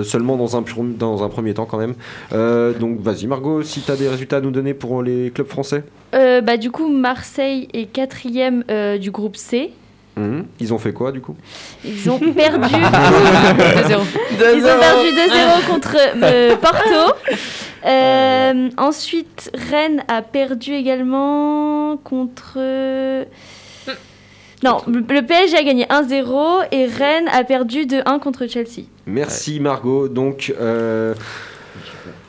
seulement 0.03 0.37
dans 0.37 0.57
un, 0.57 0.62
premier 0.62 1.55
temps 1.55 1.66
quand 1.66 1.79
même. 1.79 1.94
Donc 2.81 3.01
vas-y 3.01 3.29
Margot, 3.29 3.62
si 3.62 3.83
tu 3.83 3.90
as 3.92 3.96
des 3.96 4.09
résultats 4.09 4.38
à 4.38 4.40
nous 4.40 4.51
donner 4.51 4.75
pour 4.75 5.01
les 5.01 5.31
clubs 5.31 5.46
français. 5.46 5.85
Bah, 6.12 6.57
du 6.57 6.72
coup, 6.72 6.88
Marseille 6.88 7.68
est 7.72 7.87
quatrième 7.87 8.64
du 9.01 9.12
groupe 9.12 9.37
C. 9.37 9.70
Mhm. 10.16 10.46
Ils 10.61 10.75
ont 10.75 10.79
fait 10.79 10.92
quoi 10.92 11.11
du 11.12 11.20
coup? 11.20 11.37
Ils 11.85 12.11
ont 12.11 12.18
perdu. 12.18 12.64
2-0. 12.75 12.81
Ils 14.57 14.64
ont 14.64 14.79
perdu 14.79 15.09
2-0 15.09 15.66
contre 15.66 15.96
euh, 16.22 16.57
Porto. 16.57 17.14
Euh, 17.85 18.68
ensuite, 18.77 19.51
Rennes 19.72 20.05
a 20.07 20.22
perdu 20.22 20.72
également 20.72 21.96
contre. 21.96 22.57
Non, 24.62 24.79
le 24.87 25.01
le 25.01 25.27
PSG 25.27 25.57
a 25.57 25.64
gagné 25.64 25.87
1-0 25.87 26.66
et 26.70 26.87
Rennes 26.87 27.29
a 27.33 27.42
perdu 27.42 27.87
2-1 27.87 28.20
contre 28.20 28.46
Chelsea. 28.46 28.85
Merci 29.07 29.59
Margot. 29.59 30.07
Donc 30.07 30.55
euh, 30.61 31.14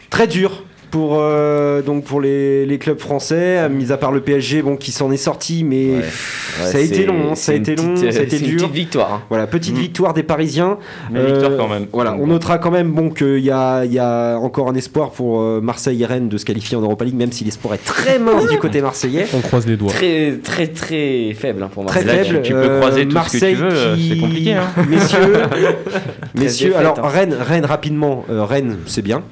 très 0.09 0.25
dur 0.25 0.63
pour 0.93 1.17
euh, 1.19 1.81
donc 1.81 2.03
pour 2.03 2.21
les, 2.21 2.67
les 2.67 2.77
clubs 2.77 2.99
français, 2.99 3.67
mis 3.67 3.91
à 3.91 3.97
part 3.97 4.11
le 4.11 4.21
PSG, 4.21 4.61
bon 4.61 4.75
qui 4.75 4.91
s'en 4.91 5.11
est 5.11 5.17
sorti, 5.17 5.63
mais 5.63 5.85
Ouais. 5.95 5.99
pff, 6.01 6.59
Ouais, 6.65 6.71
ça 6.71 6.77
a 6.77 6.81
été 6.81 7.05
long, 7.07 7.31
hein, 7.31 7.35
ça 7.35 7.51
a 7.51 7.55
été 7.55 7.71
une 7.71 7.77
long, 7.81 7.93
petite, 7.95 8.13
ça 8.13 8.19
a 8.19 8.23
été 8.23 8.37
c'est 8.37 8.43
une 8.45 8.49
dur. 8.51 8.57
petite 8.67 8.73
victoire. 8.75 9.11
hein. 9.13 9.21
Voilà, 9.29 9.47
petite 9.47 9.73
Mm. 9.75 9.79
victoire 9.79 10.13
des 10.13 10.21
Parisiens. 10.21 10.77
Mais 11.11 11.17
Euh, 11.19 11.25
victoire 11.33 11.57
quand 11.57 11.67
même. 11.67 11.87
Voilà, 11.91 12.13
on 12.13 12.27
notera 12.27 12.59
quand 12.59 12.69
même 12.69 12.91
bon 12.91 13.09
qu'il 13.09 13.39
y 13.39 13.49
a, 13.49 13.85
il 13.85 13.91
y 13.91 13.97
a 13.97 14.37
encore 14.37 14.69
un 14.69 14.75
espoir 14.75 15.09
pour 15.09 15.41
euh, 15.41 15.61
Marseille 15.61 16.03
et 16.03 16.05
Rennes 16.05 16.29
de 16.29 16.37
se 16.37 16.45
qualifier 16.45 16.77
en 16.77 16.81
Europa 16.81 17.05
League, 17.05 17.15
même 17.15 17.31
si 17.31 17.43
l'espoir 17.43 17.73
est 17.73 17.83
très 17.83 18.19
mince 18.19 18.47
du 18.47 18.59
côté 18.59 18.79
marseillais. 18.81 19.25
On 19.33 19.39
croise 19.39 19.65
les 19.65 19.77
doigts. 19.77 19.91
Très, 19.91 20.33
très, 20.43 20.67
très 20.67 21.33
faible 21.33 21.63
hein, 21.63 21.69
pour 21.73 21.85
Très 21.87 22.03
Marseille. 22.05 22.17
Là, 22.19 22.23
tu- 22.23 22.31
faible. 22.33 22.43
tu 22.43 22.53
peux 22.53 22.59
euh, 22.59 22.79
croiser 22.79 23.07
tout 23.07 23.17
ce 23.17 23.31
que 23.31 23.37
tu 23.39 23.43
Marseille 23.43 23.55
veux, 23.55 23.95
qui- 23.95 24.09
c'est 24.09 24.17
compliqué, 24.17 24.53
hein. 24.53 24.67
Messieurs, 24.87 25.19
messieurs 26.35 26.67
défaite, 26.69 26.79
alors 26.79 26.99
hein. 26.99 27.07
Rennes, 27.09 27.35
Rennes 27.39 27.65
rapidement, 27.65 28.25
euh, 28.29 28.43
Rennes 28.43 28.77
c'est 28.85 29.01
bien. 29.01 29.23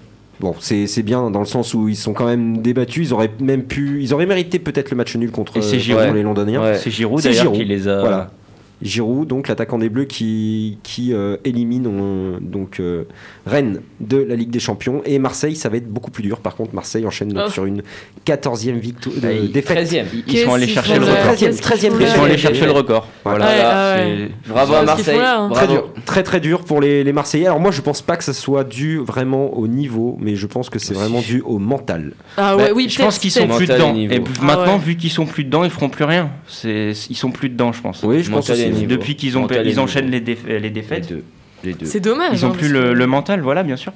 Bon, 0.41 0.55
c'est 0.59 1.03
bien 1.03 1.29
dans 1.29 1.39
le 1.39 1.45
sens 1.45 1.75
où 1.75 1.87
ils 1.87 1.95
sont 1.95 2.13
quand 2.13 2.25
même 2.25 2.63
débattus. 2.63 3.09
Ils 3.09 3.13
auraient 3.13 3.29
même 3.39 3.63
pu, 3.63 4.01
ils 4.01 4.11
auraient 4.11 4.25
mérité 4.25 4.57
peut-être 4.57 4.89
le 4.89 4.97
match 4.97 5.15
nul 5.15 5.29
contre, 5.29 5.59
euh, 5.59 5.61
Giroud. 5.61 6.01
contre 6.01 6.15
les 6.15 6.23
Londoniens. 6.23 6.63
Ouais. 6.63 6.77
C'est 6.79 6.89
Giroud 6.89 7.21
d'ailleurs 7.21 7.51
qui 7.51 7.63
les 7.63 7.87
a. 7.87 7.99
Voilà. 7.99 8.31
Giroud, 8.81 9.27
donc 9.27 9.47
l'attaquant 9.47 9.77
des 9.77 9.89
Bleus 9.89 10.05
qui, 10.05 10.77
qui 10.83 11.13
euh, 11.13 11.37
élimine 11.45 11.85
euh, 11.87 12.37
donc 12.41 12.79
euh, 12.79 13.03
Rennes 13.45 13.81
de 13.99 14.17
la 14.17 14.35
Ligue 14.35 14.49
des 14.49 14.59
Champions 14.59 15.01
et 15.05 15.19
Marseille, 15.19 15.55
ça 15.55 15.69
va 15.69 15.77
être 15.77 15.87
beaucoup 15.87 16.11
plus 16.11 16.23
dur. 16.23 16.39
Par 16.39 16.55
contre, 16.55 16.73
Marseille 16.73 17.05
enchaîne 17.05 17.29
donc 17.29 17.43
Oh. 17.47 17.51
sur 17.51 17.65
une 17.65 17.81
14e 18.25 18.77
victoire 18.79 19.15
Bah, 19.21 19.31
il- 19.31 19.51
défaite. 19.51 19.77
13e. 19.77 20.05
Ils- 20.13 20.23
Ils 20.33 20.39
sont 20.39 20.53
allés 20.53 20.67
chercher 20.67 20.99
le 20.99 21.05
record. 21.05 21.17
13e, 21.33 21.47
Qu'est-ce 21.49 21.61
13e 21.61 21.97
qu'ils 21.97 22.05
font 22.07 22.13
Ils 22.13 22.17
sont 22.17 22.23
allés 22.23 22.37
chercher 22.37 22.65
le 22.65 22.71
record. 22.71 23.07
Voilà. 23.23 23.45
Ouais, 23.45 23.51
ah 23.63 23.97
Bravo 24.47 24.73
à 24.73 24.83
Marseille. 24.83 25.17
là, 25.17 25.39
hein. 25.39 25.49
Très 25.53 25.65
Bravo. 25.67 25.81
dur, 25.81 25.93
très 26.05 26.23
très 26.23 26.39
dur 26.39 26.61
pour 26.63 26.81
les, 26.81 27.03
les 27.03 27.13
Marseillais. 27.13 27.45
Alors 27.47 27.59
moi 27.59 27.71
je 27.71 27.81
pense 27.81 28.01
pas 28.01 28.17
que 28.17 28.23
ça 28.23 28.33
soit 28.33 28.63
dû 28.63 28.97
vraiment 28.99 29.53
au 29.57 29.67
niveau, 29.67 30.17
mais 30.19 30.35
je 30.35 30.47
pense 30.47 30.69
que 30.69 30.79
c'est 30.79 30.93
vraiment 30.93 31.21
dû 31.21 31.41
au 31.41 31.57
mental. 31.59 32.13
Ah 32.37 32.55
Bah, 32.55 32.63
ouais, 32.63 32.71
oui, 32.71 32.87
je 32.89 33.01
pense 33.01 33.19
qu'ils 33.19 33.31
sont 33.31 33.47
plus 33.47 33.67
dedans. 33.67 33.93
niveau. 33.93 34.13
Et 34.13 34.21
Ah 34.41 34.43
maintenant, 34.43 34.77
vu 34.77 34.95
qu'ils 34.95 35.09
sont 35.11 35.25
plus 35.25 35.43
dedans, 35.43 35.63
ils 35.63 35.69
feront 35.69 35.89
plus 35.89 36.05
rien. 36.05 36.29
C'est, 36.47 36.93
ils 37.09 37.15
sont 37.15 37.31
plus 37.31 37.49
dedans, 37.49 37.71
je 37.71 37.81
pense. 37.81 38.01
Oui, 38.03 38.23
je 38.23 38.31
pense 38.31 38.49
aussi. 38.49 38.70
Niveau. 38.73 38.87
Depuis 38.87 39.15
qu'ils 39.15 39.37
ont, 39.37 39.47
ils 39.47 39.79
enchaînent 39.79 40.09
les, 40.09 40.21
déf- 40.21 40.45
les 40.47 40.59
Les 40.59 40.69
défaites, 40.69 41.09
deux. 41.09 41.23
Les 41.63 41.73
deux. 41.73 41.85
C'est 41.85 41.99
dommage. 41.99 42.29
ils 42.33 42.45
ont 42.45 42.49
hein, 42.49 42.55
plus 42.57 42.69
le, 42.69 43.07
mental, 43.07 43.41
voilà, 43.41 43.63
bien 43.63 43.75
sûr. 43.75 43.93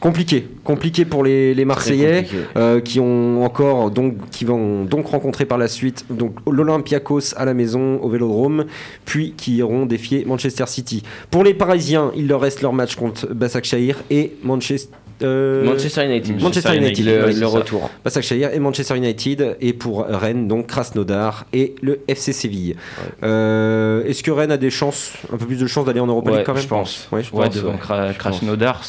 Compliqué, 0.00 0.46
compliqué 0.64 1.04
pour 1.04 1.22
les, 1.22 1.54
les 1.54 1.64
Marseillais 1.64 2.26
euh, 2.56 2.80
qui 2.80 2.98
ont 3.00 3.44
encore 3.44 3.90
donc 3.90 4.14
qui 4.30 4.44
vont 4.44 4.84
donc 4.84 5.06
rencontrer 5.06 5.44
par 5.46 5.58
la 5.58 5.68
suite 5.68 6.06
donc 6.10 6.34
l'Olympiakos 6.50 7.34
à 7.36 7.44
la 7.44 7.54
maison 7.54 8.00
au 8.02 8.08
Vélodrome, 8.08 8.64
puis 9.04 9.32
qui 9.36 9.56
iront 9.56 9.86
défier 9.86 10.24
Manchester 10.26 10.64
City. 10.66 11.02
Pour 11.30 11.44
les 11.44 11.54
Parisiens, 11.54 12.12
il 12.16 12.26
leur 12.28 12.40
reste 12.40 12.62
leur 12.62 12.72
match 12.72 12.96
contre 12.96 13.26
Basaksehir 13.32 13.96
et 14.10 14.32
Manchester 14.42 14.92
Manchester 15.22 16.04
United. 16.04 16.40
Manchester 16.42 16.76
United, 16.76 17.04
Le- 17.40 17.46
retour. 17.46 17.90
Basaksehir 18.04 18.52
et 18.52 18.58
Manchester 18.58 18.96
United 18.96 19.56
et 19.60 19.72
pour 19.72 20.04
Rennes 20.06 20.48
donc 20.48 20.66
Krasnodar 20.68 21.46
et 21.52 21.74
le 21.82 22.00
FC 22.08 22.32
Séville. 22.32 22.76
Euh, 23.22 24.04
Est-ce 24.04 24.22
que 24.22 24.30
Rennes 24.30 24.52
a 24.52 24.56
des 24.56 24.70
chances, 24.70 25.12
un 25.32 25.36
peu 25.36 25.46
plus 25.46 25.58
de 25.60 25.66
chances 25.66 25.84
d'aller 25.86 26.00
en 26.00 26.06
Europa 26.06 26.30
Ouais, 26.30 26.36
League 26.38 26.46
quand 26.46 26.54
même 26.54 26.62
je 26.62 26.68
pense. 26.68 27.08
Ouais, 27.12 27.22
Je 27.22 27.34
Ouais, 27.34 27.46
pense, 27.46 27.54
devant 27.54 27.76
Krasnodar, 27.76 28.82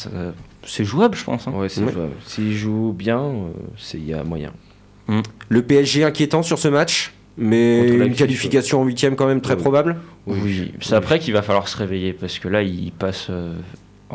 c'est 0.64 0.84
jouable, 0.84 1.16
je 1.16 1.24
pense. 1.24 1.46
hein. 1.48 1.52
Ouais, 1.54 1.68
c'est 1.68 1.82
Ouais. 1.82 1.92
jouable. 1.92 2.12
S'il 2.26 2.52
joue 2.52 2.92
bien, 2.96 3.20
euh, 3.20 3.48
c'est- 3.76 3.98
il 3.98 4.06
y 4.08 4.14
a 4.14 4.22
moyen. 4.24 4.52
Le 5.48 5.62
PSG 5.62 6.04
inquiétant 6.04 6.42
sur 6.42 6.58
ce 6.58 6.68
match, 6.68 7.12
mais 7.36 7.86
une 7.88 8.14
qualification 8.14 8.80
en 8.80 8.84
huitième 8.84 9.16
quand 9.16 9.26
même 9.26 9.40
très 9.40 9.56
probable. 9.56 9.96
Oui, 10.26 10.72
c'est 10.80 10.94
après 10.94 11.18
qu'il 11.18 11.34
va 11.34 11.42
falloir 11.42 11.68
se 11.68 11.76
réveiller 11.76 12.12
parce 12.12 12.38
que 12.38 12.48
là, 12.48 12.62
ils 12.62 12.92
passent 12.92 13.26
euh, 13.30 13.52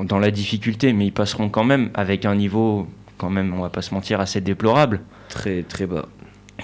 dans 0.03 0.19
la 0.19 0.31
difficulté, 0.31 0.93
mais 0.93 1.05
ils 1.07 1.11
passeront 1.11 1.49
quand 1.49 1.63
même 1.63 1.89
avec 1.93 2.25
un 2.25 2.35
niveau, 2.35 2.87
quand 3.17 3.29
même, 3.29 3.53
on 3.53 3.61
va 3.61 3.69
pas 3.69 3.81
se 3.81 3.93
mentir, 3.93 4.19
assez 4.19 4.41
déplorable. 4.41 5.01
Très 5.29 5.63
très 5.63 5.85
bas. 5.87 6.05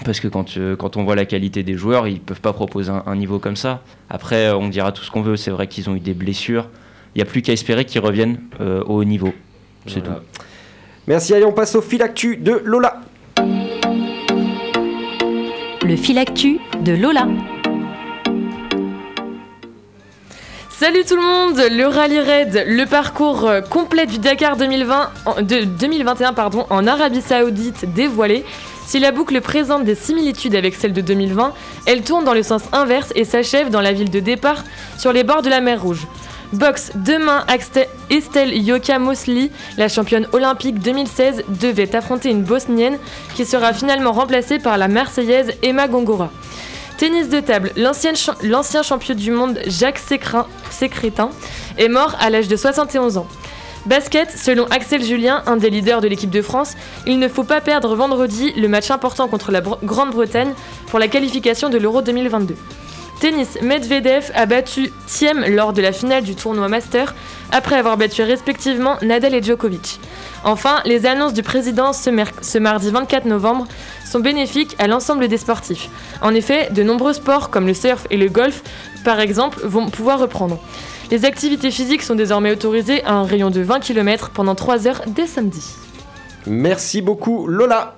Parce 0.04 0.18
que 0.18 0.26
quand, 0.28 0.56
euh, 0.56 0.74
quand 0.74 0.96
on 0.96 1.04
voit 1.04 1.14
la 1.14 1.24
qualité 1.24 1.62
des 1.62 1.74
joueurs, 1.74 2.08
ils 2.08 2.20
peuvent 2.20 2.40
pas 2.40 2.52
proposer 2.52 2.90
un, 2.90 3.04
un 3.06 3.14
niveau 3.16 3.38
comme 3.38 3.54
ça. 3.56 3.82
Après, 4.10 4.46
euh, 4.46 4.56
on 4.56 4.68
dira 4.68 4.90
tout 4.90 5.04
ce 5.04 5.10
qu'on 5.10 5.22
veut, 5.22 5.36
c'est 5.36 5.52
vrai 5.52 5.68
qu'ils 5.68 5.88
ont 5.88 5.94
eu 5.94 6.00
des 6.00 6.14
blessures. 6.14 6.68
Il 7.14 7.18
n'y 7.18 7.22
a 7.22 7.26
plus 7.26 7.42
qu'à 7.42 7.52
espérer 7.52 7.84
qu'ils 7.84 8.00
reviennent 8.00 8.40
euh, 8.60 8.82
au 8.84 8.96
haut 8.96 9.04
niveau. 9.04 9.32
C'est 9.86 10.00
Voilà. 10.04 10.16
tout. 10.16 10.42
Merci, 11.06 11.32
allez, 11.34 11.44
on 11.44 11.52
passe 11.52 11.76
au 11.76 11.82
fil 11.82 12.02
actu 12.02 12.36
de 12.36 12.60
Lola. 12.64 13.02
Le 15.86 15.96
fil 15.96 16.18
actu 16.18 16.58
de 16.82 16.92
Lola. 16.92 17.28
Salut 20.78 21.04
tout 21.08 21.16
le 21.16 21.22
monde, 21.22 21.60
le 21.70 21.86
rallye 21.86 22.20
raid, 22.20 22.64
le 22.66 22.84
parcours 22.86 23.46
euh, 23.48 23.60
complet 23.60 24.06
du 24.06 24.18
Dakar 24.18 24.56
2020, 24.56 25.10
en- 25.26 25.42
de 25.42 25.64
2021 25.64 26.32
pardon, 26.32 26.66
en 26.70 26.86
Arabie 26.86 27.20
Saoudite 27.22 27.92
dévoilé. 27.94 28.44
Si 28.86 28.98
la 28.98 29.12
boucle 29.12 29.40
présente 29.40 29.84
des 29.84 29.94
similitudes 29.94 30.54
avec 30.54 30.74
celle 30.74 30.92
de 30.92 31.00
2020, 31.00 31.54
elle 31.86 32.02
tourne 32.02 32.24
dans 32.24 32.34
le 32.34 32.42
sens 32.42 32.62
inverse 32.72 33.12
et 33.14 33.24
s'achève 33.24 33.70
dans 33.70 33.80
la 33.80 33.92
ville 33.92 34.10
de 34.10 34.20
départ 34.20 34.62
sur 34.98 35.12
les 35.12 35.24
bords 35.24 35.42
de 35.42 35.48
la 35.48 35.60
mer 35.60 35.80
Rouge. 35.80 36.06
Box, 36.52 36.92
demain, 36.94 37.44
Estelle 38.10 38.54
Yoka 38.62 38.98
Mosley, 38.98 39.50
la 39.78 39.88
championne 39.88 40.28
olympique 40.32 40.78
2016, 40.80 41.44
devait 41.48 41.96
affronter 41.96 42.30
une 42.30 42.42
bosnienne 42.42 42.98
qui 43.34 43.44
sera 43.46 43.72
finalement 43.72 44.12
remplacée 44.12 44.58
par 44.58 44.76
la 44.76 44.88
marseillaise 44.88 45.52
Emma 45.62 45.88
Gongora. 45.88 46.30
Tennis 46.98 47.28
de 47.28 47.40
table, 47.40 47.72
l'ancien 47.76 48.82
champion 48.82 49.14
du 49.14 49.30
monde 49.30 49.58
Jacques 49.66 49.98
Sécrétin 50.70 51.30
est 51.76 51.88
mort 51.88 52.14
à 52.20 52.30
l'âge 52.30 52.48
de 52.48 52.56
71 52.56 53.18
ans. 53.18 53.26
Basket, 53.86 54.30
selon 54.30 54.64
Axel 54.66 55.02
Julien, 55.04 55.42
un 55.46 55.56
des 55.56 55.68
leaders 55.70 56.00
de 56.00 56.08
l'équipe 56.08 56.30
de 56.30 56.40
France, 56.40 56.74
il 57.06 57.18
ne 57.18 57.28
faut 57.28 57.44
pas 57.44 57.60
perdre 57.60 57.94
vendredi 57.96 58.52
le 58.56 58.68
match 58.68 58.90
important 58.90 59.28
contre 59.28 59.50
la 59.52 59.60
Bre- 59.60 59.78
Grande-Bretagne 59.84 60.54
pour 60.86 60.98
la 60.98 61.08
qualification 61.08 61.68
de 61.68 61.76
l'Euro 61.76 62.00
2022. 62.00 62.56
Tennis, 63.20 63.58
Medvedev 63.62 64.30
a 64.34 64.46
battu 64.46 64.90
Thiem 65.06 65.44
lors 65.48 65.72
de 65.72 65.82
la 65.82 65.92
finale 65.92 66.22
du 66.24 66.34
tournoi 66.34 66.68
Master 66.68 67.14
après 67.52 67.76
avoir 67.76 67.96
battu 67.96 68.22
respectivement 68.22 68.96
Nadal 69.02 69.34
et 69.34 69.42
Djokovic. 69.42 70.00
Enfin, 70.44 70.80
les 70.84 71.06
annonces 71.06 71.32
du 71.32 71.42
président 71.42 71.92
ce 71.92 72.58
mardi 72.58 72.90
24 72.90 73.24
novembre 73.26 73.66
sont 74.14 74.20
bénéfiques 74.20 74.76
à 74.78 74.86
l'ensemble 74.86 75.26
des 75.26 75.38
sportifs. 75.38 75.90
En 76.22 76.34
effet, 76.34 76.68
de 76.70 76.84
nombreux 76.84 77.14
sports 77.14 77.50
comme 77.50 77.66
le 77.66 77.74
surf 77.74 78.06
et 78.10 78.16
le 78.16 78.28
golf, 78.28 78.62
par 79.04 79.18
exemple, 79.18 79.58
vont 79.64 79.90
pouvoir 79.90 80.20
reprendre. 80.20 80.60
Les 81.10 81.24
activités 81.24 81.72
physiques 81.72 82.02
sont 82.02 82.14
désormais 82.14 82.52
autorisées 82.52 83.02
à 83.02 83.14
un 83.14 83.24
rayon 83.24 83.50
de 83.50 83.60
20 83.60 83.80
km 83.80 84.30
pendant 84.30 84.54
3 84.54 84.86
heures 84.86 85.02
dès 85.08 85.26
samedi. 85.26 85.64
Merci 86.46 87.02
beaucoup, 87.02 87.48
Lola. 87.48 87.96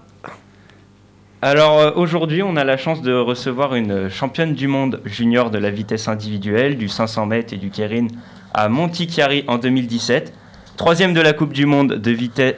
Alors 1.42 1.80
euh, 1.80 1.90
aujourd'hui, 1.96 2.42
on 2.42 2.56
a 2.56 2.64
la 2.64 2.78
chance 2.78 3.02
de 3.02 3.12
recevoir 3.12 3.74
une 3.74 4.08
championne 4.08 4.54
du 4.54 4.68
monde 4.68 5.02
junior 5.04 5.50
de 5.50 5.58
la 5.58 5.70
vitesse 5.70 6.08
individuelle, 6.08 6.78
du 6.78 6.88
500 6.88 7.26
mètres 7.26 7.52
et 7.52 7.58
du 7.58 7.68
Kérin 7.68 8.06
à 8.54 8.70
Montichiari 8.70 9.44
en 9.48 9.58
2017. 9.58 10.32
Troisième 10.78 11.12
de 11.12 11.20
la 11.20 11.34
Coupe 11.34 11.52
du 11.52 11.66
Monde 11.66 11.92
de, 11.92 12.10
vitesse 12.10 12.54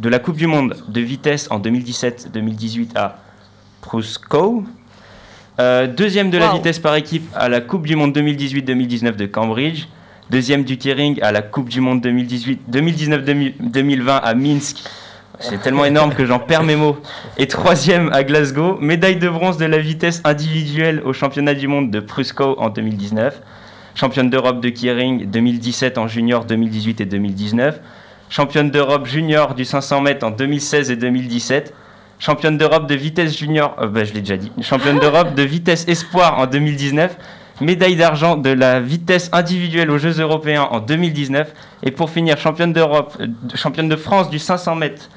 de 0.00 0.08
la 0.08 0.18
Coupe 0.18 0.36
du 0.36 0.46
Monde 0.46 0.76
de 0.88 1.00
vitesse 1.00 1.46
en 1.50 1.60
2017-2018 1.60 2.96
à 2.96 3.18
Pruskow. 3.82 4.64
Euh, 5.60 5.86
deuxième 5.86 6.30
de 6.30 6.38
la 6.38 6.48
Wow. 6.48 6.56
vitesse 6.56 6.78
par 6.78 6.94
équipe 6.94 7.28
à 7.34 7.50
la 7.50 7.60
Coupe 7.60 7.86
du 7.86 7.96
Monde 7.96 8.16
2018-2019 8.16 9.16
de 9.16 9.26
Cambridge. 9.26 9.88
Deuxième 10.30 10.64
du 10.64 10.78
Kering 10.78 11.20
à 11.20 11.32
la 11.32 11.42
Coupe 11.42 11.68
du 11.68 11.82
Monde 11.82 12.00
2018 12.00 12.60
2019-2020 12.70 14.20
à 14.22 14.34
Minsk. 14.34 14.78
C'est 15.38 15.60
tellement 15.60 15.84
énorme 15.84 16.14
que 16.14 16.24
j'en 16.24 16.38
perds 16.38 16.62
mes 16.62 16.76
mots. 16.76 16.96
Et 17.36 17.46
troisième 17.46 18.10
à 18.12 18.24
Glasgow, 18.24 18.78
médaille 18.80 19.16
de 19.16 19.28
bronze 19.28 19.58
de 19.58 19.66
la 19.66 19.78
vitesse 19.78 20.22
individuelle 20.24 21.02
au 21.04 21.12
championnat 21.12 21.54
du 21.54 21.66
monde 21.68 21.90
de 21.90 22.00
Pruskow 22.00 22.54
en 22.58 22.70
2019. 22.70 23.42
Championne 23.94 24.30
d'Europe 24.30 24.60
de 24.62 24.68
Kering 24.70 25.26
2017 25.30 25.98
en 25.98 26.08
junior 26.08 26.44
2018 26.46 27.00
et 27.02 27.06
2019. 27.06 27.80
Championne 28.30 28.70
d'Europe 28.70 29.06
junior 29.06 29.54
du 29.54 29.64
500 29.64 30.00
mètres 30.02 30.24
en 30.24 30.30
2016 30.30 30.92
et 30.92 30.96
2017. 30.96 31.74
Championne 32.20 32.56
d'Europe 32.56 32.86
de 32.86 32.94
vitesse 32.94 33.36
junior, 33.36 33.74
euh, 33.80 33.88
bah, 33.88 34.04
je 34.04 34.12
l'ai 34.12 34.20
déjà 34.20 34.36
dit. 34.36 34.52
Championne 34.62 35.00
d'Europe 35.00 35.34
de 35.34 35.42
vitesse 35.42 35.84
espoir 35.88 36.38
en 36.38 36.46
2019. 36.46 37.16
Médaille 37.60 37.96
d'argent 37.96 38.36
de 38.36 38.50
la 38.50 38.80
vitesse 38.80 39.30
individuelle 39.32 39.90
aux 39.90 39.98
Jeux 39.98 40.20
européens 40.20 40.68
en 40.70 40.78
2019. 40.78 41.52
Et 41.82 41.90
pour 41.90 42.08
finir, 42.08 42.38
championne 42.38 42.72
d'Europe, 42.72 43.16
euh, 43.20 43.26
championne 43.56 43.88
de 43.88 43.96
France 43.96 44.30
du 44.30 44.38
500 44.38 44.76
mètres 44.76 45.10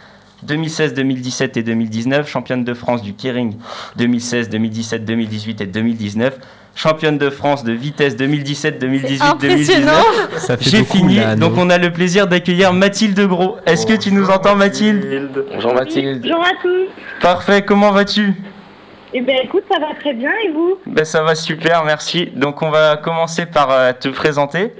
2016, 0.43 0.95
2017 0.95 1.57
et 1.57 1.63
2019, 1.63 2.27
championne 2.27 2.63
de 2.63 2.73
France 2.73 3.01
du 3.01 3.13
Kering 3.13 3.57
2016, 3.95 4.49
2017, 4.49 5.05
2018 5.05 5.61
et 5.61 5.65
2019, 5.67 6.39
championne 6.75 7.17
de 7.17 7.29
France 7.29 7.63
de 7.63 7.71
vitesse 7.71 8.15
2017, 8.15 8.79
2018, 8.79 9.21
impressionnant. 9.21 9.91
2019. 9.91 10.37
Ça 10.37 10.57
fait 10.57 10.69
J'ai 10.69 10.79
beaucoup, 10.79 10.97
fini, 10.97 11.15
là, 11.15 11.35
donc 11.35 11.53
on 11.57 11.69
a 11.69 11.77
le 11.77 11.91
plaisir 11.91 12.27
d'accueillir 12.27 12.73
Mathilde 12.73 13.19
Gros. 13.27 13.57
Est-ce 13.65 13.85
que 13.85 13.93
tu 13.93 14.11
nous 14.11 14.29
entends 14.29 14.55
Mathilde? 14.55 15.45
Bonjour 15.53 15.73
Mathilde. 15.73 16.21
Bonjour 16.21 16.43
à 16.43 16.51
tous. 16.61 16.87
Parfait, 17.21 17.63
comment 17.63 17.91
vas-tu? 17.91 18.33
Eh 19.15 19.21
bien, 19.21 19.35
écoute, 19.43 19.63
ça 19.71 19.79
va 19.79 19.93
très 19.99 20.13
bien 20.13 20.31
et 20.45 20.51
vous? 20.51 20.77
Ben, 20.87 21.05
Ça 21.05 21.21
va 21.21 21.35
super, 21.35 21.83
merci. 21.83 22.31
Donc 22.35 22.61
on 22.63 22.71
va 22.71 22.97
commencer 22.97 23.45
par 23.45 23.69
euh, 23.69 23.91
te 23.93 24.09
présenter. 24.09 24.73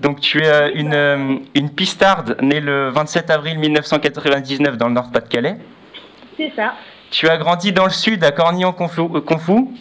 Donc 0.00 0.20
tu 0.20 0.42
es 0.42 0.48
euh, 0.48 0.70
une, 0.74 0.92
euh, 0.94 1.36
une 1.54 1.70
pistarde 1.70 2.36
née 2.42 2.60
le 2.60 2.90
27 2.90 3.30
avril 3.30 3.58
1999 3.58 4.76
dans 4.76 4.88
le 4.88 4.94
Nord-Pas-de-Calais. 4.94 5.56
C'est 6.36 6.52
ça, 6.54 6.74
Tu 7.10 7.28
as 7.28 7.38
grandi 7.38 7.72
dans 7.72 7.84
le 7.84 7.90
sud 7.90 8.22
à 8.24 8.32
Cornillon-Conflou. 8.32 9.72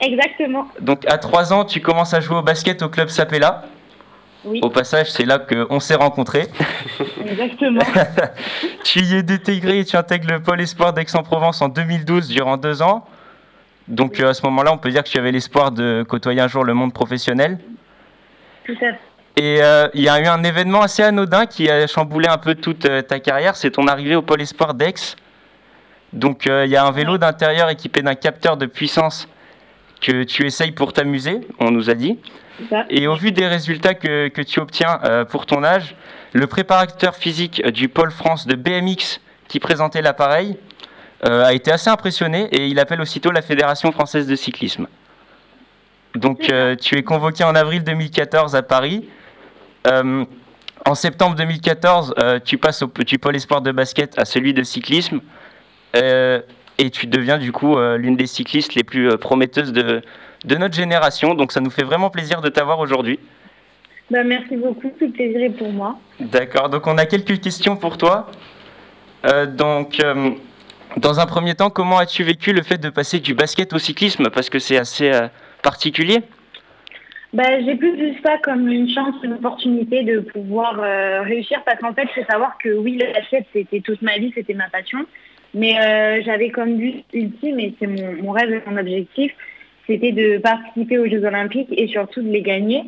Exactement. 0.00 0.68
Donc 0.80 1.04
à 1.06 1.18
3 1.18 1.52
ans, 1.52 1.64
tu 1.64 1.80
commences 1.80 2.14
à 2.14 2.20
jouer 2.20 2.36
au 2.36 2.42
basket 2.42 2.82
au 2.82 2.88
club 2.88 3.08
Sapella. 3.08 3.64
Oui, 4.44 4.60
Au 4.62 4.70
passage, 4.70 5.10
c'est 5.10 5.24
là 5.24 5.40
qu'on 5.40 5.80
s'est 5.80 5.96
rencontrés. 5.96 6.46
exactement. 7.26 7.82
tu 8.84 9.00
y 9.00 9.14
es 9.14 9.32
intégré 9.32 9.80
et 9.80 9.84
tu 9.84 9.96
intègres 9.96 10.30
le 10.30 10.40
pôle 10.40 10.60
espoir 10.60 10.92
d'Aix-en-Provence 10.92 11.62
en 11.62 11.68
2012 11.68 12.28
durant 12.28 12.56
deux 12.56 12.80
ans. 12.80 13.06
Donc 13.88 14.20
euh, 14.20 14.30
à 14.30 14.34
ce 14.34 14.42
moment-là, 14.46 14.72
on 14.72 14.78
peut 14.78 14.90
dire 14.90 15.02
que 15.02 15.08
tu 15.08 15.18
avais 15.18 15.32
l'espoir 15.32 15.72
de 15.72 16.04
côtoyer 16.08 16.40
un 16.40 16.48
jour 16.48 16.62
le 16.62 16.74
monde 16.74 16.92
professionnel. 16.92 17.58
Tout 18.64 18.72
à 18.72 18.92
fait. 18.92 18.98
Et 19.36 19.62
euh, 19.62 19.88
il 19.92 20.02
y 20.02 20.08
a 20.08 20.18
eu 20.18 20.26
un 20.26 20.42
événement 20.42 20.80
assez 20.80 21.02
anodin 21.02 21.44
qui 21.44 21.68
a 21.70 21.86
chamboulé 21.86 22.26
un 22.26 22.38
peu 22.38 22.54
toute 22.54 22.86
euh, 22.86 23.02
ta 23.02 23.20
carrière, 23.20 23.54
c'est 23.54 23.70
ton 23.70 23.86
arrivée 23.86 24.16
au 24.16 24.22
pôle 24.22 24.40
espoir 24.40 24.72
d'Aix. 24.72 24.94
Donc 26.14 26.46
euh, 26.46 26.64
il 26.64 26.70
y 26.70 26.76
a 26.76 26.84
un 26.84 26.90
vélo 26.90 27.18
d'intérieur 27.18 27.68
équipé 27.68 28.00
d'un 28.00 28.14
capteur 28.14 28.56
de 28.56 28.64
puissance 28.64 29.28
que 30.00 30.24
tu 30.24 30.46
essayes 30.46 30.72
pour 30.72 30.92
t'amuser, 30.92 31.40
on 31.58 31.70
nous 31.70 31.90
a 31.90 31.94
dit. 31.94 32.18
Et 32.88 33.06
au 33.06 33.14
vu 33.14 33.32
des 33.32 33.46
résultats 33.46 33.94
que, 33.94 34.28
que 34.28 34.42
tu 34.42 34.60
obtiens 34.60 34.98
euh, 35.04 35.24
pour 35.24 35.46
ton 35.46 35.62
âge, 35.62 35.94
le 36.32 36.46
préparateur 36.46 37.14
physique 37.14 37.66
du 37.66 37.88
pôle 37.88 38.10
France 38.10 38.46
de 38.46 38.54
BMX 38.54 39.20
qui 39.48 39.60
présentait 39.60 40.02
l'appareil 40.02 40.56
euh, 41.24 41.44
a 41.44 41.52
été 41.52 41.70
assez 41.70 41.90
impressionné 41.90 42.44
et 42.52 42.66
il 42.66 42.78
appelle 42.78 43.00
aussitôt 43.00 43.30
la 43.30 43.42
Fédération 43.42 43.92
française 43.92 44.26
de 44.26 44.36
cyclisme. 44.36 44.86
Donc 46.14 46.50
euh, 46.50 46.76
tu 46.76 46.96
es 46.96 47.02
convoqué 47.02 47.44
en 47.44 47.54
avril 47.54 47.84
2014 47.84 48.54
à 48.56 48.62
Paris. 48.62 49.08
En 50.86 50.94
septembre 50.94 51.34
2014, 51.34 52.14
euh, 52.18 52.38
tu 52.44 52.58
passes 52.58 52.82
au 52.82 52.86
petit 52.88 53.18
pôle 53.18 53.34
espoir 53.34 53.60
de 53.60 53.72
basket 53.72 54.16
à 54.18 54.24
celui 54.24 54.54
de 54.54 54.62
cyclisme. 54.62 55.20
Et 56.78 56.90
tu 56.90 57.06
deviens 57.06 57.38
du 57.38 57.52
coup 57.52 57.76
euh, 57.76 57.96
l'une 57.96 58.16
des 58.16 58.26
cyclistes 58.26 58.74
les 58.74 58.84
plus 58.84 59.10
euh, 59.10 59.16
prometteuses 59.16 59.72
de, 59.72 60.02
de 60.44 60.56
notre 60.56 60.74
génération. 60.74 61.34
Donc 61.34 61.52
ça 61.52 61.60
nous 61.60 61.70
fait 61.70 61.84
vraiment 61.84 62.10
plaisir 62.10 62.40
de 62.40 62.48
t'avoir 62.48 62.78
aujourd'hui. 62.80 63.18
Bah, 64.10 64.22
merci 64.22 64.56
beaucoup, 64.56 64.88
tout 64.98 65.06
le 65.06 65.10
plaisir 65.10 65.42
est 65.42 65.50
pour 65.50 65.72
moi. 65.72 65.98
D'accord, 66.20 66.68
donc 66.68 66.86
on 66.86 66.96
a 66.96 67.06
quelques 67.06 67.40
questions 67.40 67.76
pour 67.76 67.98
toi. 67.98 68.30
Euh, 69.24 69.46
donc, 69.46 69.98
euh, 69.98 70.30
dans 70.96 71.18
un 71.18 71.26
premier 71.26 71.54
temps, 71.54 71.70
comment 71.70 71.98
as-tu 71.98 72.22
vécu 72.22 72.52
le 72.52 72.62
fait 72.62 72.78
de 72.78 72.90
passer 72.90 73.18
du 73.18 73.34
basket 73.34 73.72
au 73.72 73.78
cyclisme? 73.78 74.30
Parce 74.30 74.48
que 74.48 74.58
c'est 74.60 74.78
assez 74.78 75.10
euh, 75.12 75.26
particulier. 75.62 76.18
Bah, 77.32 77.60
j'ai 77.64 77.74
plus 77.74 77.96
vu 77.96 78.14
ça 78.24 78.38
comme 78.44 78.68
une 78.68 78.88
chance, 78.88 79.14
une 79.24 79.32
opportunité 79.32 80.04
de 80.04 80.20
pouvoir 80.20 80.76
réussir 81.24 81.60
parce 81.66 81.78
qu'en 81.80 81.92
fait, 81.92 82.08
faut 82.14 82.24
savoir 82.30 82.56
que 82.58 82.68
oui, 82.68 82.98
le 82.98 83.12
basket, 83.12 83.44
c'était 83.52 83.80
toute 83.80 84.00
ma 84.00 84.16
vie, 84.18 84.32
c'était 84.34 84.54
ma 84.54 84.70
passion. 84.70 85.00
Mais 85.56 85.80
euh, 85.80 86.22
j'avais 86.22 86.50
comme 86.50 86.76
but 86.76 87.02
ultime, 87.14 87.58
et 87.58 87.74
c'est 87.78 87.86
mon, 87.86 88.30
rêve 88.30 88.52
et 88.52 88.60
mon 88.66 88.76
objectif, 88.76 89.32
c'était 89.86 90.12
de 90.12 90.36
participer 90.36 90.98
aux 90.98 91.08
Jeux 91.08 91.24
Olympiques 91.24 91.72
et 91.72 91.88
surtout 91.88 92.20
de 92.20 92.28
les 92.28 92.42
gagner. 92.42 92.84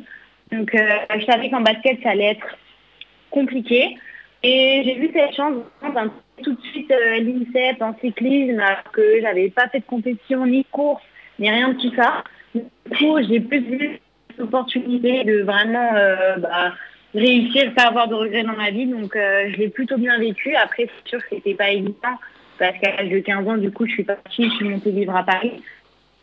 Donc, 0.53 0.75
euh, 0.75 0.87
je 1.19 1.25
savais 1.25 1.49
qu'en 1.49 1.63
basket, 1.63 1.99
ça 2.03 2.11
allait 2.11 2.33
être 2.33 2.59
compliqué. 3.31 3.97
Et 4.43 4.83
j'ai 4.85 4.97
vu 4.97 5.11
cette 5.15 5.35
chance 5.35 5.55
tout 6.43 6.53
de 6.53 6.61
suite 6.61 6.91
euh, 6.91 7.21
l'INSEP 7.21 7.81
en 7.81 7.95
cyclisme, 8.03 8.61
alors 8.61 8.85
que 8.93 9.19
j'avais 9.23 9.49
pas 9.49 9.69
fait 9.69 9.81
de 9.81 9.85
compétition, 9.85 10.45
ni 10.45 10.67
course, 10.67 11.03
ni 11.39 11.51
rien 11.51 11.71
de 11.71 11.81
tout 11.81 11.95
ça. 11.97 12.23
Du 12.55 12.97
coup, 12.99 13.17
j'ai 13.27 13.41
plus 13.41 13.61
vu 13.61 13.99
l'opportunité 14.37 15.25
de 15.25 15.41
vraiment 15.41 15.91
bah, 16.37 16.75
réussir, 17.15 17.73
pas 17.75 17.85
avoir 17.85 18.09
de 18.09 18.15
regrets 18.15 18.43
dans 18.43 18.57
ma 18.57 18.71
vie. 18.71 18.87
Donc, 18.87 19.13
je 19.15 19.57
l'ai 19.57 19.69
plutôt 19.69 19.97
bien 19.97 20.19
vécu. 20.19 20.55
Après, 20.55 20.87
c'est 20.87 21.09
sûr 21.09 21.19
que 21.21 21.37
c'était 21.37 21.55
pas 21.55 21.71
évident, 21.71 22.19
parce 22.59 22.79
qu'à 22.79 22.97
l'âge 22.97 23.11
de 23.11 23.19
15 23.19 23.49
ans, 23.49 23.57
du 23.57 23.71
coup, 23.71 23.87
je 23.87 23.93
suis 23.93 24.05
partie, 24.05 24.45
je 24.45 24.55
suis 24.57 24.69
montée 24.69 24.91
vivre 24.91 25.15
à 25.17 25.25
Paris. 25.25 25.63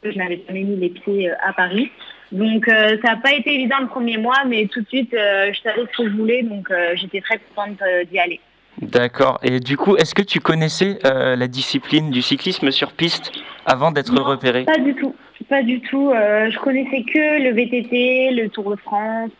Je 0.03 0.17
n'avais 0.17 0.41
jamais 0.47 0.63
mis 0.63 0.75
les 0.75 0.89
pieds 0.89 1.29
euh, 1.29 1.35
à 1.43 1.53
Paris. 1.53 1.89
Donc 2.31 2.67
euh, 2.67 2.97
ça 3.03 3.13
n'a 3.13 3.17
pas 3.17 3.33
été 3.33 3.53
évident 3.53 3.77
le 3.81 3.87
premier 3.87 4.17
mois, 4.17 4.43
mais 4.47 4.67
tout 4.67 4.81
de 4.81 4.87
suite, 4.87 5.13
euh, 5.13 5.51
je 5.53 5.61
savais 5.61 5.81
ce 5.81 5.97
que 5.97 6.09
je 6.09 6.15
voulais, 6.15 6.43
donc 6.43 6.69
euh, 6.71 6.93
j'étais 6.95 7.21
très 7.21 7.39
contente 7.39 7.79
d'y 8.11 8.19
aller. 8.19 8.39
D'accord. 8.81 9.39
Et 9.41 9.59
du 9.59 9.77
coup, 9.77 9.95
est-ce 9.95 10.13
que 10.13 10.21
tu 10.21 10.41
connaissais 10.41 10.99
la 11.03 11.47
discipline 11.47 12.11
du 12.11 12.21
cyclisme 12.21 12.71
sur 12.71 12.91
piste 12.91 13.31
avant 13.65 13.91
d'être 13.91 14.13
repéré 14.19 14.65
Pas 14.65 14.79
du 14.79 14.93
tout, 14.95 15.15
pas 15.47 15.63
du 15.63 15.79
tout. 15.79 16.11
Je 16.13 16.59
connaissais 16.59 17.03
que 17.03 17.41
le 17.41 17.53
VTT, 17.53 18.31
le 18.31 18.49
Tour 18.49 18.71
de 18.71 18.75
France, 18.75 19.31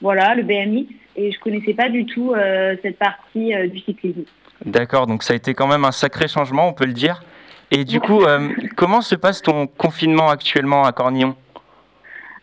voilà, 0.00 0.36
le 0.36 0.44
BMX, 0.44 0.86
et 1.16 1.32
je 1.32 1.40
connaissais 1.40 1.74
pas 1.74 1.88
du 1.88 2.06
tout 2.06 2.32
cette 2.82 2.98
partie 2.98 3.52
du 3.68 3.80
cyclisme. 3.80 4.22
D'accord, 4.64 5.06
donc 5.06 5.22
ça 5.22 5.32
a 5.32 5.36
été 5.36 5.54
quand 5.54 5.66
même 5.66 5.84
un 5.84 5.92
sacré 5.92 6.28
changement, 6.28 6.68
on 6.68 6.72
peut 6.72 6.86
le 6.86 6.92
dire. 6.92 7.22
Et 7.74 7.84
du 7.84 8.00
coup, 8.00 8.22
euh, 8.22 8.50
comment 8.76 9.00
se 9.00 9.14
passe 9.14 9.40
ton 9.40 9.66
confinement 9.66 10.28
actuellement 10.28 10.84
à 10.84 10.92
Cornillon? 10.92 11.34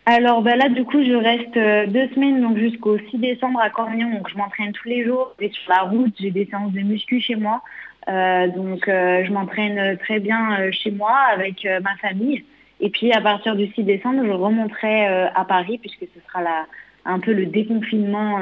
Alors 0.07 0.41
bah 0.41 0.55
là, 0.55 0.69
du 0.69 0.83
coup, 0.85 1.03
je 1.03 1.13
reste 1.13 1.55
euh, 1.55 1.85
deux 1.85 2.07
semaines, 2.15 2.41
donc 2.41 2.57
jusqu'au 2.57 2.97
6 2.97 3.19
décembre 3.19 3.59
à 3.61 3.69
Cornillon. 3.69 4.09
Donc 4.09 4.27
je 4.27 4.35
m'entraîne 4.35 4.71
tous 4.73 4.87
les 4.87 5.05
jours. 5.05 5.35
Et 5.39 5.49
sur 5.49 5.71
la 5.71 5.83
route, 5.83 6.13
j'ai 6.19 6.31
des 6.31 6.47
séances 6.47 6.73
de 6.73 6.81
muscu 6.81 7.21
chez 7.21 7.35
moi. 7.35 7.61
Euh, 8.07 8.47
donc 8.47 8.85
je 8.87 9.31
m'entraîne 9.31 9.97
très 9.99 10.19
bien 10.19 10.71
chez 10.71 10.89
moi 10.89 11.13
avec 11.31 11.63
ma 11.83 11.95
famille. 11.97 12.43
Et 12.79 12.89
puis 12.89 13.11
à 13.11 13.21
partir 13.21 13.55
du 13.55 13.67
6 13.67 13.83
décembre, 13.83 14.25
je 14.25 14.31
remonterai 14.31 15.05
à 15.05 15.45
Paris 15.45 15.77
puisque 15.77 16.11
ce 16.11 16.19
sera 16.27 16.41
un 17.05 17.19
peu 17.19 17.33
le 17.33 17.45
déconfinement. 17.45 18.39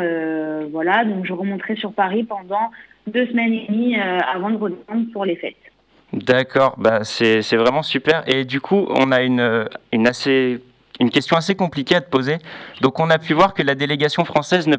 voilà, 0.71 1.03
donc 1.03 1.25
je 1.25 1.33
remonterai 1.33 1.75
sur 1.75 1.91
Paris 1.91 2.23
pendant 2.23 2.71
deux 3.07 3.27
semaines 3.27 3.53
et 3.53 3.67
demie 3.67 3.97
euh, 3.97 4.19
avant 4.33 4.49
de 4.49 4.57
redescendre 4.57 5.11
pour 5.13 5.25
les 5.25 5.35
fêtes. 5.35 5.55
D'accord, 6.13 6.75
bah 6.77 7.03
c'est 7.03 7.41
vraiment 7.55 7.83
super. 7.83 8.23
Et 8.27 8.45
du 8.45 8.61
coup, 8.61 8.85
on 8.89 9.11
a 9.11 9.21
une, 9.23 9.67
assez, 10.05 10.59
une 11.01 11.09
question 11.09 11.35
assez 11.35 11.55
compliquée 11.55 11.95
à 11.95 12.01
te 12.01 12.09
poser. 12.09 12.37
Donc, 12.81 12.99
on 12.99 13.09
a 13.09 13.17
pu 13.17 13.33
voir 13.33 13.53
que 13.53 13.61
la 13.61 13.75
délégation 13.75 14.23
française 14.23 14.67
ne, 14.67 14.77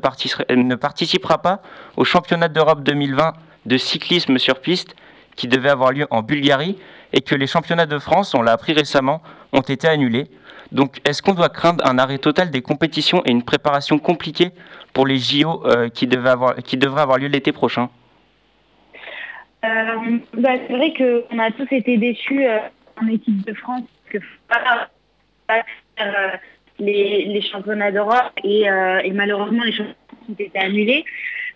ne 0.54 0.74
participera 0.74 1.38
pas 1.42 1.60
au 1.96 2.04
championnat 2.04 2.48
d'Europe 2.48 2.82
2020 2.82 3.34
de 3.66 3.76
cyclisme 3.76 4.38
sur 4.38 4.60
piste 4.60 4.94
qui 5.36 5.48
devait 5.48 5.68
avoir 5.68 5.92
lieu 5.92 6.06
en 6.10 6.22
Bulgarie 6.22 6.78
et 7.12 7.20
que 7.20 7.34
les 7.34 7.46
championnats 7.46 7.86
de 7.86 7.98
France, 7.98 8.34
on 8.34 8.42
l'a 8.42 8.52
appris 8.52 8.72
récemment, 8.72 9.22
ont 9.52 9.60
été 9.60 9.86
annulés. 9.86 10.28
Donc, 10.72 11.00
est-ce 11.04 11.22
qu'on 11.22 11.34
doit 11.34 11.48
craindre 11.48 11.86
un 11.86 11.98
arrêt 11.98 12.18
total 12.18 12.50
des 12.50 12.62
compétitions 12.62 13.22
et 13.24 13.30
une 13.30 13.42
préparation 13.42 13.98
compliquée 13.98 14.50
pour 14.92 15.06
les 15.06 15.18
JO 15.18 15.62
euh, 15.66 15.88
qui 15.88 16.06
devraient 16.06 16.30
avoir 17.00 17.18
lieu 17.18 17.28
l'été 17.28 17.52
prochain? 17.52 17.88
Euh, 19.64 20.18
bah, 20.34 20.50
c'est 20.66 20.72
vrai 20.72 20.92
qu'on 20.94 21.38
a 21.38 21.50
tous 21.50 21.66
été 21.72 21.96
déçus 21.96 22.46
euh, 22.46 22.58
en 23.02 23.08
équipe 23.08 23.44
de 23.44 23.54
France 23.54 23.82
parce 23.82 24.24
que 24.24 24.28
pas 24.48 24.86
faire, 25.48 25.64
euh, 26.00 26.36
les, 26.78 27.24
les 27.24 27.42
championnats 27.42 27.90
d'Europe 27.90 28.32
et, 28.44 28.70
euh, 28.70 29.00
et 29.00 29.10
malheureusement 29.10 29.64
les 29.64 29.72
championnats 29.72 29.96
ont 30.28 30.32
été 30.38 30.58
annulés. 30.58 31.04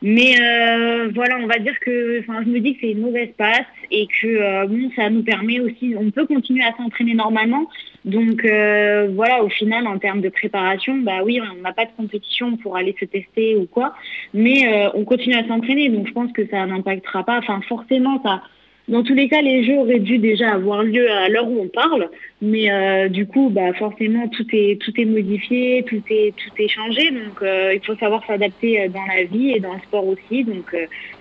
Mais 0.02 0.34
euh, 0.40 1.10
voilà, 1.14 1.38
on 1.38 1.46
va 1.46 1.58
dire 1.58 1.78
que 1.78 2.22
je 2.22 2.50
me 2.50 2.58
dis 2.58 2.74
que 2.74 2.80
c'est 2.80 2.90
une 2.90 3.00
mauvaise 3.00 3.30
passe 3.38 3.66
et 3.92 4.08
que 4.08 4.26
euh, 4.26 4.66
bon, 4.66 4.90
ça 4.96 5.08
nous 5.10 5.22
permet 5.22 5.60
aussi, 5.60 5.94
on 5.96 6.10
peut 6.10 6.26
continuer 6.26 6.64
à 6.64 6.72
s'entraîner 6.76 7.14
normalement. 7.14 7.68
Donc 8.04 8.44
euh, 8.44 9.10
voilà, 9.14 9.44
au 9.44 9.48
final, 9.48 9.86
en 9.86 9.98
termes 9.98 10.20
de 10.20 10.28
préparation, 10.28 10.96
bah 10.98 11.22
oui, 11.24 11.40
on 11.40 11.62
n'a 11.62 11.72
pas 11.72 11.84
de 11.84 11.92
compétition 11.96 12.56
pour 12.56 12.76
aller 12.76 12.96
se 12.98 13.04
tester 13.04 13.54
ou 13.54 13.66
quoi, 13.66 13.94
mais 14.34 14.90
on 14.94 15.04
continue 15.04 15.36
à 15.36 15.46
s'entraîner. 15.46 15.88
Donc 15.88 16.08
je 16.08 16.12
pense 16.12 16.32
que 16.32 16.48
ça 16.48 16.66
n'impactera 16.66 17.24
pas. 17.24 17.38
Enfin, 17.38 17.60
forcément, 17.68 18.20
ça. 18.24 18.42
Dans 18.88 19.04
tous 19.04 19.14
les 19.14 19.28
cas, 19.28 19.40
les 19.40 19.62
jeux 19.62 19.78
auraient 19.78 20.00
dû 20.00 20.18
déjà 20.18 20.50
avoir 20.54 20.82
lieu 20.82 21.08
à 21.08 21.28
l'heure 21.28 21.48
où 21.48 21.60
on 21.60 21.68
parle, 21.68 22.10
mais 22.40 22.68
euh, 22.68 23.08
du 23.08 23.26
coup, 23.26 23.48
bah 23.48 23.72
forcément, 23.74 24.26
tout 24.26 24.46
est 24.52 24.80
tout 24.80 24.92
est 25.00 25.04
modifié, 25.04 25.84
tout 25.88 26.02
est 26.10 26.34
tout 26.36 26.50
est 26.58 26.66
changé. 26.66 27.12
Donc 27.12 27.42
euh, 27.42 27.74
il 27.74 27.80
faut 27.86 27.94
savoir 27.94 28.26
s'adapter 28.26 28.80
euh, 28.80 28.88
dans 28.88 29.06
la 29.06 29.22
vie 29.22 29.52
et 29.52 29.60
dans 29.60 29.74
le 29.74 29.78
sport 29.80 30.04
aussi. 30.08 30.42
Donc 30.42 30.74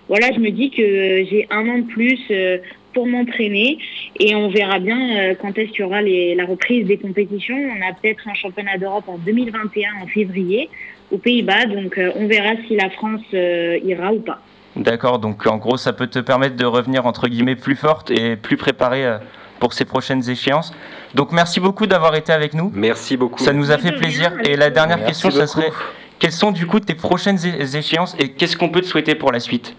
voilà, 0.08 0.32
je 0.34 0.39
me 0.39 0.50
dis 0.50 0.71
que 0.71 0.84
j'ai 1.30 1.45
un 1.52 1.69
an 1.69 1.78
de 1.78 1.86
plus 1.86 2.19
pour 2.93 3.06
m'entraîner 3.06 3.78
et 4.19 4.36
on 4.36 4.50
verra 4.50 4.80
bien 4.80 5.36
quand 5.36 5.56
est-ce 5.58 5.69
qu'il 5.71 5.82
y 5.82 5.84
aura 5.84 6.02
la 6.02 6.45
reprise 6.45 6.88
des 6.88 6.97
compétitions. 6.97 7.56
On 7.56 7.88
a 7.88 7.93
peut-être 7.93 8.28
un 8.28 8.34
championnat 8.34 8.80
d'Europe 8.80 9.08
en 9.08 9.19
2021 9.19 10.04
en 10.04 10.08
février 10.08 10.67
aux 11.12 11.19
Pays-Bas, 11.19 11.65
donc 11.67 12.00
on 12.15 12.28
verra 12.28 12.56
si 12.67 12.76
la 12.76 12.89
France 12.89 13.21
ira 13.32 14.13
ou 14.13 14.19
pas. 14.19 14.41
D'accord, 14.75 15.19
donc 15.19 15.45
en 15.47 15.57
gros, 15.57 15.77
ça 15.77 15.91
peut 15.93 16.07
te 16.07 16.19
permettre 16.19 16.55
de 16.55 16.65
revenir 16.65 17.05
entre 17.05 17.27
guillemets 17.27 17.55
plus 17.55 17.75
forte 17.75 18.10
et 18.10 18.36
plus 18.38 18.55
préparée 18.57 19.05
euh, 19.05 19.17
pour 19.60 19.73
ces 19.73 19.86
prochaines 19.86 20.29
échéances. 20.29 20.73
Donc 21.13 21.31
merci 21.34 21.60
beaucoup 21.60 21.88
d'avoir 21.88 22.15
été 22.15 22.31
avec 22.31 22.53
nous. 22.53 22.71
Merci 22.73 23.17
beaucoup. 23.17 23.43
Ça 23.43 23.51
nous 23.53 23.71
a 23.71 23.77
fait 23.77 23.91
plaisir. 23.91 24.31
Et 24.45 24.55
la 24.55 24.69
dernière 24.69 24.97
Merci 24.97 25.23
question, 25.23 25.31
ça 25.31 25.45
beaucoup. 25.45 25.67
serait 25.69 25.71
quelles 26.19 26.31
sont 26.31 26.51
du 26.51 26.67
coup 26.67 26.79
tes 26.79 26.95
prochaines 26.95 27.39
échéances 27.75 28.15
et 28.19 28.29
qu'est-ce 28.29 28.55
qu'on 28.55 28.69
peut 28.69 28.81
te 28.81 28.86
souhaiter 28.86 29.15
pour 29.15 29.31
la 29.31 29.39
suite? 29.39 29.75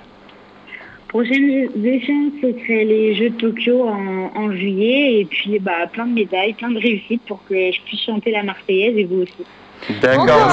Prochaines 1.09 1.69
échéances, 1.85 2.33
ce 2.43 2.49
serait 2.63 2.85
les 2.85 3.15
Jeux 3.15 3.31
de 3.31 3.37
Tokyo 3.37 3.87
en, 3.89 4.31
en 4.35 4.51
juillet 4.53 5.21
et 5.21 5.25
puis 5.25 5.59
bah, 5.59 5.87
plein 5.93 6.07
de 6.07 6.15
médailles, 6.15 6.55
plein 6.55 6.71
de 6.71 6.79
réussites 6.79 7.23
pour 7.29 7.41
que 7.49 7.55
je 7.55 7.81
puisse 7.87 8.01
chanter 8.03 8.31
la 8.31 8.43
Marseillaise 8.43 8.97
et 8.97 9.05
vous 9.05 9.23
aussi. 9.23 10.01
D'accord, 10.01 10.49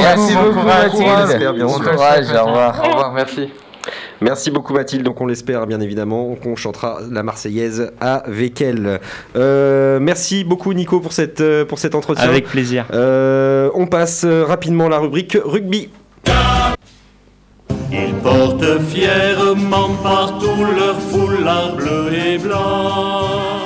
merci 0.00 0.34
beaucoup. 0.34 0.52
Bon 0.54 0.64
Mathilde. 0.64 0.92
courage. 0.92 1.22
On 1.22 1.26
l'espère, 1.26 1.54
bien 1.54 1.66
Bon 1.66 1.78
courage, 1.78 2.26
au 2.34 2.44
revoir. 2.46 2.80
Au 2.84 2.88
revoir, 2.88 3.12
merci. 3.12 3.48
Merci 4.20 4.50
beaucoup 4.50 4.74
Mathilde, 4.74 5.02
donc 5.02 5.20
on 5.20 5.26
l'espère 5.26 5.66
bien 5.66 5.80
évidemment 5.80 6.34
qu'on 6.34 6.56
chantera 6.56 7.00
la 7.10 7.22
Marseillaise 7.22 7.92
avec 8.00 8.60
elle. 8.60 9.00
Euh, 9.36 9.98
merci 10.00 10.44
beaucoup 10.44 10.72
Nico 10.72 11.00
pour, 11.00 11.12
cette, 11.12 11.40
euh, 11.40 11.64
pour 11.64 11.78
cet 11.78 11.94
entretien. 11.94 12.28
Avec 12.28 12.46
plaisir. 12.46 12.86
Euh, 12.92 13.70
on 13.74 13.86
passe 13.86 14.24
rapidement 14.24 14.86
à 14.86 14.90
la 14.90 14.98
rubrique 14.98 15.36
rugby. 15.42 15.90
Ils 17.92 18.14
portent 18.22 18.80
fièrement 18.88 19.90
partout 20.02 20.64
leur 20.76 21.00
foulard 21.00 21.74
bleu 21.74 22.12
et 22.12 22.38
blanc. 22.38 23.59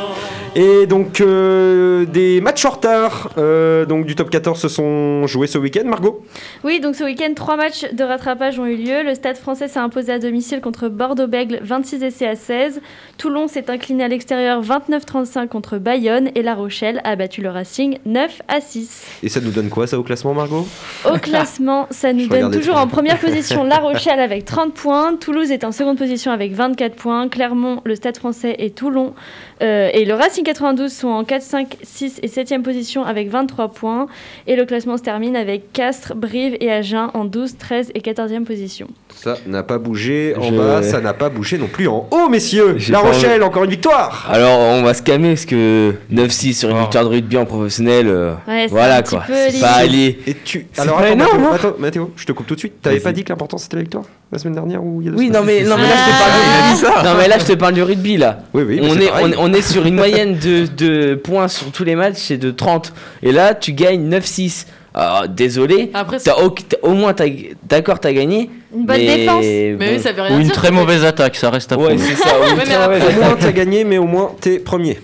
Et 0.57 0.87
donc 0.87 1.21
euh, 1.21 2.05
des 2.05 2.41
matchs 2.41 2.65
en 2.65 2.71
retard 2.71 3.31
euh, 3.39 3.87
donc 3.87 4.07
du 4.07 4.15
top 4.15 4.31
14 4.31 4.61
se 4.61 4.69
sont 4.69 5.27
joués 5.27 5.49
ce 5.49 5.59
week-end 5.59 5.85
Margot? 5.85 6.25
Oui, 6.63 6.79
donc 6.79 6.95
ce 6.95 7.03
week-end, 7.03 7.33
trois 7.35 7.57
matchs 7.57 7.93
de 7.93 8.05
rattrapage 8.05 8.59
ont 8.59 8.67
eu 8.67 8.77
lieu. 8.77 9.03
Le 9.03 9.15
Stade 9.15 9.37
français 9.37 9.67
s'est 9.67 9.81
imposé 9.81 10.13
à 10.13 10.19
domicile 10.21 10.61
contre 10.61 10.89
Bordeaux-Bègle, 10.89 11.61
26 11.63 12.05
essais 12.05 12.27
à 12.27 12.37
16. 12.37 12.81
Toulon 13.19 13.49
s'est 13.49 13.69
incliné 13.69 14.05
à 14.05 14.09
l'extérieur, 14.09 14.63
29-35 14.63 15.49
contre 15.49 15.79
Bayonne. 15.79 16.31
Et 16.37 16.43
La 16.43 16.55
Rochelle 16.55 17.01
a 17.05 17.17
battu 17.17 17.41
le 17.41 17.51
Racing, 17.51 17.99
9 18.07 18.43
à 18.47 18.61
6. 18.61 19.07
Et 19.25 19.29
ça 19.29 19.41
nous 19.41 19.51
donne 19.51 19.71
quoi 19.71 19.87
ça 19.87 19.99
au 19.99 20.03
classement 20.03 20.35
Margot? 20.35 20.67
Au 21.05 21.19
classement, 21.19 21.89
ça 21.91 22.13
nous 22.13 22.25
Je 22.25 22.29
donne 22.29 22.53
toujours 22.53 22.77
en 22.77 22.87
première 22.87 23.19
position 23.19 23.65
La 23.65 23.79
Rochelle 23.81 24.21
avec 24.21 24.45
30 24.45 24.75
points. 24.75 25.17
Toulouse 25.17 25.51
est 25.51 25.65
en 25.65 25.73
seconde 25.73 25.99
position 25.99 26.31
avec 26.31 26.53
24 26.53 26.95
points. 26.95 27.29
Clermont, 27.29 27.81
le 27.85 27.97
Stade 27.97 28.19
français 28.19 28.55
et 28.59 28.71
Toulon 28.71 29.15
euh, 29.63 29.89
et 29.93 30.05
le 30.05 30.15
Racing 30.15 30.44
Racing 30.44 30.44
92 30.45 30.93
sont 30.93 31.09
en 31.09 31.25
4, 31.25 31.43
5, 31.43 31.77
6 31.83 32.21
et 32.23 32.29
7e 32.29 32.63
position 32.63 33.05
avec 33.05 33.29
23 33.31 33.69
points. 33.73 34.07
Et 34.47 34.55
le 34.57 34.65
classement 34.65 34.97
se 34.97 35.03
termine 35.03 35.35
avec 35.37 35.73
Castres, 35.73 36.15
Brive 36.15 36.57
et 36.61 36.71
Agen 36.71 37.09
en 37.15 37.25
12, 37.25 37.57
13 37.59 37.91
et 37.95 38.01
14e 38.01 38.45
position. 38.45 38.87
Ça 39.15 39.37
n'a 39.47 39.63
pas 39.63 39.79
bougé 39.79 40.35
en 40.37 40.43
Je- 40.43 40.55
bas, 40.55 40.83
ça 40.83 41.01
n'a 41.01 41.15
pas 41.15 41.29
bougé 41.29 41.59
non 41.59 41.67
plus 41.69 41.89
en 41.89 42.07
haut, 42.11 42.29
messieurs. 42.29 42.77
La 42.91 43.01
pas 43.01 43.09
Rochelle, 43.09 43.43
encore 43.43 43.65
une 43.65 43.71
victoire. 43.71 44.29
Alors, 44.31 44.59
on 44.59 44.83
va 44.83 44.95
se 44.95 45.03
calmer 45.03 45.31
parce 45.31 45.47
que 45.47 45.95
9-6 46.13 46.55
sur 46.55 46.71
une 46.71 46.79
victoire 46.79 47.05
de 47.05 47.09
rugby 47.11 47.37
en 47.37 47.47
professionnel, 47.47 48.07
euh, 48.09 48.35
Ouais, 48.47 48.63
c'est 48.65 48.69
voilà 48.69 49.03
quoi. 49.03 49.25
C'est 49.27 49.61
pas 49.61 49.73
aller. 49.73 50.19
Et 50.27 50.35
tu. 50.35 50.67
Alors 50.77 50.99
attends, 50.99 51.17
Mathéo, 51.17 51.41
hein. 51.41 51.51
attends, 51.55 51.75
Mathéo, 51.79 52.11
je 52.17 52.25
te 52.27 52.33
coupe 52.33 52.47
tout 52.47 52.55
de 52.55 52.61
suite. 52.61 52.75
T'avais 52.83 53.01
pas 53.01 53.13
dit 53.13 53.25
que 53.25 53.31
l'important 53.31 53.57
c'était 53.59 53.77
la 53.77 53.83
victoire? 53.83 54.05
La 54.35 54.39
semaine 54.39 54.55
dernière 54.55 54.85
ou 54.85 55.01
il 55.01 55.07
y 55.07 55.09
a 55.09 55.13
deux 55.13 55.17
Oui, 55.19 55.29
semaines 55.29 55.41
non 55.41 55.47
mais, 55.47 55.63
non, 55.63 55.77
mais 55.77 55.89
là, 55.89 55.95
je 55.97 56.81
te 56.81 56.87
parle 56.87 57.03
du... 57.03 57.09
non, 57.09 57.15
mais 57.19 57.29
là, 57.29 57.39
je 57.39 57.45
te 57.45 57.53
parle 57.55 57.75
du 57.75 57.83
rugby 57.83 58.17
là. 58.19 58.41
Oui, 58.53 58.63
oui, 58.67 58.81
on, 58.83 58.99
est, 59.01 59.07
pareil. 59.09 59.35
on, 59.39 59.51
on 59.51 59.53
est 59.55 59.63
sur 59.63 59.87
une 59.87 59.95
moyenne 60.03 60.37
de, 60.39 60.67
de 60.67 61.15
points 61.15 61.49
sur 61.49 61.71
tous 61.73 61.85
les 61.85 61.95
matchs, 61.95 62.17
c'est 62.19 62.37
de 62.37 62.51
30. 62.51 62.93
Et 63.23 63.33
là, 63.33 63.55
tu 63.55 63.73
gagnes 63.73 64.09
9-6. 64.15 64.67
Alors, 64.97 65.29
désolé. 65.29 65.91
Après, 65.93 66.19
t'as 66.21 66.35
au, 66.83 66.91
moins, 66.95 67.15
t'as- 67.15 67.25
d'accord, 67.69 67.99
t'as 67.99 68.13
gagné. 68.13 68.49
Une 68.73 68.87
bonne 68.87 68.97
mais 68.99 69.17
défense. 69.19 69.43
Mais 69.43 69.77
oui, 69.97 70.01
ça 70.01 70.13
veut 70.13 70.23
rien 70.23 70.37
Ou 70.37 70.39
une 70.41 70.45
dire, 70.47 70.53
très 70.55 70.71
mauvaise 70.71 71.05
attaque, 71.05 71.35
ça 71.37 71.51
reste 71.51 71.73
à 71.73 71.77
Ouais, 71.77 71.95
prouver. 71.97 72.05
c'est 72.15 72.17
ça. 72.23 72.35
ou 72.39 72.45
une 72.53 72.59
Ouais, 72.59 72.65
mais 72.69 72.77
Au 72.77 73.11
moins 73.19 73.27
attaque. 73.31 73.39
t'as 73.41 73.53
gagné, 73.53 73.83
mais 73.85 73.99
au 73.99 74.05
moins 74.07 74.31
t'es 74.41 74.59
premier. 74.61 75.01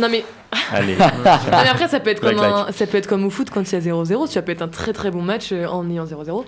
Non 0.00 0.08
mais, 0.10 0.24
Allez. 0.72 0.96
non, 0.98 1.06
mais 1.50 1.68
après 1.70 1.88
ça 1.88 2.00
peut 2.00 2.10
être 2.10 2.20
comme 2.20 2.38
un, 2.38 2.66
ça 2.74 2.86
peut 2.86 2.96
être 2.96 3.06
comme 3.08 3.24
au 3.26 3.30
foot 3.30 3.48
quand 3.52 3.60
il 3.70 3.74
y 3.74 3.76
a 3.76 3.80
0-0, 3.92 4.26
ça 4.30 4.40
peut 4.42 4.52
être 4.52 4.62
un 4.62 4.68
très 4.68 4.92
très 4.94 5.10
bon 5.10 5.20
match 5.20 5.48
euh, 5.52 5.66
en 5.66 5.88
ayant 5.90 6.04
0-0. 6.06 6.44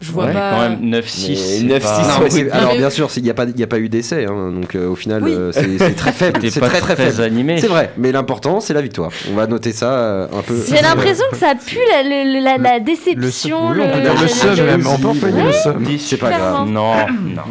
Je 0.00 0.12
vois 0.12 0.24
Ouais, 0.26 0.32
pas. 0.32 0.50
quand 0.52 0.60
même, 0.70 0.78
9-6. 0.80 1.36
c'est 1.36 1.62
9-6, 1.64 2.48
pas- 2.48 2.56
alors 2.56 2.74
bien 2.76 2.88
sûr, 2.90 3.10
il 3.18 3.22
n'y 3.22 3.28
a, 3.30 3.34
pas- 3.34 3.44
il 3.44 3.58
y 3.60 3.62
a 3.62 3.66
pas 3.66 3.78
eu 3.78 3.88
d'essai, 3.90 4.24
hein, 4.24 4.50
donc 4.50 4.74
euh, 4.74 4.88
au 4.88 4.94
final 4.96 5.22
Oui. 5.22 5.32
euh, 5.32 5.52
c'est 5.52 5.94
très 5.94 6.12
faible. 6.12 6.40
C'est 6.50 6.58
très 6.60 6.80
très, 6.80 6.94
très 6.94 6.96
faible. 6.96 7.22
animé. 7.22 7.60
C'est 7.60 7.66
vrai, 7.68 7.92
mais 7.98 8.10
l'important 8.10 8.60
c'est 8.60 8.72
la 8.72 8.80
victoire. 8.80 9.10
On 9.30 9.34
va 9.34 9.46
noter 9.46 9.72
ça 9.72 9.92
euh, 9.92 10.26
un 10.32 10.40
peu. 10.42 10.54
J'ai 10.68 10.80
l'impression 10.80 11.24
que 11.30 11.36
ça 11.36 11.52
pue 11.66 11.76
la, 11.92 12.02
le- 12.02 12.42
la, 12.42 12.56
la 12.56 12.80
déception. 12.80 13.58
Peut 13.74 14.00
dire 14.00 14.22
le 14.22 14.28
seum 14.28 14.64
même, 14.66 14.86
on 14.86 14.98
peut 14.98 15.08
employer 15.08 15.42
le 15.42 15.52
seum. 15.52 15.84
C'est 15.98 16.16
pas 16.16 16.30
grave. 16.30 16.68
Non. 16.68 16.92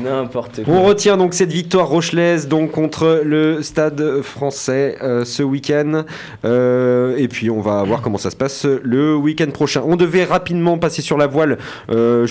N'importe 0.04 0.64
quoi. 0.64 0.74
On 0.74 0.84
retient 0.84 1.18
donc 1.18 1.34
cette 1.36 1.52
victoire 1.52 1.88
rochelaise 1.88 2.48
donc 2.48 2.72
contre 2.72 3.22
le 3.24 3.62
Stade 3.62 4.22
Français 4.24 4.98
ce 5.24 5.44
week-end 5.44 6.04
et 6.44 7.28
puis 7.28 7.50
on 7.50 7.62
va 7.62 7.84
voir 7.84 8.02
comment 8.02 8.18
ça 8.18 8.32
se 8.32 8.36
passe 8.36 8.66
le 8.66 9.16
week-end 9.16 9.52
prochain. 9.52 9.84
On 9.86 9.96
devait 9.96 10.24
rapidement 10.24 10.78
passer 10.80 11.02
sur 11.02 11.18
la 11.18 11.28
voile. 11.28 11.58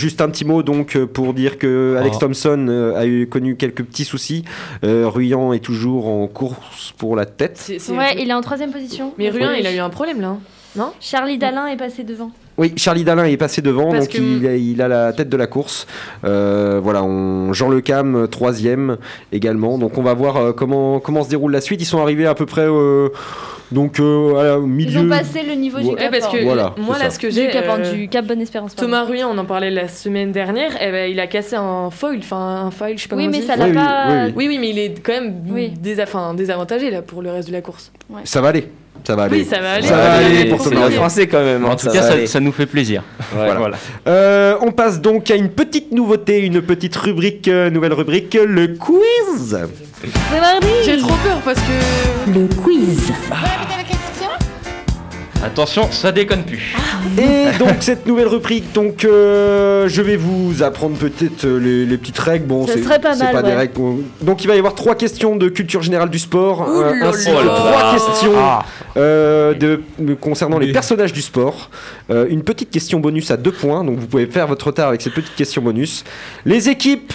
Juste 0.08 0.20
un 0.22 0.30
petit 0.30 0.44
mot 0.46 0.62
donc 0.62 0.96
euh, 0.96 1.06
pour 1.06 1.34
dire 1.34 1.58
que 1.58 1.96
Alex 1.98 2.16
Oh. 2.16 2.20
Thompson 2.20 2.66
euh, 2.68 2.96
a 2.98 3.04
eu 3.06 3.26
connu 3.26 3.56
quelques 3.56 3.84
petits 3.84 4.04
soucis. 4.04 4.42
Euh, 4.84 5.06
Ruyan 5.06 5.52
est 5.52 5.58
toujours 5.62 6.08
en 6.08 6.26
course 6.26 6.92
pour 6.96 7.14
la 7.14 7.26
tête. 7.26 7.70
Ouais, 7.90 8.16
il 8.18 8.30
est 8.30 8.34
en 8.34 8.40
troisième 8.40 8.72
position. 8.72 9.12
Mais 9.18 9.28
Ruin, 9.28 9.54
il 9.54 9.66
a 9.66 9.72
eu 9.74 9.78
un 9.78 9.90
problème 9.90 10.20
là. 10.20 10.28
hein. 10.28 10.40
Non? 10.76 10.92
Charlie 11.00 11.36
Dalin 11.38 11.66
est 11.66 11.76
passé 11.76 12.04
devant. 12.04 12.30
Oui, 12.58 12.72
Charlie 12.76 13.04
Dalin 13.04 13.24
est 13.24 13.36
passé 13.36 13.62
devant, 13.62 13.92
Parce 13.92 14.06
donc 14.08 14.16
que- 14.16 14.22
il, 14.22 14.46
a, 14.46 14.56
il 14.56 14.82
a 14.82 14.88
la 14.88 15.12
tête 15.12 15.28
de 15.28 15.36
la 15.36 15.46
course. 15.46 15.86
Euh, 16.24 16.80
voilà, 16.82 17.04
on, 17.04 17.52
Jean 17.52 17.68
Le 17.68 17.80
Cam, 17.80 18.14
euh, 18.16 18.26
troisième 18.26 18.96
également. 19.32 19.78
Donc 19.78 19.96
on 19.96 20.02
va 20.02 20.12
voir 20.14 20.36
euh, 20.36 20.52
comment, 20.52 20.98
comment 20.98 21.22
se 21.22 21.28
déroule 21.30 21.52
la 21.52 21.60
suite. 21.60 21.80
Ils 21.80 21.86
sont 21.86 22.00
arrivés 22.02 22.26
à 22.26 22.34
peu 22.34 22.46
près 22.46 22.66
euh, 22.66 23.08
donc, 23.70 24.00
euh, 24.00 24.34
à 24.36 24.42
la- 24.44 24.58
au 24.58 24.64
Ils 24.64 24.68
milieu. 24.68 25.00
ont 25.00 25.08
passé 25.08 25.42
le 25.46 25.54
niveau 25.54 25.78
du 25.78 25.86
Ouais, 25.86 26.10
parce 26.10 26.26
que. 26.32 26.42
Voilà, 26.42 26.74
moi 26.78 26.96
c'est 26.96 27.04
là 27.04 27.10
ça. 27.10 27.14
ce 27.14 27.18
que 27.20 27.26
Du 27.28 27.32
j'ai 27.34 27.48
Cap, 27.50 27.64
euh, 27.68 27.92
du 27.92 28.08
Cap 28.08 28.26
Bonne 28.26 28.40
Espérance. 28.40 28.74
pardon. 28.74 28.90
Thomas 28.90 29.04
Ruin, 29.04 29.28
on 29.32 29.38
en 29.38 29.44
parlait 29.44 29.70
la 29.70 29.86
semaine 29.88 30.32
dernière, 30.32 30.72
eh 30.80 30.90
ben, 30.90 31.10
il 31.10 31.20
a 31.20 31.26
cassé 31.28 31.54
un 31.54 31.90
foil, 31.90 32.18
enfin 32.18 32.64
un 32.66 32.70
foil, 32.72 32.94
je 32.96 33.02
sais 33.02 33.08
pas 33.08 33.14
Oui, 33.16 33.26
comment 33.26 33.38
mais 33.38 33.44
ça 33.46 33.54
l'a 33.56 33.64
Oui, 33.66 33.70
oui, 33.70 33.76
pas. 33.76 34.06
oui, 34.08 34.14
oui. 34.26 34.32
Oui, 34.36 34.46
oui, 34.48 34.58
mais 34.58 34.70
il 34.70 34.78
est 34.78 35.00
quand 35.00 35.12
même 35.12 35.34
Oui. 35.48 35.72
désavantagé 35.80 36.90
là 36.90 37.02
pour 37.02 37.22
le 37.22 37.30
reste 37.30 37.48
de 37.48 37.52
la 37.52 37.60
course. 37.60 37.92
Ça 38.24 38.40
va 38.40 38.48
aller. 38.48 38.68
Ça 39.06 39.16
va 39.16 39.24
aller. 39.24 39.38
Oui, 39.38 39.46
ça 39.48 39.60
va 39.60 39.72
aller. 39.74 39.86
Ça 39.86 39.96
va 39.96 40.12
aller 40.14 40.44
pour 40.46 40.68
le 40.70 40.76
Ruyan. 40.78 40.90
français 40.90 41.26
quand 41.26 41.42
même. 41.42 41.64
hein, 41.64 41.70
En 41.70 41.76
tout 41.76 41.86
ça 41.86 41.92
cas, 41.92 42.26
ça, 42.26 42.40
nous 42.40 42.52
fait 42.52 42.66
plaisir. 42.66 43.02
Ouais. 43.36 43.54
Voilà. 43.56 43.76
Euh, 44.06 44.56
on 44.60 44.70
passe 44.70 45.00
donc 45.00 45.30
à 45.30 45.34
une 45.34 45.48
petite 45.50 45.92
nouveauté, 45.92 46.40
une 46.40 46.60
petite 46.62 46.94
rubrique, 46.96 47.48
euh, 47.48 47.70
nouvelle 47.70 47.92
rubrique, 47.94 48.36
le 48.46 48.68
quiz. 48.68 49.56
C'est 50.32 50.40
mardi. 50.40 50.66
J'ai 50.84 50.98
trop 50.98 51.14
peur 51.24 51.40
parce 51.44 51.58
que. 51.60 52.30
Le 52.32 52.46
quiz. 52.62 53.12
Attention, 55.44 55.88
ça 55.92 56.10
déconne 56.10 56.42
plus. 56.42 56.74
Et 57.16 57.56
donc 57.58 57.76
cette 57.80 58.06
nouvelle 58.06 58.26
rubrique, 58.26 58.72
donc 58.72 59.04
euh, 59.04 59.88
je 59.88 60.02
vais 60.02 60.16
vous 60.16 60.62
apprendre 60.64 60.96
peut-être 60.96 61.44
euh, 61.44 61.58
les, 61.60 61.86
les 61.86 61.96
petites 61.96 62.18
règles. 62.18 62.46
Bon, 62.46 62.66
c'est 62.66 62.82
serait 62.82 62.98
pas 63.00 63.14
c'est 63.14 63.22
mal, 63.24 63.32
pas 63.34 63.42
des 63.42 63.50
ouais. 63.50 63.56
règles. 63.56 63.72
qu'on- 63.72 64.00
Donc 64.20 64.42
il 64.42 64.48
va 64.48 64.56
y 64.56 64.58
avoir 64.58 64.74
trois 64.74 64.96
questions 64.96 65.36
de 65.36 65.48
culture 65.48 65.80
générale 65.80 66.10
du 66.10 66.18
sport, 66.18 66.62
Ouh 66.68 66.80
euh, 66.80 66.94
là 67.00 67.08
ainsi 67.08 67.26
que 67.30 67.34
là. 67.46 67.54
trois 67.54 67.92
questions 67.94 68.32
Ah. 68.36 68.64
euh, 68.96 69.54
de, 69.54 69.80
concernant 70.20 70.58
les 70.58 70.72
personnages 70.72 71.12
du 71.12 71.22
sport. 71.22 71.70
Euh, 72.10 72.26
une 72.28 72.42
petite 72.42 72.70
question 72.70 72.98
bonus 72.98 73.30
à 73.30 73.36
deux 73.36 73.52
points, 73.52 73.84
donc 73.84 73.98
vous 73.98 74.06
pouvez 74.08 74.26
faire 74.26 74.48
votre 74.48 74.66
retard 74.66 74.88
avec 74.88 75.02
cette 75.02 75.14
petite 75.14 75.36
question 75.36 75.62
bonus. 75.62 76.04
Les 76.46 76.68
équipes 76.68 77.12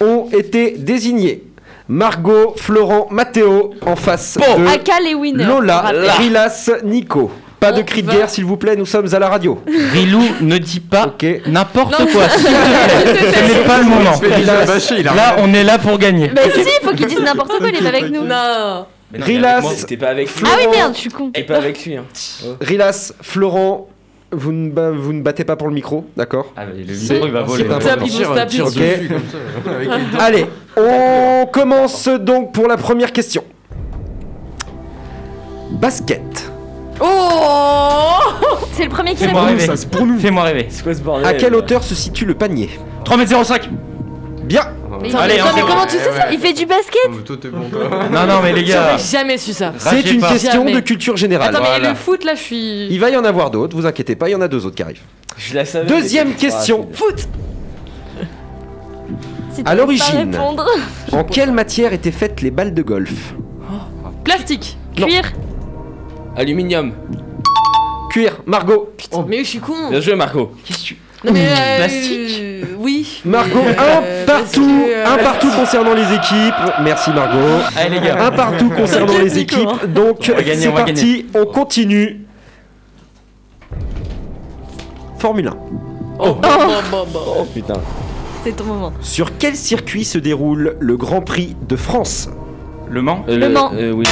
ont 0.00 0.26
été 0.32 0.72
désignées. 0.76 1.44
Margot, 1.88 2.54
Florent, 2.56 3.08
Mathéo 3.10 3.74
en 3.84 3.96
face 3.96 4.38
de 4.38 4.66
Aka 4.68 5.00
les 5.04 5.14
winners. 5.14 5.44
Lola. 5.44 5.92
Rilas, 6.18 6.70
Nico. 6.84 7.32
Pas 7.60 7.72
de 7.72 7.82
cri 7.82 8.02
de 8.02 8.10
guerre 8.10 8.30
s'il 8.30 8.46
vous 8.46 8.56
plaît, 8.56 8.74
nous 8.74 8.86
sommes 8.86 9.12
à 9.14 9.18
la 9.18 9.28
radio. 9.28 9.62
Rilou, 9.92 10.22
ne 10.40 10.56
dis 10.56 10.80
pas 10.80 11.14
n'importe 11.46 11.94
quoi. 12.10 12.28
s'il 12.28 12.44
te 12.44 12.50
plaît. 12.50 13.32
Ce 13.32 13.52
n'est 13.58 13.64
pas 13.66 13.78
le 13.78 13.84
moment. 13.84 15.14
Là, 15.14 15.36
on 15.38 15.52
est 15.52 15.62
là 15.64 15.78
pour 15.78 15.98
gagner. 15.98 16.28
Bah 16.28 16.42
si, 16.52 16.60
il 16.60 16.86
faut 16.88 16.94
qu'il 16.94 17.06
dise 17.06 17.20
n'importe 17.20 17.58
quoi, 17.58 17.68
il 17.68 17.76
est 17.76 17.82
pas 17.82 17.88
avec 17.88 18.10
nous. 18.10 18.24
Non 18.24 18.86
Mais 19.12 19.22
Rilas. 19.22 19.84
T'es 19.86 19.98
pas 19.98 20.08
avec 20.08 20.34
lui. 20.34 20.46
Ah 20.46 20.56
oui, 20.58 20.66
merde, 20.74 20.94
je 20.94 21.00
suis 21.00 21.10
con. 21.10 21.30
T'es 21.30 21.42
pas 21.42 21.56
avec 21.56 21.84
lui. 21.84 21.96
Hein. 21.96 22.04
Rilas, 22.62 23.12
Florent, 23.20 23.88
vous 24.32 24.52
ne, 24.52 24.90
vous 24.92 25.12
ne 25.12 25.20
battez 25.20 25.44
pas 25.44 25.56
pour 25.56 25.68
le 25.68 25.74
micro, 25.74 26.06
d'accord 26.16 26.52
Ah, 26.56 26.62
mais 26.66 26.82
le 26.82 26.94
micro, 26.94 27.26
il 27.26 27.32
va 27.32 27.42
voler. 27.42 27.66
Allez, 30.18 30.46
on 30.78 31.46
commence 31.52 32.08
donc 32.08 32.54
pour 32.54 32.68
la 32.68 32.78
première 32.78 33.12
question. 33.12 33.44
Basket. 35.72 36.50
Oh 37.00 38.18
C'est 38.72 38.84
le 38.84 38.90
premier 38.90 39.12
qui 39.14 39.24
Fais-moi 39.24 39.40
répond. 39.42 39.52
rêver. 39.54 39.66
Ça, 39.66 39.76
c'est 39.76 39.90
pour 39.90 40.06
nous. 40.06 40.18
Fais-moi 40.18 40.42
rêver. 40.44 40.66
C'est 40.70 40.82
quoi 40.82 40.94
ce 40.94 41.00
bordel 41.00 41.26
À 41.26 41.34
quelle 41.34 41.54
hauteur 41.54 41.82
se 41.82 41.94
situe 41.94 42.24
le 42.24 42.34
panier 42.34 42.70
3m05 43.04 43.68
Bien. 44.44 44.62
Mais 45.02 45.14
Allez, 45.14 45.34
mais, 45.34 45.40
on 45.40 45.44
attends, 45.46 45.54
mais 45.56 45.60
fait- 45.62 45.66
comment 45.68 45.86
tu 45.86 45.96
sais 45.96 46.12
ça 46.12 46.30
Il 46.32 46.38
fait 46.38 46.52
du 46.52 46.66
basket 46.66 47.00
Oh, 47.06 47.10
mais 47.16 47.22
toi, 47.22 47.36
t'es 47.40 47.48
bon, 47.48 47.62
toi. 47.70 47.80
Non, 48.12 48.26
non, 48.26 48.40
mais 48.42 48.52
les 48.52 48.64
gars. 48.64 48.90
J'aurais 48.98 49.02
jamais 49.24 49.38
su 49.38 49.52
ça. 49.54 49.72
C'est 49.78 49.88
Ragez 49.88 50.12
une 50.12 50.20
pas. 50.20 50.28
question 50.32 50.52
Jamais. 50.64 50.74
de 50.74 50.80
culture 50.80 51.16
générale. 51.16 51.48
Attends, 51.54 51.62
mais 51.62 51.68
Voilà. 51.70 51.88
le 51.90 51.94
foot 51.94 52.24
là, 52.24 52.34
je 52.34 52.40
suis. 52.42 52.86
Il 52.88 53.00
va 53.00 53.08
y 53.08 53.16
en 53.16 53.24
avoir 53.24 53.50
d'autres, 53.50 53.74
vous 53.76 53.86
inquiétez 53.86 54.14
pas, 54.16 54.28
il 54.28 54.32
y 54.32 54.34
en 54.34 54.40
a 54.42 54.48
deux 54.48 54.66
autres 54.66 54.76
qui 54.76 54.82
arrivent. 54.82 55.00
Je 55.38 55.54
la 55.54 55.64
savais. 55.64 55.86
Deuxième 55.86 56.28
mais 56.28 56.34
c'est 56.36 56.48
pas 56.48 56.52
question. 56.56 56.78
rapide. 56.80 56.96
Foot 56.96 57.28
Si 59.54 59.62
tu 59.64 59.70
À 59.70 59.74
l'origine. 59.74 60.30
pas 60.32 60.38
répondre. 60.38 60.66
En 61.12 61.24
quelle 61.24 61.52
matière 61.52 61.92
étaient 61.94 62.10
faites 62.12 62.42
les 62.42 62.50
balles 62.50 62.74
de 62.74 62.82
golf? 62.82 63.34
Plastique 64.24 64.76
Non. 64.98 65.06
Cuir. 65.06 65.32
Aluminium. 66.36 66.92
Cuir, 68.10 68.40
Margot. 68.46 68.92
Mais 69.28 69.38
je 69.44 69.48
suis 69.50 69.58
con 69.60 69.90
Bien 69.90 70.00
joué, 70.00 70.14
Marco. 70.14 70.52
Qu'est-ce 70.64 70.78
que 70.78 70.84
tu. 70.84 70.96
Non 71.22 71.32
mais 71.32 71.46
euh, 71.48 71.76
Plastique 71.76 72.64
Oui. 72.78 73.20
Margot, 73.26 73.60
Mais, 73.62 73.76
un 73.76 74.02
euh, 74.02 74.24
partout, 74.24 74.42
parce 74.42 74.52
que, 74.52 74.60
euh, 74.60 75.06
un 75.06 75.18
partout 75.18 75.50
concernant 75.50 75.92
les 75.94 76.14
équipes. 76.14 76.54
Merci 76.82 77.10
Margot. 77.10 77.38
Allez, 77.76 78.00
les 78.00 78.06
gars. 78.06 78.24
Un 78.26 78.30
partout 78.30 78.70
concernant 78.70 79.06
T'inquiète, 79.06 79.34
les 79.34 79.40
Nico, 79.40 79.56
hein. 79.56 79.74
équipes. 79.80 79.92
Donc 79.92 80.30
On 80.32 80.36
va 80.36 80.42
gagner, 80.42 80.60
c'est 80.62 80.68
on 80.68 80.74
va 80.74 80.84
parti, 80.84 81.26
on 81.34 81.44
continue. 81.44 82.20
Formule 85.18 85.48
1. 85.48 85.56
Oh, 86.20 86.34
bon, 86.34 86.48
bon, 86.90 87.06
bon. 87.12 87.20
Oh 87.40 87.44
putain. 87.52 87.74
C'est 88.42 88.56
ton 88.56 88.64
moment. 88.64 88.92
Sur 89.02 89.36
quel 89.36 89.54
circuit 89.56 90.04
se 90.04 90.16
déroule 90.16 90.76
le 90.80 90.96
Grand 90.96 91.20
Prix 91.20 91.54
de 91.68 91.76
France? 91.76 92.30
Le 92.88 93.02
Mans? 93.02 93.24
Euh, 93.28 93.36
Le 93.36 93.48
Mans. 93.50 93.70
euh, 93.74 93.92
oui. 93.92 94.04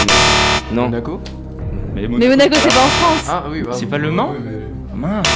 Non. 0.73 0.85
Monaco? 0.85 1.21
Mais 2.09 2.29
Monaco, 2.29 2.55
c'est 2.55 2.69
pas 2.69 2.75
en 2.75 2.89
France. 2.89 3.27
Ah 3.29 3.45
oui, 3.51 3.63
bah, 3.63 3.71
C'est 3.73 3.87
pas 3.87 3.99
le 3.99 4.11
Mans 4.11 4.33
oui, 4.35 4.45
mais- 4.45 4.99
Mince. 5.09 5.27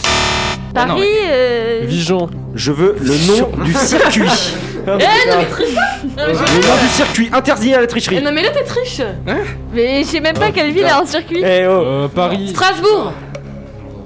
Ah 0.74 0.86
Paris. 0.86 1.02
euh, 1.28 1.80
Vigeant. 1.84 2.28
Je 2.54 2.72
veux 2.72 2.96
le 3.00 3.14
nom 3.28 3.64
du 3.64 3.72
circuit. 3.74 4.22
Eh, 4.84 4.88
non, 4.90 5.36
mais 5.38 5.44
triche 5.46 5.74
pas 5.76 5.80
Non, 6.02 6.10
mais 6.16 6.26
Le 6.26 6.34
je- 6.34 6.68
nom 6.68 6.74
du 6.82 6.88
circuit 6.88 7.30
interdit 7.32 7.72
à 7.72 7.76
la 7.78 7.84
Eh, 7.84 7.86
tricherie. 7.86 8.20
non, 8.20 8.32
mais 8.32 8.42
là, 8.42 8.48
t'es 8.50 8.64
triche 8.64 9.00
Mais 9.72 10.02
je 10.02 10.08
sais 10.08 10.18
même 10.18 10.34
pas 10.36 10.50
quelle 10.50 10.72
ville 10.72 10.86
a 10.86 10.98
un 10.98 11.06
circuit. 11.06 11.38
Eh 11.40 11.66
oh. 11.68 11.70
Euh, 11.70 12.08
Paris. 12.08 12.48
Strasbourg 12.48 13.12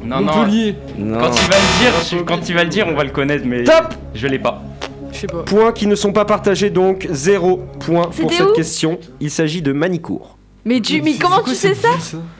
Non, 0.04 0.20
non. 0.20 0.34
Montpellier. 0.34 0.74
Non. 0.98 1.18
Quand 1.18 1.30
il 1.34 1.48
va 1.50 1.56
le 1.56 1.80
dire, 1.80 1.92
je- 2.10 2.22
quand 2.24 2.46
il 2.50 2.54
va 2.54 2.62
le 2.64 2.68
dire, 2.68 2.86
on 2.88 2.94
va 2.94 3.04
le 3.04 3.10
connaître, 3.10 3.44
mais 3.46 3.64
Top 3.64 3.94
je 4.14 4.26
l'ai 4.26 4.38
pas. 4.38 4.62
Je 5.12 5.20
sais 5.20 5.26
pas. 5.28 5.44
Points 5.44 5.72
qui 5.72 5.86
ne 5.86 5.94
sont 5.94 6.12
pas 6.12 6.26
partagés 6.26 6.68
donc 6.68 7.06
zéro 7.10 7.64
point 7.80 8.02
pour 8.02 8.12
C'était 8.30 8.34
cette 8.34 8.46
où? 8.48 8.52
question. 8.52 8.98
Il 9.20 9.30
s'agit 9.30 9.62
de 9.62 9.72
Manicourt. 9.72 10.35
Mais 10.68 10.80
tu, 10.80 11.00
mais 11.00 11.14
comment 11.14 11.42
tu 11.42 11.54
sais 11.54 11.74
ça 11.74 11.88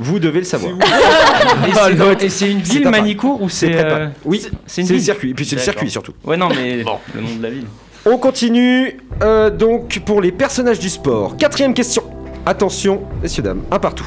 Vous 0.01 0.19
devez 0.19 0.41
le 0.41 0.45
savoir. 0.45 0.73
Et 1.69 1.73
c'est- 1.73 2.25
Et 2.25 2.29
c'est 2.29 2.51
une 2.51 2.59
ville. 2.61 2.89
Manicourt 2.89 3.41
ou 3.41 3.49
c'est. 3.49 3.73
euh, 3.75 4.09
Oui, 4.25 4.45
c'est 4.67 4.83
le 4.83 4.89
ville 4.89 5.01
circuit. 5.03 5.31
Et 5.31 5.35
puis 5.35 5.47
c'est 5.47 5.57
le 5.57 5.63
circuit 5.63 5.89
surtout. 5.91 6.13
Ouais, 6.25 6.37
non, 6.37 6.49
mais 6.49 6.79
le 6.79 7.21
nom 7.21 7.37
de 7.39 7.43
la 7.43 7.51
ville. 7.51 7.67
On 8.05 8.19
continue 8.19 8.99
euh, 9.23 9.49
donc 9.51 10.01
pour 10.05 10.21
les 10.21 10.33
personnages 10.33 10.79
du 10.81 10.89
sport. 10.91 11.37
Quatrième 11.37 11.73
question. 11.73 12.03
Attention, 12.45 13.03
messieurs, 13.23 13.43
dames, 13.43 13.63
un 13.71 13.79
partout. 13.79 14.07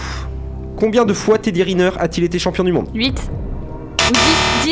Combien 0.77 1.03
de 1.05 1.13
fois 1.13 1.37
Teddy 1.37 1.63
Riner 1.63 1.89
a-t-il 1.99 2.23
été 2.25 2.39
champion 2.39 2.63
du 2.63 2.71
monde? 2.71 2.87
8. 2.93 3.21
10, 4.13 4.19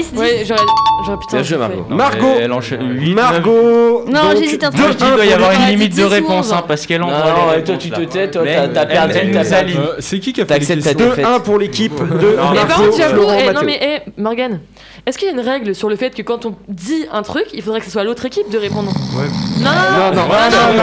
10, 0.04 0.14
Ouais, 0.20 0.44
j'aurais. 0.48 0.62
J'aurais 1.06 1.18
putain. 1.20 1.38
Bien 1.38 1.44
joué. 1.44 1.58
Margot. 1.58 1.86
Non, 1.90 1.96
Margot. 1.96 2.28
mais 2.38 2.44
Elle 2.44 2.54
enchaîne 2.54 2.98
8, 3.00 3.14
Margot 3.14 4.06
Non, 4.08 4.22
donc, 4.24 4.38
j'hésite 4.38 4.64
un 4.64 4.70
deux. 4.72 4.78
Je 4.78 4.94
dis, 4.98 5.04
il 5.08 5.14
doit 5.16 5.26
y 5.26 5.34
avoir 5.34 5.52
une 5.54 5.66
limite 5.68 5.92
de 5.92 5.96
10 5.96 6.04
ou 6.06 6.10
réponse 6.10 6.48
11. 6.48 6.54
hein, 6.54 6.64
parce 6.68 6.86
qu'elle 6.86 7.04
envoie 7.04 7.18
Non, 7.18 7.52
les 7.56 7.64
toi, 7.64 7.76
tu 7.78 7.90
te 7.92 8.02
tais, 8.02 8.30
toi, 8.32 8.44
t'as- 8.44 8.86
perdu, 8.86 9.14
perdu. 9.32 9.54
aligne. 9.54 9.78
Euh, 9.78 9.96
c'est 10.00 10.20
qui 10.20 10.34
qui 10.34 10.42
a 10.42 10.46
fait 10.46 10.60
les 10.60 10.66
ta 10.66 10.76
questions 10.76 10.94
défaite. 11.10 11.26
2-1 11.26 11.40
pour 11.42 11.58
l'équipe 11.60 11.96
de 11.96 12.02
Non, 12.04 12.10
Mais 12.12 12.36
par 12.36 12.68
Margot, 12.68 12.84
contre, 12.86 12.98
j'avoue, 12.98 13.16
Florent, 13.22 13.54
non 13.54 13.62
mais 13.66 14.04
Morgane, 14.18 14.60
est-ce 15.08 15.18
qu'il 15.18 15.30
y 15.30 15.32
a 15.32 15.34
une 15.34 15.40
règle 15.40 15.74
sur 15.74 15.88
le 15.88 15.96
fait 15.96 16.10
que 16.10 16.22
quand 16.22 16.46
on 16.46 16.54
dit 16.68 17.06
un 17.14 17.22
truc, 17.24 17.46
il 17.54 17.64
faudrait 17.64 17.80
que 17.80 17.86
ce 17.86 17.92
soit 17.92 18.04
l'autre 18.04 18.26
équipe 18.26 18.50
de 18.50 18.58
répondre 18.58 18.92
Ouais. 19.16 19.24
Non, 19.60 19.72
non, 19.72 20.12
non, 20.14 20.28
Non, 20.28 20.28
non, 20.28 20.82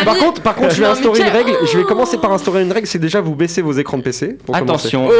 Eh, 0.00 0.04
Par 0.04 0.16
contre, 0.16 0.42
par 0.42 0.56
contre, 0.56 0.74
je 0.74 0.80
vais 0.80 0.88
instaurer 0.88 1.20
une 1.20 1.28
règle. 1.28 1.56
Je 1.70 1.78
vais 1.78 1.84
commencer 1.84 2.18
par 2.18 2.32
instaurer 2.32 2.62
une 2.62 2.72
règle, 2.72 2.88
c'est 2.88 2.98
déjà 2.98 3.20
vous 3.20 3.36
baissez 3.36 3.62
vos 3.62 3.72
écrans 3.72 3.98
de 3.98 4.02
PC. 4.02 4.36
pour 4.44 4.56
Attention, 4.56 5.06
Ouais, 5.06 5.14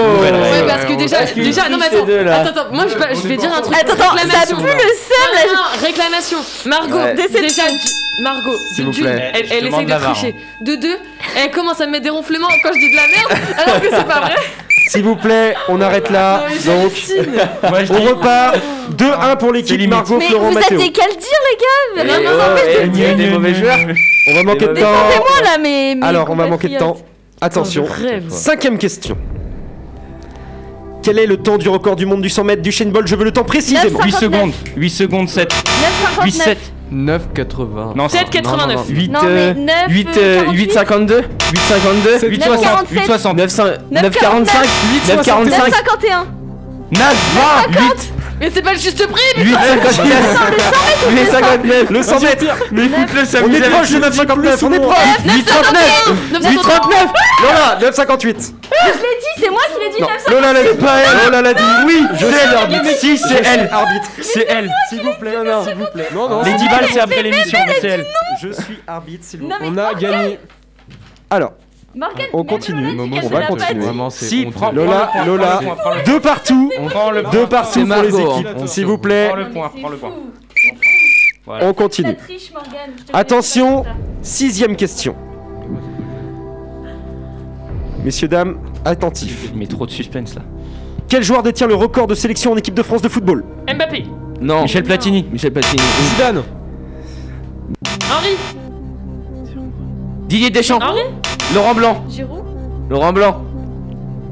parce 0.66 0.84
que 0.86 0.94
déjà, 0.94 1.68
non 1.68 1.78
mais 1.78 1.86
attends, 1.86 2.04
attends, 2.04 2.60
attends, 2.60 2.72
moi 2.74 2.86
je, 2.88 3.28
vais- 3.28 3.36
dire 3.36 3.52
un 3.54 3.60
truc. 3.60 3.76
Attends, 3.80 3.92
attends, 3.92 4.16
ça 4.16 4.46
pue 4.46 4.54
le 4.54 4.58
seum 4.58 4.64
là. 4.64 5.46
Non, 5.46 5.54
non, 5.54 5.86
réclamation. 5.86 6.38
Margot, 6.66 6.98
déjà, 7.16 7.62
Margot, 8.22 8.56
d'une, 8.76 9.06
elle, 9.06 9.66
essaye 9.66 9.86
de 9.86 9.94
tricher. 9.94 10.34
De 10.62 10.74
deux, 10.74 10.96
elle 11.36 11.50
commence 11.52 11.80
à 11.80 11.86
me 11.86 11.92
mettre 11.92 12.04
des 12.04 12.10
ronflements 12.10 12.48
quand 12.62 12.70
je 12.74 12.78
dis 12.78 12.90
de 12.90 12.96
la 12.96 13.06
merde, 13.06 13.56
alors 13.64 13.80
que 13.80 13.86
c'est 13.88 14.04
pas 14.06 14.20
vrai. 14.20 14.34
S'il 14.90 15.04
vous 15.04 15.14
plaît, 15.16 15.54
on 15.68 15.80
arrête 15.80 16.10
là. 16.10 16.38
Non, 16.40 16.44
mais 16.48 16.54
Donc, 16.82 16.92
j'hallucine. 16.94 17.32
Moi, 17.68 17.84
je 17.84 17.92
on 17.92 17.98
dis- 18.00 18.06
repart. 18.08 18.56
2-1 18.96 19.36
pour 19.36 19.52
l'équipe 19.52 19.76
limite. 19.76 19.90
Margot, 19.90 20.18
Mais 20.18 20.26
Florent, 20.26 20.48
vous 20.48 20.54
Mathéo. 20.54 20.78
aviez 20.78 20.90
qu'à 20.92 21.06
le 21.06 21.12
dire, 21.14 21.40
les 21.48 22.02
gars. 22.04 22.18
Et 22.18 22.22
Non, 22.24 22.28
non, 22.30 22.36
oh, 22.40 22.50
mais 22.56 22.86
il 22.92 23.00
y 23.00 23.04
a 23.04 23.14
des 23.14 23.30
mauvais 23.30 23.54
joueurs. 23.54 23.78
On 24.28 24.34
va 24.34 24.42
manquer 24.42 24.66
de 24.66 24.72
Mais 24.72 24.80
temps. 24.80 24.88
Défendez-moi 24.90 25.40
là, 25.44 25.58
mais. 25.62 25.94
mes 25.94 26.06
Alors, 26.06 26.28
on 26.30 26.34
va 26.34 26.46
manquer 26.48 26.68
de 26.68 26.76
temps. 26.78 26.86
compatriotes. 26.94 27.06
Attention. 27.40 27.84
Putain, 27.84 27.96
je 28.00 28.04
rêve. 28.06 28.24
Cinquième 28.30 28.78
question. 28.78 29.16
Quel 31.02 31.18
est 31.18 31.26
le 31.26 31.36
temps 31.38 31.56
du 31.56 31.68
record 31.68 31.96
du 31.96 32.04
monde 32.04 32.20
du 32.20 32.28
100 32.28 32.44
mètres 32.44 32.62
du 32.62 32.72
Shane 32.72 32.90
Bolt 32.90 33.06
Je 33.06 33.14
veux 33.14 33.24
le 33.24 33.32
temps 33.32 33.44
précisément. 33.44 34.00
8 34.04 34.12
secondes, 34.12 34.52
8 34.76 34.90
secondes 34.90 35.28
7, 35.28 35.52
8 36.24 36.30
9,59. 36.30 36.42
7. 36.44 36.58
9,80. 36.92 37.94
Non, 37.96 38.06
7,89. 38.06 38.88
8, 38.88 39.12
Non, 39.12 39.20
mais 39.22 39.54
9, 39.54 39.74
8, 39.88 40.08
euh, 40.16 40.50
8, 40.52 40.72
52 40.72 41.16
8, 41.16 41.60
52 41.60 42.28
8 42.28 42.42
60, 42.42 42.90
8 42.90 43.04
60, 43.04 43.36
9, 43.36 43.50
9, 43.90 44.10
45 44.18 44.68
9, 45.08 45.24
45 45.24 45.72
9,51. 45.72 46.26
9 46.90 47.16
20 47.68 47.80
8 47.80 48.19
Mais 48.40 48.50
c'est 48.52 48.62
pas 48.62 48.72
le 48.72 48.78
juste 48.78 49.06
prix, 49.06 49.22
mais 49.36 49.44
8, 49.44 49.52
59 49.52 50.08
8, 51.10 51.30
59 51.30 51.90
Le 51.90 52.02
100 52.02 52.20
mètres. 52.20 52.44
Mais 52.72 52.86
écoute-le, 52.86 53.24
ça 53.26 53.38
On 53.44 53.48
vous 53.48 53.54
est 53.54 53.68
proche 53.68 53.90
de 53.90 53.98
plus 53.98 54.18
9,59. 54.18 54.64
On 54.64 54.72
est 54.72 54.80
proche. 54.80 54.96
8, 55.26 55.44
39 55.44 56.12
8, 56.32 56.56
39 56.56 57.06
Lola, 57.42 57.90
9,58. 57.90 58.22
Je 58.22 58.30
l'ai 58.30 58.32
dit, 58.32 59.26
c'est 59.36 59.50
moi 59.50 59.60
qui 59.70 59.80
l'ai 59.84 59.90
dit, 59.94 60.00
Non, 60.00 60.08
9,58. 60.08 60.30
Lola 60.30 60.52
l'a 60.54 60.62
dit. 60.62 61.24
Lola 61.26 61.42
l'a 61.42 61.54
dit. 61.54 61.62
Oui, 61.86 62.06
je 62.14 62.26
suis 62.26 62.54
arbitre. 62.56 62.96
Si, 62.98 63.18
c'est 63.18 63.42
elle. 63.44 63.68
arbitre. 63.70 64.08
C'est 64.22 64.46
elle. 64.48 64.72
S'il 64.88 65.02
vous 65.02 65.14
plaît, 65.20 65.36
non, 65.44 65.64
s'il 65.64 65.74
vous 65.74 65.86
plaît. 65.92 66.08
Non, 66.14 66.28
non. 66.30 66.42
Les 66.42 66.54
10 66.54 66.68
balles, 66.68 66.86
c'est 66.90 67.00
après 67.00 67.22
l'émission, 67.22 67.58
mais 67.66 67.76
c'est 67.78 67.88
elle. 67.88 68.06
Je 68.40 68.52
suis 68.52 68.78
arbitre, 68.86 69.24
s'il 69.24 69.40
vous 69.40 69.48
plaît. 69.48 69.58
On 69.60 69.76
a 69.76 69.92
gagné. 69.92 70.38
Alors, 71.28 71.52
Morgane, 71.94 72.26
on 72.32 72.44
continue. 72.44 72.98
On 73.00 73.28
va 73.28 73.42
continuer. 73.46 73.84
Si, 74.10 74.46
Lola, 74.72 75.10
Lola, 75.26 75.60
deux 76.06 76.20
partout. 76.20 76.70
On 76.78 76.86
prend 76.86 77.10
le 77.10 77.24
Deux 77.32 77.46
partout 77.46 77.84
pour 77.86 78.02
les 78.02 78.20
équipes, 78.20 78.66
s'il 78.66 78.86
vous 78.86 78.98
plaît. 78.98 79.28
Prends 79.28 79.36
le 79.36 79.50
point, 79.50 79.70
C'est 79.74 79.80
prends 79.80 79.90
le 79.90 79.96
point. 79.96 80.10
fou. 80.10 80.30
Voilà. 81.46 81.66
On 81.66 81.72
continue. 81.74 82.16
Attention, 83.12 83.84
sixième 84.22 84.76
question. 84.76 85.16
Messieurs, 88.04 88.28
dames, 88.28 88.58
attentifs. 88.84 89.50
Mais 89.54 89.66
trop 89.66 89.84
de 89.86 89.90
suspense 89.90 90.34
là. 90.36 90.42
Quel 91.08 91.24
joueur 91.24 91.42
détient 91.42 91.66
le 91.66 91.74
record 91.74 92.06
de 92.06 92.14
sélection 92.14 92.52
en 92.52 92.56
équipe 92.56 92.74
de 92.74 92.82
France 92.84 93.02
de 93.02 93.08
football? 93.08 93.44
Mbappé, 93.74 94.04
Non 94.40 94.62
Michel 94.62 94.84
Platini. 94.84 95.26
Michel 95.32 95.52
Platini 95.52 95.82
Zidane. 96.14 96.42
Henri, 98.12 98.36
Didier 100.28 100.50
Deschamps 100.50 100.78
Henri, 100.80 101.00
Laurent 101.54 101.74
Blanc. 101.74 102.04
Giroud 102.08 102.44
Laurent 102.88 103.12
Blanc 103.12 103.42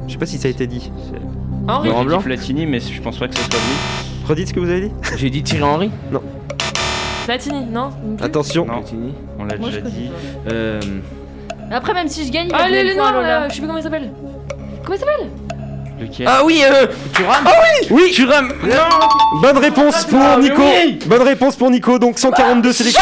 Je 0.07 0.13
sais 0.13 0.17
pas 0.19 0.25
si 0.25 0.37
ça 0.37 0.47
a 0.47 0.51
été 0.51 0.67
dit. 0.67 0.91
Henri. 1.67 1.87
Laurent 1.89 1.99
J'ai 1.99 2.03
dit 2.03 2.07
Blanc 2.09 2.21
Platini, 2.21 2.65
mais 2.65 2.79
je 2.79 3.01
pense 3.01 3.17
pas 3.17 3.27
que 3.27 3.35
ce 3.35 3.41
soit 3.41 3.59
lui. 3.59 4.25
Redites 4.27 4.47
ce 4.49 4.53
que 4.53 4.59
vous 4.59 4.69
avez 4.69 4.81
dit. 4.89 4.91
J'ai 5.17 5.29
dit 5.29 5.43
Thierry 5.43 5.63
Henry 5.63 5.91
Platini, 7.25 7.65
non 7.65 7.89
non 8.03 8.15
plus. 8.15 8.25
Attention. 8.25 8.65
Non, 8.65 8.79
Platini 8.79 9.13
on 9.37 9.45
l'a 9.45 9.57
Moi, 9.57 9.69
déjà 9.69 9.79
je 9.79 9.83
connais 9.83 9.95
dit. 9.95 10.09
Euh... 10.51 10.79
Après, 11.71 11.93
même 11.93 12.07
si 12.07 12.25
je 12.25 12.31
gagne, 12.31 12.47
il 12.47 12.55
Ah, 12.55 12.63
a 12.63 12.69
le, 12.69 12.89
le 12.89 12.95
point 12.95 13.07
à 13.09 13.21
là, 13.21 13.49
je 13.49 13.53
sais 13.53 13.59
plus 13.59 13.67
comment 13.67 13.79
il 13.79 13.83
s'appelle. 13.83 14.09
Comment 14.83 14.95
il 14.95 14.99
s'appelle? 14.99 15.27
Lequel 15.99 16.27
Ah 16.29 16.41
oui, 16.45 16.61
euh... 16.63 16.87
Thuram 17.13 17.47
Oui, 17.89 18.11
Thuram 18.11 18.53
bonne 19.41 19.57
réponse 19.57 20.05
pour 20.05 20.37
Nico. 20.39 20.61
Bonne 21.05 21.21
réponse 21.23 21.55
pour 21.55 21.69
Nico. 21.69 21.99
Donc 21.99 22.17
142 22.19 22.73
sélections. 22.73 23.01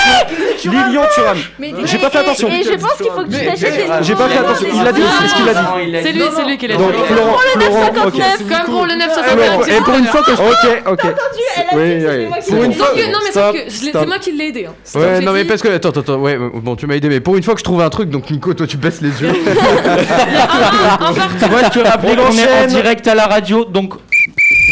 Lilian 0.65 1.03
Thuram. 1.13 1.37
Mais- 1.59 1.73
J'ai 1.85 1.97
et- 1.97 1.99
pas 1.99 2.09
fait 2.09 2.17
attention. 2.19 2.49
Et 2.49 2.63
je 2.63 2.73
pense 2.73 2.93
qu'il 2.97 3.05
faut 3.11 3.23
que 3.23 3.29
tu 3.31 3.45
t'achètes 3.45 3.77
les 3.77 4.03
J'ai 4.03 4.15
pas 4.15 4.27
fait 4.29 4.37
attention. 4.39 4.67
Il 4.73 4.83
l'a 4.83 4.91
dit. 4.91 5.01
Est-ce 5.01 5.35
qu'il 5.35 5.45
l'a 5.45 5.53
dit 5.53 6.01
C'est 6.03 6.11
lui, 6.11 6.21
c'est 6.35 6.45
lui 6.45 6.57
qui 6.57 6.67
l'a 6.67 6.75
dit. 6.75 6.83
Donc 6.83 6.93
Florent, 7.05 7.37
Florent, 7.53 8.07
ok. 8.07 8.21
Comme 8.65 8.73
pour 8.75 8.85
le 8.85 8.93
Et 8.93 8.97
961. 8.97 9.81
pour 9.83 9.95
une 9.95 10.05
fois 10.05 10.21
que 10.23 10.31
ok, 10.31 10.83
ok. 10.91 10.99
Elle 11.03 11.63
a 11.63 11.81
Oui, 11.81 11.99
dit, 11.99 12.05
oui. 12.07 12.11
c'est 12.11 12.27
moi 12.27 12.37
qui 12.39 12.49
Pour 12.49 12.59
l'ai 12.59 12.65
une 12.65 12.71
dit. 12.71 12.77
fois- 12.77 12.87
Sauf 12.87 12.95
que, 12.95 13.11
non, 13.11 13.19
mais 13.23 13.31
Stop, 13.31 13.43
sauf 13.43 13.53
que 13.53 13.57
je 13.57 13.81
l'ai- 13.83 13.89
stop. 13.89 14.01
c'est 14.01 14.07
moi 14.07 14.19
qui 14.19 14.31
l'ai 14.31 14.47
aidé. 14.47 14.65
hein. 14.67 14.99
Ouais, 14.99 15.19
non 15.21 15.31
mais 15.33 15.45
parce 15.45 15.61
que 15.61 15.67
attends 15.69 15.89
attends 15.89 16.15
ouais 16.15 16.37
bon 16.37 16.75
tu 16.75 16.87
m'as 16.87 16.95
aidé 16.95 17.09
mais 17.09 17.19
pour 17.19 17.35
une 17.37 17.43
fois 17.43 17.53
que 17.53 17.59
je 17.59 17.63
trouve 17.63 17.81
un 17.81 17.89
truc 17.89 18.09
donc 18.09 18.29
Nico 18.29 18.53
toi 18.53 18.65
tu 18.67 18.77
baisses 18.77 19.01
les 19.01 19.09
yeux. 19.21 19.31
Moi, 21.49 21.59
je 21.63 21.69
te 21.79 21.79
rappelle 21.87 22.19
On 22.19 22.25
qu'on 22.25 22.31
est 22.37 22.43
en 22.43 22.65
enchaîne. 22.65 22.69
Direct 22.87 23.07
à 23.07 23.15
la 23.15 23.25
radio, 23.27 23.65
donc 23.65 23.95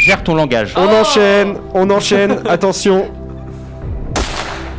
gère 0.06 0.24
ton 0.24 0.36
langage. 0.36 0.74
On 0.78 0.88
enchaîne, 0.88 1.56
on 1.74 1.90
enchaîne. 1.90 2.38
Attention. 2.50 3.08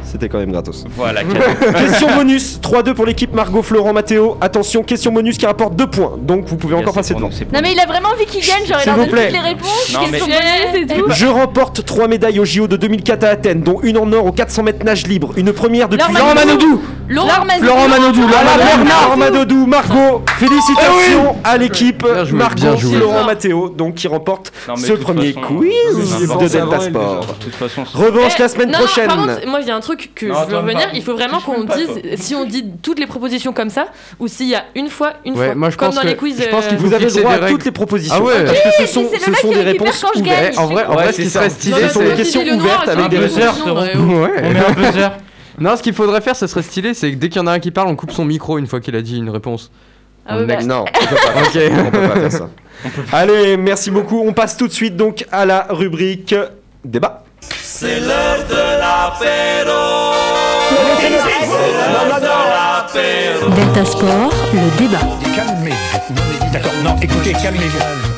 C'était 0.03 0.30
quand 0.30 0.39
même 0.39 0.53
gratos. 0.53 0.87
Voilà. 0.97 1.20
Question 1.78 2.14
bonus, 2.16 2.59
3-2 2.62 2.95
pour 2.95 3.05
l'équipe 3.05 3.34
Margot, 3.34 3.61
Florent, 3.61 3.93
Mathéo. 3.93 4.39
Attention, 4.41 4.82
question 4.82 5.12
bonus 5.12 5.37
qui 5.37 5.45
rapporte 5.45 5.76
2 5.76 5.87
points. 5.89 6.14
Donc 6.18 6.47
vous 6.47 6.57
pouvez 6.57 6.74
encore 6.76 6.95
passer 6.95 7.12
devant. 7.12 7.28
Non, 7.28 7.61
mais 7.61 7.72
il 7.74 7.78
a 7.78 7.84
vraiment 7.84 8.09
envie 8.14 8.24
qu'il 8.24 8.41
gagne, 8.41 8.64
genre 8.64 8.78
il 8.78 8.84
S'il 8.84 8.87
leur 8.87 8.95
vous 8.97 9.01
donne 9.05 9.11
plaît. 9.11 9.24
toutes 9.26 9.32
les 9.34 9.49
réponses, 9.49 9.93
Non, 9.93 10.01
mais- 10.01 10.18
question 10.18 10.26
bonus 10.26 10.91
et 10.91 10.95
tout. 10.95 11.11
Je 11.11 11.26
remporte 11.26 11.84
3 11.84 12.09
médailles 12.09 12.41
au 12.41 12.47
JO 12.47 12.66
de 12.68 12.78
2004 12.78 13.24
à 13.24 13.28
Athènes, 13.28 13.61
dont 13.61 13.80
une 13.82 13.99
en 13.99 14.11
or 14.14 14.24
au 14.24 14.32
400 14.32 14.62
mètres 14.62 14.82
nage 14.82 15.07
libre. 15.07 15.32
Une 15.37 15.53
première 15.53 15.91
depuis. 15.91 16.11
Laurent 16.14 16.34
Manodou. 16.34 16.80
Laurent 17.09 17.28
Laure 17.28 17.44
Manodou. 17.46 17.64
Florent 17.66 17.88
Manodou 17.88 18.22
Ah 18.28 18.44
Laurent 18.44 19.11
la 19.11 19.16
Manodou. 19.16 19.66
Margot, 19.66 20.22
félicitations 20.38 21.36
à 21.44 21.57
l'équipe 21.57 22.02
Bien 22.04 22.24
joué, 22.24 22.38
Margot, 22.38 22.54
bien 22.61 22.76
joué. 22.76 22.96
Florent, 22.96 23.24
Mathéo, 23.24 23.68
donc 23.68 23.94
qui 23.94 24.09
remporte 24.09 24.52
ce 24.76 24.92
premier 24.94 25.32
façon, 25.32 25.46
quiz 25.59 26.28
de. 26.28 26.48
Delta 26.48 26.80
Sport. 26.80 27.26
De 27.26 27.44
toute 27.44 27.54
façon, 27.54 27.84
c'est- 27.86 27.98
Revanche 27.98 28.38
la 28.38 28.48
semaine 28.48 28.70
Non, 28.70 28.78
non, 28.80 28.84
prochaine. 28.86 29.07
par 29.07 29.16
contre, 29.18 29.46
moi, 29.48 29.61
il 29.61 29.68
y 29.68 29.70
a 29.70 29.76
un 29.76 29.80
truc 29.80 30.11
que 30.14 30.26
Non, 30.26 30.34
je 30.44 30.50
veux 30.50 30.57
revenir. 30.59 30.88
Il 30.94 31.02
faut 31.02 31.14
vraiment 31.14 31.40
qu'on 31.40 31.64
dise 31.64 31.90
si 32.20 32.34
on 32.34 32.44
dit 32.44 32.64
toutes 32.82 32.98
les 32.98 33.07
propositions 33.07 33.52
comme 33.52 33.70
ça 33.70 33.86
ou 34.18 34.26
s'il 34.28 34.48
y 34.48 34.54
a 34.54 34.64
une 34.74 34.88
fois, 34.88 35.14
une 35.24 35.34
Ouais, 35.38 35.46
fois. 35.46 35.54
moi, 35.54 35.70
je 35.70 35.76
comme 35.76 35.88
pense 35.88 35.96
dans 35.96 36.02
que- 36.02 36.07
les 36.09 36.16
quiz. 36.16 36.36
je 36.42 36.48
pense 36.48 36.64
euh, 36.64 36.68
qu'il 36.68 36.78
faut 36.78 36.86
Vous 36.86 36.94
avez 36.94 37.07
droit 37.07 37.32
à 37.32 37.48
toutes 37.48 37.64
les 37.64 37.70
propositions. 37.72 38.16
Ah 38.18 38.22
ouais. 38.22 38.44
Parce 38.44 38.59
que 38.61 38.86
ce 38.86 38.92
sont, 38.92 39.04
ce 39.11 39.46
des 39.48 39.61
réponses 39.62 40.04
ouvertes. 40.14 40.59
En 40.59 40.66
vrai 40.66 40.84
en 40.86 40.92
vrai 40.94 41.12
ce 41.12 41.22
qui 41.22 41.30
serait 41.30 41.50
stylé 41.50 41.82
Ce 41.82 41.88
sont 41.94 42.00
c'est- 42.00 42.11
des 42.11 42.14
questions 42.16 42.42
ouvertes 42.42 42.88
avec 42.88 43.09
des 43.09 43.16
un 43.16 43.20
réponses. 43.20 43.61
On 43.66 43.74
met 43.74 44.61
un 44.61 44.72
buzzer. 44.72 45.11
Non 45.59 45.76
ce 45.76 45.82
qu'il 45.82 45.94
faudrait 45.94 46.20
faire 46.20 46.36
ce 46.36 46.46
serait 46.46 46.62
stylé 46.62 46.94
c'est 46.94 47.11
que 47.12 47.16
dès 47.16 47.28
qu'il 47.28 47.40
y 47.40 47.44
en 47.44 47.46
a 47.46 47.52
un 47.52 47.61
qui 47.61 47.70
parle 47.70 47.88
on 47.88 47.96
coupe 47.96 48.12
son 48.12 48.24
micro 48.24 48.59
une 48.59 48.66
fois 48.66 48.80
qu'il 48.80 48.94
a 48.96 49.02
dit 49.02 49.18
une 49.18 49.30
réponse. 49.30 49.70
Ah 50.28 50.38
ouais, 50.38 50.44
bah, 50.44 50.57
Non, 50.62 50.84
on 50.88 51.07
peut 51.07 51.14
pas. 51.14 51.40
Ok. 51.46 51.72
On 51.86 51.90
peut 51.90 52.09
pas 52.09 52.20
faire 52.20 52.32
ça. 52.32 52.50
Allez, 53.12 53.57
merci 53.57 53.90
beaucoup. 53.90 54.22
On 54.26 54.32
passe 54.32 54.57
tout 54.57 54.66
de 54.66 54.72
suite 54.72 54.96
donc 54.96 55.24
à 55.30 55.46
la 55.46 55.66
rubrique 55.70 56.34
débat. 56.84 57.24
C'est 57.40 58.00
l'heure 58.00 58.44
de 58.48 58.54
l'apéro. 58.80 60.12
C'est 61.00 61.11
l'heure 61.11 62.20
de 62.20 62.26
l'apéro. 62.26 63.50
Delta 63.54 63.84
Sport, 63.84 64.32
le 64.52 64.78
débat. 64.78 64.98
Calmez-vous. 65.34 66.52
D'accord. 66.52 66.72
Non, 66.82 66.96
écoutez, 67.00 67.32
calmez-vous. 67.32 68.15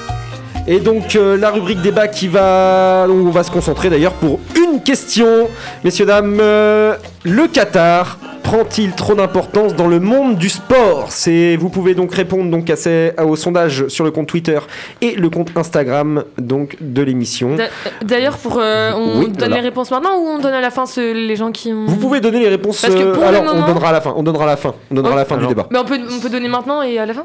Et 0.71 0.81
donc 0.81 1.17
euh, 1.17 1.39
la 1.39 1.51
rubrique 1.51 1.81
débat 1.81 2.09
qui 2.09 2.29
va, 2.29 3.07
on 3.09 3.31
va 3.31 3.43
se 3.43 3.51
concentrer 3.51 3.89
d'ailleurs 3.89 4.13
pour 4.13 4.39
une 4.55 4.83
question, 4.83 5.49
messieurs 5.83 6.05
dames, 6.05 6.37
euh, 6.43 6.95
le 7.25 7.47
Qatar 7.49 8.19
prend-il 8.43 8.93
trop 8.93 9.15
d'importance 9.15 9.75
dans 9.75 9.89
le 9.89 9.99
monde 9.99 10.37
du 10.37 10.51
sport? 10.51 11.07
C'est, 11.09 11.57
vous 11.57 11.71
pouvez 11.71 11.95
donc 11.95 12.13
répondre 12.15 12.51
donc 12.51 12.69
à 12.69 12.77
ces, 12.77 13.13
au 13.23 13.35
sondage 13.35 13.89
sur 13.89 14.05
le 14.05 14.11
compte 14.11 14.27
Twitter 14.27 14.59
et 15.01 15.13
le 15.17 15.31
compte 15.31 15.49
Instagram 15.57 16.25
donc 16.37 16.77
de 16.83 17.01
l'émission. 17.01 17.57
D'a- 17.57 17.69
D'ailleurs, 18.03 18.37
pour 18.37 18.59
euh, 18.61 18.93
on 18.95 19.21
Oui, 19.21 19.25
donne 19.29 19.37
voilà. 19.39 19.57
les 19.57 19.63
réponses 19.63 19.91
maintenant 19.91 20.19
ou 20.19 20.27
on 20.27 20.39
donne 20.39 20.53
à 20.55 20.61
la 20.61 20.71
fin 20.71 20.85
ceux- 20.85 21.13
les 21.13 21.37
gens 21.37 21.51
qui 21.51 21.73
ont. 21.73 21.87
Vous 21.87 21.97
pouvez 21.97 22.21
donner 22.21 22.41
les 22.41 22.49
réponses. 22.49 22.83
Parce 22.83 22.95
que 22.95 23.01
euh, 23.01 23.13
pour 23.15 23.23
le 23.23 23.29
alors 23.29 23.45
moment- 23.45 23.65
on 23.65 23.69
donnera 23.69 23.89
à 23.89 23.93
la 23.93 24.01
fin. 24.03 24.13
On 24.17 24.23
donnera 24.23 24.45
à 24.45 24.49
la 24.49 24.57
fin. 24.59 24.75
On 24.91 24.95
donnera 24.95 25.15
à 25.15 25.17
la 25.17 25.25
fin 25.25 25.39
du 25.39 25.47
débat. 25.47 25.67
Mais 25.71 25.79
on 25.79 25.85
peut, 25.87 25.99
on 26.15 26.21
peut 26.21 26.29
donner 26.31 26.49
maintenant 26.49 26.83
et 26.83 26.99
à 26.99 27.07
la 27.07 27.15
fin? 27.15 27.25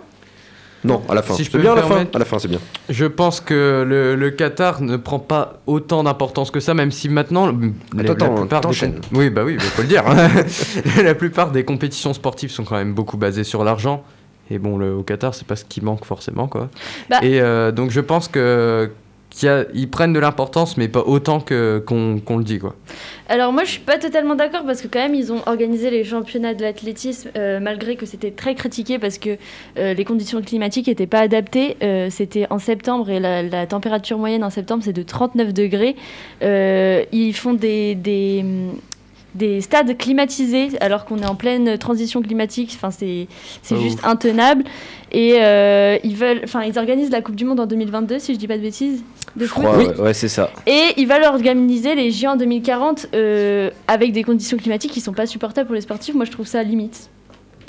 Non, 0.83 1.01
à 1.09 1.13
la 1.15 1.21
fin. 1.21 1.33
Si 1.33 1.43
je 1.43 1.51
peux 1.51 1.59
bien 1.59 1.71
à 1.73 1.75
la 1.75 1.81
fin. 1.83 1.87
permettre. 1.89 2.15
À 2.15 2.19
la 2.19 2.25
fin, 2.25 2.39
c'est 2.39 2.47
bien. 2.47 2.59
Je 2.89 3.05
pense 3.05 3.39
que 3.39 3.85
le, 3.87 4.15
le 4.15 4.29
Qatar 4.31 4.81
ne 4.81 4.97
prend 4.97 5.19
pas 5.19 5.59
autant 5.67 6.03
d'importance 6.03 6.51
que 6.51 6.59
ça, 6.59 6.73
même 6.73 6.91
si 6.91 7.07
maintenant. 7.09 7.47
le- 7.47 7.71
la- 7.95 8.13
plupart 8.15 8.61
des 8.61 8.75
com- 8.77 8.95
Oui, 9.13 9.29
bah 9.29 9.43
oui, 9.45 9.53
il 9.55 9.59
faut 9.61 9.81
le 9.81 9.87
dire. 9.87 10.03
la 11.03 11.15
plupart 11.15 11.51
des 11.51 11.63
compétitions 11.63 12.13
sportives 12.13 12.51
sont 12.51 12.63
quand 12.63 12.75
même 12.75 12.93
beaucoup 12.93 13.17
basées 13.17 13.43
sur 13.43 13.63
l'argent. 13.63 14.03
Et 14.51 14.59
bon, 14.59 14.77
le, 14.77 14.93
au 14.93 15.03
Qatar, 15.03 15.33
c'est 15.33 15.47
pas 15.47 15.55
ce 15.55 15.63
qui 15.65 15.79
manque 15.81 16.03
forcément, 16.05 16.47
quoi. 16.47 16.69
Bah- 17.09 17.19
Et 17.23 17.39
euh, 17.41 17.71
donc, 17.71 17.91
je 17.91 18.01
pense 18.01 18.27
que 18.27 18.91
ils 19.41 19.89
prennent 19.89 20.13
de 20.13 20.19
l'importance, 20.19 20.77
mais 20.77 20.87
pas 20.87 21.01
autant 21.01 21.39
que 21.39 21.83
qu'on 21.85 22.37
le 22.37 22.43
dit, 22.43 22.59
quoi. 22.59 22.75
Alors 23.29 23.53
moi 23.53 23.63
je 23.63 23.71
suis 23.71 23.79
pas 23.79 23.97
totalement 23.97 24.35
d'accord 24.35 24.63
parce 24.65 24.81
que 24.81 24.87
quand 24.87 24.99
même 24.99 25.15
ils 25.15 25.31
ont 25.31 25.41
organisé 25.45 25.89
les 25.89 26.03
championnats 26.03 26.53
de 26.53 26.61
l'athlétisme 26.61 27.31
euh, 27.37 27.59
malgré 27.61 27.95
que 27.95 28.05
c'était 28.05 28.31
très 28.31 28.53
critiqué 28.53 28.99
parce 28.99 29.17
que 29.17 29.37
euh, 29.77 29.93
les 29.93 30.03
conditions 30.03 30.41
climatiques 30.41 30.87
n'étaient 30.87 31.07
pas 31.07 31.21
adaptées. 31.21 31.77
Euh, 31.81 32.09
c'était 32.09 32.47
en 32.49 32.59
septembre 32.59 33.09
et 33.09 33.19
la, 33.19 33.65
température 33.65 34.17
moyenne 34.17 34.43
en 34.43 34.49
septembre 34.49 34.83
c'est 34.83 34.93
de 34.93 35.03
39 35.03 35.53
degrés. 35.53 35.95
Ils 36.41 37.33
font 37.33 37.53
des, 37.53 37.95
des 39.35 39.61
stades 39.61 39.97
climatisés 39.97 40.69
alors 40.81 41.05
qu'on 41.05 41.19
est 41.19 41.25
en 41.25 41.35
pleine 41.35 41.77
transition 41.77 42.21
climatique. 42.21 42.73
Enfin 42.75 42.91
c'est 42.91 43.27
juste 43.81 43.99
intenable. 44.03 44.63
Et 45.11 45.35
euh, 45.37 45.97
ils 46.03 46.15
veulent, 46.15 46.41
enfin 46.43 46.63
ils 46.63 46.77
organisent 46.79 47.11
la 47.11 47.21
Coupe 47.21 47.35
du 47.35 47.45
Monde 47.45 47.59
en 47.59 47.65
2022 47.67 48.17
si 48.19 48.33
je 48.33 48.39
dis 48.39 48.47
pas 48.47 48.57
de 48.57 48.63
bêtises. 48.63 49.03
De 49.35 49.45
Je 49.45 49.49
foot. 49.49 49.63
crois, 49.63 49.77
ouais, 49.77 49.95
ouais, 49.99 50.13
c'est 50.13 50.27
ça. 50.27 50.49
Et 50.67 50.93
il 50.97 51.07
va 51.07 51.19
leur 51.19 51.33
organiser 51.33 51.95
les 51.95 52.11
JO 52.11 52.27
en 52.29 52.35
2040 52.35 53.07
euh, 53.13 53.69
avec 53.87 54.11
des 54.11 54.23
conditions 54.23 54.57
climatiques 54.57 54.91
qui 54.91 55.01
sont 55.01 55.13
pas 55.13 55.25
supportables 55.25 55.67
pour 55.67 55.75
les 55.75 55.81
sportifs. 55.81 56.13
Moi, 56.15 56.25
je 56.25 56.31
trouve 56.31 56.47
ça 56.47 56.61
limite. 56.63 57.09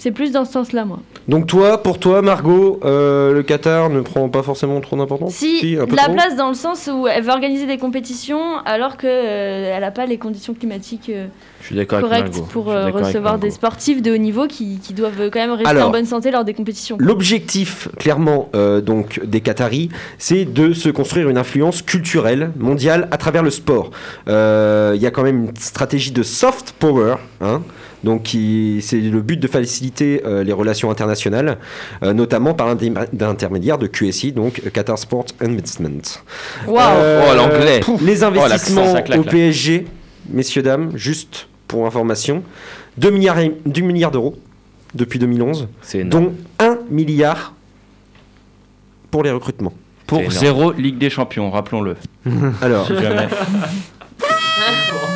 C'est 0.04 0.10
plus 0.10 0.32
dans 0.32 0.44
ce 0.44 0.52
sens-là, 0.52 0.84
moi. 0.84 0.98
Donc 1.28 1.46
toi, 1.46 1.82
pour 1.82 1.98
toi, 1.98 2.20
Margot, 2.20 2.78
euh, 2.84 3.32
le 3.32 3.42
Qatar 3.42 3.88
ne 3.88 4.02
prend 4.02 4.28
pas 4.28 4.42
forcément 4.42 4.78
trop 4.82 4.96
d'importance 4.98 5.32
Si, 5.32 5.78
un 5.80 5.86
peu 5.86 5.96
la 5.96 6.02
trop 6.02 6.12
place 6.12 6.36
dans 6.36 6.50
le 6.50 6.54
sens 6.54 6.90
où 6.92 7.08
elle 7.08 7.24
va 7.24 7.32
organiser 7.32 7.64
des 7.64 7.78
compétitions 7.78 8.58
alors 8.66 8.98
que 8.98 9.06
euh, 9.06 9.72
elle 9.74 9.80
n'a 9.80 9.90
pas 9.90 10.04
les 10.04 10.18
conditions 10.18 10.52
climatiques 10.52 11.08
euh, 11.08 11.28
Je 11.62 11.66
suis 11.68 11.74
d'accord 11.74 12.00
avec 12.00 12.10
correctes 12.10 12.34
Margot. 12.34 12.48
pour 12.52 12.64
Je 12.64 12.68
suis 12.68 12.76
euh, 12.76 12.84
d'accord 12.84 12.96
avec 13.00 13.06
recevoir 13.06 13.32
Margot. 13.32 13.46
des 13.46 13.50
sportifs 13.50 14.02
de 14.02 14.12
haut 14.12 14.18
niveau 14.18 14.46
qui, 14.46 14.78
qui 14.78 14.92
doivent 14.92 15.30
quand 15.30 15.38
même 15.38 15.52
rester 15.52 15.66
Alors, 15.70 15.88
en 15.88 15.92
bonne 15.92 16.04
santé 16.04 16.30
lors 16.30 16.44
des 16.44 16.52
compétitions. 16.52 16.98
L'objectif, 17.00 17.88
clairement, 17.98 18.50
euh, 18.54 18.82
donc 18.82 19.24
des 19.24 19.40
Qataris, 19.40 19.88
c'est 20.18 20.44
de 20.44 20.74
se 20.74 20.90
construire 20.90 21.30
une 21.30 21.38
influence 21.38 21.80
culturelle 21.80 22.50
mondiale 22.58 23.08
à 23.10 23.16
travers 23.16 23.42
le 23.42 23.48
sport. 23.48 23.90
Euh, 24.28 24.92
Il 24.96 25.00
y 25.00 25.06
a 25.06 25.10
quand 25.10 25.22
même 25.22 25.44
une 25.46 25.56
stratégie 25.56 26.12
de 26.12 26.22
soft 26.22 26.74
power, 26.78 27.14
hein, 27.40 27.62
donc 28.04 28.36
c'est 28.80 29.00
le 29.00 29.20
but 29.20 29.40
de 29.40 29.48
faciliter 29.48 30.22
euh, 30.24 30.44
les 30.44 30.52
relations 30.52 30.90
internationales, 30.90 31.58
euh, 32.02 32.12
notamment 32.12 32.54
par 32.54 32.68
l'intermédiaire 33.18 33.78
de 33.78 33.86
QSI, 33.86 34.32
donc 34.32 34.60
Qatar 34.72 34.98
Sport 34.98 35.26
Investment. 35.40 36.02
Waouh 36.68 36.98
Oh, 37.30 37.34
l'anglais. 37.36 37.80
Les 38.02 38.22
Oh, 38.22 38.30
l'accent, 38.30 38.44
investissements 38.46 39.02
claque, 39.02 39.18
au. 39.20 39.24
PSG, 39.24 39.86
messieurs, 40.30 40.62
dames, 40.62 40.92
juste 40.94 41.48
pour 41.66 41.86
information, 41.86 42.42
2 42.98 43.10
milliards, 43.10 43.38
et- 43.40 43.54
2 43.66 43.82
milliards 43.82 44.10
d'euros 44.12 44.36
depuis 44.94 45.18
2011, 45.18 45.66
C'est 45.82 45.98
énorme. 46.00 46.24
dont 46.26 46.34
1 46.60 46.78
milliard 46.90 47.54
pour 49.10 49.22
les 49.24 49.30
recrutements. 49.30 49.72
Pour 50.06 50.30
zéro 50.30 50.70
Ligue 50.72 50.98
des 50.98 51.08
Champions, 51.10 51.50
rappelons-le. 51.50 51.96
Alors. 52.60 52.86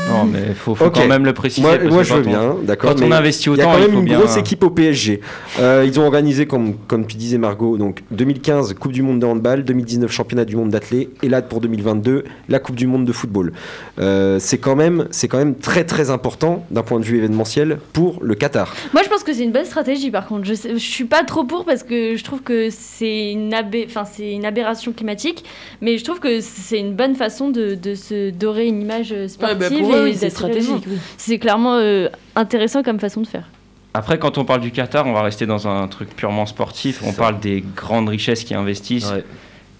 non, 0.09 0.25
mais 0.25 0.55
faut, 0.55 0.75
faut 0.75 0.91
quand 0.91 1.07
même 1.07 1.25
le 1.25 1.33
préciser. 1.33 1.67
moi, 1.67 1.77
parce 1.79 1.91
moi, 1.93 2.03
que 2.03 2.09
je 2.09 2.15
veux 2.15 2.21
on- 2.21 2.29
bien, 2.29 2.57
d'accord. 2.63 2.95
Quand 2.95 3.03
on 3.05 3.13
investit 3.13 3.49
Il 3.51 3.57
y 3.57 3.61
a 3.61 3.65
autant, 3.65 3.73
quand 3.73 3.79
il 3.79 3.89
même 3.91 3.99
une 4.01 4.05
bien. 4.05 4.19
grosse 4.19 4.37
équipe 4.37 4.65
au 4.65 4.71
PSG. 4.71 5.21
Euh, 5.61 5.85
ils 5.87 5.99
ont 6.01 6.05
organisé, 6.05 6.47
comme, 6.47 6.75
comme 6.87 7.07
tu 7.07 7.17
disais 7.17 7.39
Margot, 7.39 7.77
donc 7.77 8.03
2015 8.11 8.75
Coupe 8.75 8.93
du 8.93 9.03
Monde 9.03 9.21
de 9.21 9.27
handball, 9.27 9.65
2019 9.65 10.11
Championnat 10.11 10.45
du 10.45 10.57
Monde 10.57 10.71
d'athlé, 10.71 11.11
et 11.23 11.29
là 11.29 11.43
pour 11.43 11.61
2022 11.61 12.25
la 12.49 12.59
Coupe 12.59 12.77
du 12.77 12.87
Monde 12.87 13.05
de 13.05 13.13
football. 13.13 13.53
Euh, 13.99 14.39
c'est 14.39 14.59
quand 14.59 14.77
même, 14.77 15.07
c'est 15.11 15.29
quand 15.29 15.39
même 15.39 15.55
très 15.55 15.85
très 15.85 16.11
important 16.11 16.65
d'un 16.71 16.83
point 16.83 17.01
de 17.01 17.05
vue 17.05 17.19
événementiel 17.19 17.79
pour 17.93 18.19
le 18.23 18.35
Qatar. 18.35 18.75
Moi, 18.93 19.03
je 19.05 19.09
pense 19.09 19.23
que 19.25 19.33
c'est 19.33 19.45
une 19.45 19.53
bonne 19.53 19.65
stratégie. 19.65 20.11
Par 20.11 20.27
contre, 20.27 20.45
je, 20.47 20.55
sais- 20.55 20.71
je 20.73 20.79
suis 20.79 21.05
pas 21.05 21.25
trop 21.25 21.45
pour 21.45 21.65
parce 21.65 21.83
que 21.83 22.17
je 22.17 22.25
trouve 22.25 22.43
que 22.43 22.69
c'est 22.71 23.33
une, 23.33 23.53
abé- 23.53 23.87
enfin, 23.89 24.05
c'est 24.05 24.33
une 24.33 24.45
aberration 24.45 24.93
climatique, 24.93 25.45
mais 25.81 25.99
je 25.99 26.05
trouve 26.05 26.21
que 26.21 26.41
c'est 26.41 26.79
une 26.79 26.95
bonne 26.95 27.15
façon 27.15 27.51
de, 27.51 27.75
de 27.75 27.95
se 27.95 28.31
dorer 28.31 28.67
une 28.67 28.81
image 28.83 29.09
Ouais, 29.13 29.29
sportive 29.29 29.59
bah, 29.91 29.97
et 29.97 29.98
oui, 30.05 30.15
c'est 30.17 30.31
stratégique. 30.31 30.85
oui. 30.87 30.99
C'est 31.17 31.39
clairement 31.39 31.75
euh, 31.77 32.09
intéressant 32.37 32.83
comme 32.83 32.99
façon 33.01 33.21
de 33.21 33.27
faire. 33.27 33.49
Après, 33.95 34.19
quand 34.19 34.39
on 34.39 34.45
parle 34.45 34.61
du 34.61 34.71
Qatar, 34.71 35.07
on 35.07 35.13
va 35.13 35.23
rester 35.23 35.47
dans 35.47 35.67
un 35.67 35.89
truc 35.89 36.15
purement 36.15 36.47
sportif. 36.47 37.03
On 37.05 37.13
parle 37.13 37.41
des 37.41 37.65
grandes 37.75 38.09
richesses 38.09 38.45
qui 38.45 38.55
investissent. 38.55 39.11
Ouais. 39.11 39.25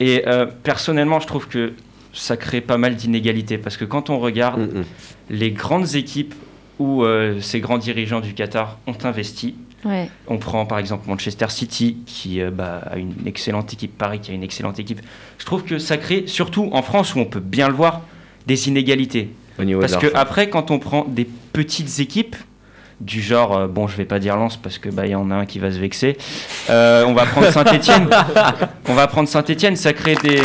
Et 0.01 0.25
euh, 0.27 0.47
personnellement, 0.47 1.21
je 1.21 1.27
trouve 1.27 1.47
que 1.49 1.73
ça 2.13 2.37
crée 2.37 2.61
pas 2.61 2.79
mal 2.79 2.97
d'inégalités. 2.97 3.59
Parce 3.59 3.77
que 3.77 3.85
quand 3.85 4.11
on 4.11 4.19
regarde 4.19 4.61
Mm, 4.61 4.79
mm. 4.81 4.85
les 5.31 5.51
grandes 5.51 5.95
équipes 5.95 6.35
où 6.79 7.03
euh, 7.05 7.41
ces 7.41 7.61
grands 7.61 7.79
dirigeants 7.79 8.21
du 8.21 8.35
Qatar 8.35 8.79
ont 8.87 8.97
investi, 9.05 9.57
Ouais. 9.85 10.11
on 10.27 10.39
prend 10.39 10.67
par 10.67 10.79
exemple 10.81 11.09
Manchester 11.09 11.47
City, 11.51 11.99
qui 12.05 12.41
euh, 12.41 12.51
bah, 12.51 12.81
a 12.91 12.97
une 12.97 13.15
excellente 13.27 13.73
équipe, 13.73 13.97
Paris 13.97 14.19
qui 14.21 14.33
a 14.33 14.35
une 14.35 14.43
excellente 14.43 14.81
équipe. 14.81 15.01
Je 15.39 15.45
trouve 15.45 15.63
que 15.63 15.79
ça 15.79 15.97
crée, 15.99 16.25
surtout 16.27 16.69
en 16.73 16.83
France 16.83 17.15
où 17.15 17.21
on 17.21 17.25
peut 17.27 17.39
bien 17.39 17.69
le 17.69 17.75
voir, 17.75 18.01
des 18.49 18.67
inégalités. 18.69 19.31
Au 19.59 19.65
niveau 19.65 19.81
Parce 19.81 19.93
de 19.95 19.99
que 19.99 20.15
après, 20.15 20.49
quand 20.49 20.71
on 20.71 20.79
prend 20.79 21.05
des 21.09 21.27
petites 21.53 21.99
équipes, 22.01 22.37
du 23.01 23.21
genre, 23.23 23.57
euh, 23.57 23.67
bon, 23.69 23.87
je 23.87 23.97
vais 23.97 24.05
pas 24.05 24.19
dire 24.19 24.37
Lens 24.37 24.57
parce 24.57 24.79
que 24.79 24.89
bah 24.89 25.07
il 25.07 25.13
y 25.13 25.15
en 25.15 25.31
a 25.31 25.35
un 25.37 25.47
qui 25.47 25.59
va 25.61 25.71
se 25.71 25.79
vexer. 25.79 26.17
Euh, 26.69 27.05
on 27.07 27.13
va 27.15 27.27
prendre 27.27 27.49
Saint-Étienne. 27.51 28.09
on 28.89 28.95
va 28.95 29.07
prendre 29.07 29.29
Saint-Étienne, 29.29 29.77
ça 29.77 29.93
crée 29.93 30.17
des 30.17 30.41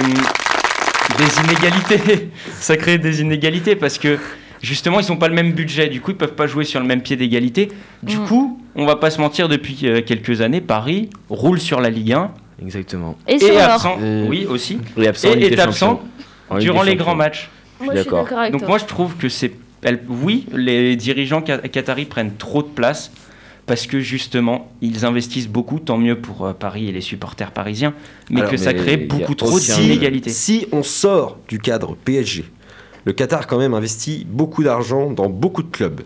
des 1.18 1.40
inégalités. 1.46 2.30
ça 2.54 2.78
crée 2.78 2.98
des 2.98 3.22
inégalités 3.22 3.76
parce 3.76 3.98
que 3.98 4.20
justement 4.62 5.00
ils 5.00 5.10
n'ont 5.10 5.18
pas 5.18 5.28
le 5.28 5.34
même 5.34 5.54
budget. 5.54 5.88
Du 5.90 6.00
coup, 6.02 6.12
ils 6.12 6.18
peuvent 6.18 6.36
pas 6.36 6.46
jouer 6.48 6.64
sur 6.64 6.80
le 6.80 6.86
même 6.86 7.02
pied 7.02 7.16
d'égalité. 7.16 7.70
Du 8.04 8.18
Mm. 8.18 8.26
coup, 8.28 8.62
on 8.76 8.86
va 8.86 8.96
pas 8.98 9.10
se 9.10 9.20
mentir, 9.20 9.50
depuis 9.50 9.80
euh, 9.86 10.02
quelques 10.02 10.42
années, 10.42 10.62
Paris 10.62 11.10
roule 11.30 11.60
sur 11.60 11.82
la 11.82 11.90
Ligue 11.90 12.14
1 12.14 12.32
Exactement. 12.62 13.18
Et 13.28 13.44
et 13.44 13.60
absent. 13.60 13.98
Oui, 14.28 14.46
aussi. 14.48 14.80
Et 14.98 15.08
absent 15.08 15.30
en 15.30 15.34
Et 15.34 15.46
est 15.46 15.60
absent 15.60 16.02
durant 16.60 16.84
les 16.84 16.96
grands 16.96 17.16
matchs. 17.16 17.50
Je 17.84 17.98
suis 17.98 18.06
d'accord. 18.06 18.28
Donc 18.52 18.62
toi. 18.62 18.68
moi 18.68 18.78
je 18.78 18.86
trouve 18.86 19.16
que 19.16 19.30
c'est, 19.30 19.52
oui, 20.10 20.46
les 20.54 20.96
dirigeants 20.96 21.42
qataris 21.42 22.06
prennent 22.06 22.36
trop 22.36 22.64
de 22.64 22.68
place 22.68 23.12
parce 23.66 23.88
que 23.88 24.00
justement 24.00 24.72
ils 24.82 25.06
investissent 25.06 25.48
beaucoup, 25.48 25.80
tant 25.80 25.98
mieux 25.98 26.20
pour 26.20 26.46
euh, 26.46 26.54
Paris 26.54 26.90
et 26.90 26.92
les 26.92 27.02
supporters 27.02 27.52
parisiens, 27.52 27.94
mais 28.30 28.42
Alors, 28.42 28.52
que 28.52 28.58
ça 28.58 28.74
crée 28.74 28.98
beaucoup 28.98 29.36
trop 29.36 29.60
d'inégalités. 29.60 30.30
Si 30.30 30.68
on 30.72 30.84
sort 30.84 31.38
du 31.48 31.60
cadre 31.60 31.96
PSG, 32.04 32.46
le 33.06 33.14
Qatar 33.14 33.42
a 33.42 33.44
quand 33.46 33.60
même 33.60 33.74
investi 33.74 34.26
beaucoup 34.30 34.64
d'argent 34.64 35.12
dans 35.12 35.30
beaucoup 35.30 35.64
de 35.64 35.70
clubs. 35.70 36.02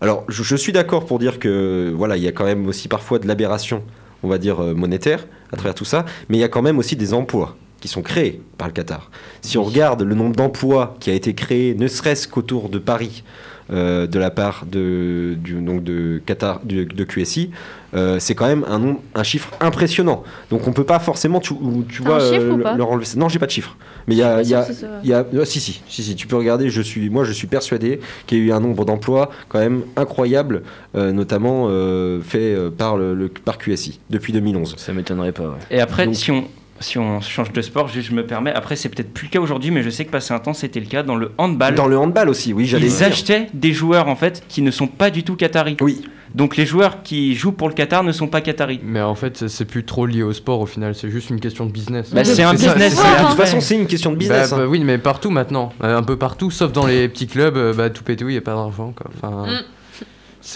Alors, 0.00 0.24
je, 0.28 0.42
je 0.42 0.56
suis 0.56 0.72
d'accord 0.72 1.06
pour 1.06 1.20
dire 1.20 1.38
que 1.38 1.92
voilà, 1.96 2.16
il 2.16 2.22
y 2.22 2.28
a 2.28 2.32
quand 2.32 2.44
même 2.44 2.66
aussi 2.66 2.88
parfois 2.88 3.20
de 3.20 3.28
l'aberration, 3.28 3.82
on 4.24 4.28
va 4.28 4.38
dire 4.38 4.60
euh, 4.60 4.74
monétaire, 4.74 5.26
à 5.52 5.56
travers 5.56 5.74
tout 5.74 5.84
ça, 5.84 6.04
mais 6.28 6.38
il 6.38 6.40
y 6.40 6.44
a 6.44 6.48
quand 6.48 6.62
même 6.62 6.78
aussi 6.78 6.96
des 6.96 7.14
emplois 7.14 7.56
qui 7.82 7.88
sont 7.88 8.00
créés 8.02 8.40
par 8.58 8.68
le 8.68 8.72
Qatar. 8.72 9.10
Si 9.42 9.58
on 9.58 9.64
regarde 9.64 10.02
le 10.02 10.14
nombre 10.14 10.36
d'emplois 10.36 10.94
qui 11.00 11.10
a 11.10 11.14
été 11.14 11.34
créé, 11.34 11.74
ne 11.74 11.88
serait-ce 11.88 12.28
qu'autour 12.28 12.68
de 12.68 12.78
Paris, 12.78 13.24
euh, 13.72 14.06
de 14.06 14.18
la 14.20 14.30
part 14.30 14.66
de, 14.70 15.34
du, 15.36 15.54
donc 15.54 15.82
de 15.82 16.20
Qatar, 16.24 16.60
de, 16.64 16.84
de 16.84 17.04
QSI, 17.04 17.50
euh, 17.94 18.18
c'est 18.20 18.34
quand 18.36 18.46
même 18.46 18.64
un, 18.68 18.78
nom- 18.78 19.00
un 19.16 19.22
chiffre 19.24 19.50
impressionnant. 19.60 20.22
Donc 20.50 20.68
on 20.68 20.72
peut 20.72 20.84
pas 20.84 21.00
forcément, 21.00 21.40
tu, 21.40 21.54
tu 21.88 22.02
vois, 22.02 22.16
un 22.16 22.20
chiffre 22.20 22.40
euh, 22.46 22.52
ou 22.52 22.58
pas 22.62 22.76
leur 22.76 22.90
enlever 22.90 23.04
ça. 23.04 23.18
Non, 23.18 23.28
j'ai 23.28 23.38
pas 23.40 23.46
de 23.46 23.50
chiffre. 23.50 23.76
Mais 24.06 24.14
il 24.14 24.18
y 24.18 24.22
a, 24.22 24.42
y 24.42 24.54
a, 24.54 24.60
a- 24.60 25.24
ah, 25.40 25.44
si, 25.44 25.58
si, 25.60 25.82
si, 25.88 26.02
si, 26.04 26.14
tu 26.14 26.26
peux 26.28 26.36
regarder. 26.36 26.70
Je 26.70 26.82
suis, 26.82 27.10
moi, 27.10 27.24
je 27.24 27.32
suis 27.32 27.46
persuadé 27.48 27.98
qu'il 28.28 28.38
y 28.38 28.40
a 28.42 28.44
eu 28.44 28.52
un 28.52 28.60
nombre 28.60 28.84
d'emplois 28.84 29.30
quand 29.48 29.58
même 29.58 29.82
incroyable, 29.96 30.62
euh, 30.94 31.10
notamment 31.10 31.66
euh, 31.68 32.20
fait 32.20 32.56
par 32.78 32.96
le, 32.96 33.14
le- 33.14 33.28
par 33.28 33.58
QSI 33.58 33.98
depuis 34.10 34.32
2011. 34.32 34.74
Ça 34.78 34.92
m'étonnerait 34.92 35.32
pas, 35.32 35.44
ouais. 35.44 35.58
Et 35.72 35.80
après, 35.80 36.06
Donc- 36.06 36.14
si 36.14 36.30
on 36.30 36.44
si 36.82 36.98
on 36.98 37.20
change 37.20 37.52
de 37.52 37.62
sport, 37.62 37.88
je 37.88 38.12
me 38.12 38.26
permets. 38.26 38.52
Après, 38.52 38.76
c'est 38.76 38.88
peut-être 38.88 39.12
plus 39.12 39.26
le 39.26 39.30
cas 39.30 39.40
aujourd'hui, 39.40 39.70
mais 39.70 39.82
je 39.82 39.90
sais 39.90 40.04
que 40.04 40.10
passé 40.10 40.34
un 40.34 40.38
temps, 40.38 40.52
c'était 40.54 40.80
le 40.80 40.86
cas 40.86 41.02
dans 41.02 41.16
le 41.16 41.32
handball. 41.38 41.74
Dans 41.74 41.86
le 41.86 41.96
handball 41.98 42.28
aussi, 42.28 42.52
oui, 42.52 42.66
j'allais. 42.66 42.86
Ils 42.86 42.96
dire. 42.96 43.06
achetaient 43.06 43.46
des 43.54 43.72
joueurs 43.72 44.08
en 44.08 44.16
fait 44.16 44.42
qui 44.48 44.60
ne 44.62 44.70
sont 44.70 44.86
pas 44.88 45.10
du 45.10 45.22
tout 45.24 45.36
qataris. 45.36 45.76
Oui. 45.80 46.02
Donc 46.34 46.56
les 46.56 46.64
joueurs 46.64 47.02
qui 47.02 47.34
jouent 47.34 47.52
pour 47.52 47.68
le 47.68 47.74
Qatar 47.74 48.02
ne 48.04 48.10
sont 48.12 48.26
pas 48.26 48.40
qataris. 48.40 48.80
Mais 48.82 49.02
en 49.02 49.14
fait, 49.14 49.48
c'est- 49.48 49.66
plus 49.66 49.84
trop 49.84 50.06
lié 50.06 50.22
au 50.22 50.32
sport 50.32 50.60
au 50.60 50.66
final, 50.66 50.94
c'est 50.94 51.10
juste 51.10 51.28
une 51.28 51.40
question 51.40 51.66
de 51.66 51.70
business. 51.72 52.10
Bah, 52.14 52.24
c'est 52.24 52.42
un 52.42 52.52
business, 52.54 52.94
ça. 52.94 53.22
De 53.22 53.26
toute 53.28 53.36
façon, 53.36 53.60
c'est 53.60 53.74
une 53.76 53.86
question 53.86 54.12
de 54.12 54.16
business. 54.16 54.48
Bah, 54.50 54.56
hein. 54.56 54.60
bah 54.60 54.66
oui, 54.66 54.80
mais 54.82 54.96
partout 54.96 55.28
maintenant, 55.30 55.74
Euh, 55.84 55.98
un 55.98 56.02
peu 56.02 56.16
partout, 56.16 56.50
sauf 56.50 56.72
dans 56.72 56.86
les 56.86 57.06
petits 57.10 57.26
clubs, 57.26 57.56
euh, 57.58 57.74
bah, 57.74 57.90
tout 57.90 58.02
pétou, 58.02 58.28
il 58.30 58.32
n'y 58.32 58.38
a 58.38 58.42
pas 58.42 58.54
d'argent. 58.54 58.94
Enfin, 59.18 59.44
Mm. 59.46 59.60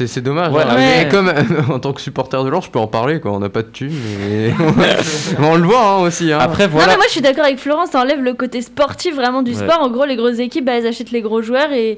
C'est 0.07 0.21
dommage. 0.21 0.53
Ouais, 0.53 0.63
hein. 0.63 0.75
ouais. 0.75 1.05
Mais 1.05 1.09
comme 1.09 1.33
en 1.73 1.79
tant 1.79 1.93
que 1.93 2.01
supporter 2.01 2.43
de 2.45 2.49
l'or, 2.51 2.63
je 2.63 2.71
peux 2.71 2.79
en 2.79 2.87
parler, 2.87 3.21
quoi. 3.21 3.33
on 3.33 3.39
n'a 3.41 3.49
pas 3.49 3.63
de 3.63 3.69
thunes. 3.69 3.93
Mais... 4.29 4.51
mais 5.39 5.47
on 5.47 5.57
le 5.57 5.63
voit 5.65 5.81
hein, 5.97 6.03
aussi. 6.03 6.33
hein. 6.33 6.39
Après 6.41 6.67
Non, 6.67 6.73
voilà. 6.73 6.89
mais 6.93 6.97
moi 6.97 7.05
je 7.07 7.13
suis 7.13 7.21
d'accord 7.23 7.45
avec 7.45 7.59
Florence, 7.59 7.91
ça 7.91 8.01
enlève 8.01 8.23
le 8.23 8.35
côté 8.35 8.61
sportif 8.61 9.15
vraiment 9.15 9.43
du 9.43 9.53
Ouais. 9.53 9.57
sport. 9.67 9.81
En 9.81 9.91
gros, 9.91 10.05
les 10.05 10.17
grosses 10.17 10.39
équipes, 10.39 10.65
bah, 10.67 10.73
elles 10.79 10.87
achètent 10.87 11.11
les 11.13 11.23
gros 11.23 11.41
joueurs 11.41 11.73
et, 11.73 11.93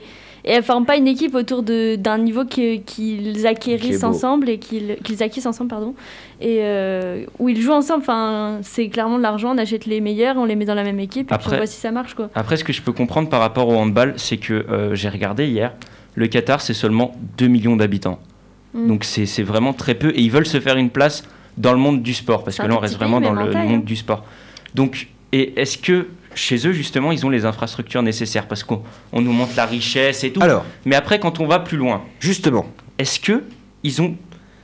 et 0.44 0.52
elles 0.52 0.62
forment 0.62 0.86
pas 0.86 0.96
une 0.96 1.08
équipe 1.08 1.34
autour 1.34 1.62
d'un 1.64 2.18
niveau 2.18 2.44
qu'ils 2.44 2.84
Qui 2.84 3.18
est 3.36 3.46
acquérissent 3.46 4.04
ensemble 4.04 4.48
et 4.48 4.58
qu'ils 4.58 5.22
acquissent 5.22 5.46
ensemble, 5.46 5.68
pardon, 5.70 5.94
et 6.40 6.58
euh, 6.60 7.24
où 7.40 7.48
ils 7.48 7.60
jouent 7.60 7.72
ensemble. 7.72 8.02
Enfin, 8.02 8.58
c'est 8.62 8.88
clairement 8.88 9.18
de 9.18 9.22
l'argent, 9.22 9.52
on 9.54 9.58
achète 9.58 9.86
les 9.86 10.00
meilleurs, 10.00 10.36
on 10.36 10.44
les 10.44 10.54
met 10.54 10.64
dans 10.64 10.74
la 10.76 10.84
même 10.84 11.00
équipe 11.00 11.32
et 11.32 11.36
puis 11.36 11.48
on 11.52 11.56
voit 11.56 11.66
si 11.66 11.80
ça 11.80 11.90
marche 11.90 12.14
quoi. 12.14 12.30
Après, 12.36 12.56
ce 12.56 12.62
que 12.64 12.72
je 12.72 12.80
peux 12.80 12.92
comprendre 12.92 13.28
par 13.28 13.40
rapport 13.40 13.68
au 13.68 13.74
handball, 13.74 14.14
c'est 14.16 14.36
que 14.36 14.54
euh, 14.54 14.94
j'ai 14.94 15.08
regardé 15.08 15.46
hier, 15.48 15.72
le 16.18 16.26
Qatar, 16.26 16.60
c'est 16.60 16.74
seulement 16.74 17.14
2 17.38 17.46
millions 17.46 17.76
d'habitants. 17.76 18.18
Mm. 18.74 18.88
Donc 18.88 19.04
c'est 19.04 19.42
vraiment 19.42 19.72
très 19.72 19.94
peu. 19.94 20.10
Et 20.10 20.20
ils 20.20 20.30
veulent 20.30 20.46
se 20.46 20.60
faire 20.60 20.76
une 20.76 20.90
place 20.90 21.22
dans 21.56 21.72
le 21.72 21.78
monde 21.78 22.02
du 22.02 22.12
sport, 22.12 22.44
parce 22.44 22.58
que 22.58 22.66
là, 22.66 22.74
on 22.74 22.78
reste 22.78 22.96
vraiment 22.96 23.20
dans 23.20 23.32
le 23.32 23.52
monde 23.52 23.80
hein. 23.80 23.82
du 23.84 23.96
sport. 23.96 24.24
Donc, 24.74 25.08
et 25.32 25.60
est-ce 25.60 25.78
que 25.78 26.08
chez 26.34 26.66
eux, 26.66 26.72
justement, 26.72 27.12
ils 27.12 27.24
ont 27.24 27.30
les 27.30 27.44
infrastructures 27.44 28.02
nécessaires? 28.02 28.46
Parce 28.46 28.64
qu'on 28.64 28.82
on 29.12 29.20
nous 29.20 29.32
montre 29.32 29.52
la 29.56 29.66
richesse 29.66 30.24
et 30.24 30.32
tout. 30.32 30.42
Alors. 30.42 30.64
Mais 30.84 30.96
après, 30.96 31.20
quand 31.20 31.40
on 31.40 31.46
va 31.46 31.60
plus 31.60 31.76
loin, 31.76 32.02
Justement. 32.20 32.66
est-ce 32.98 33.20
que 33.20 33.44
ils 33.84 34.02
ont 34.02 34.16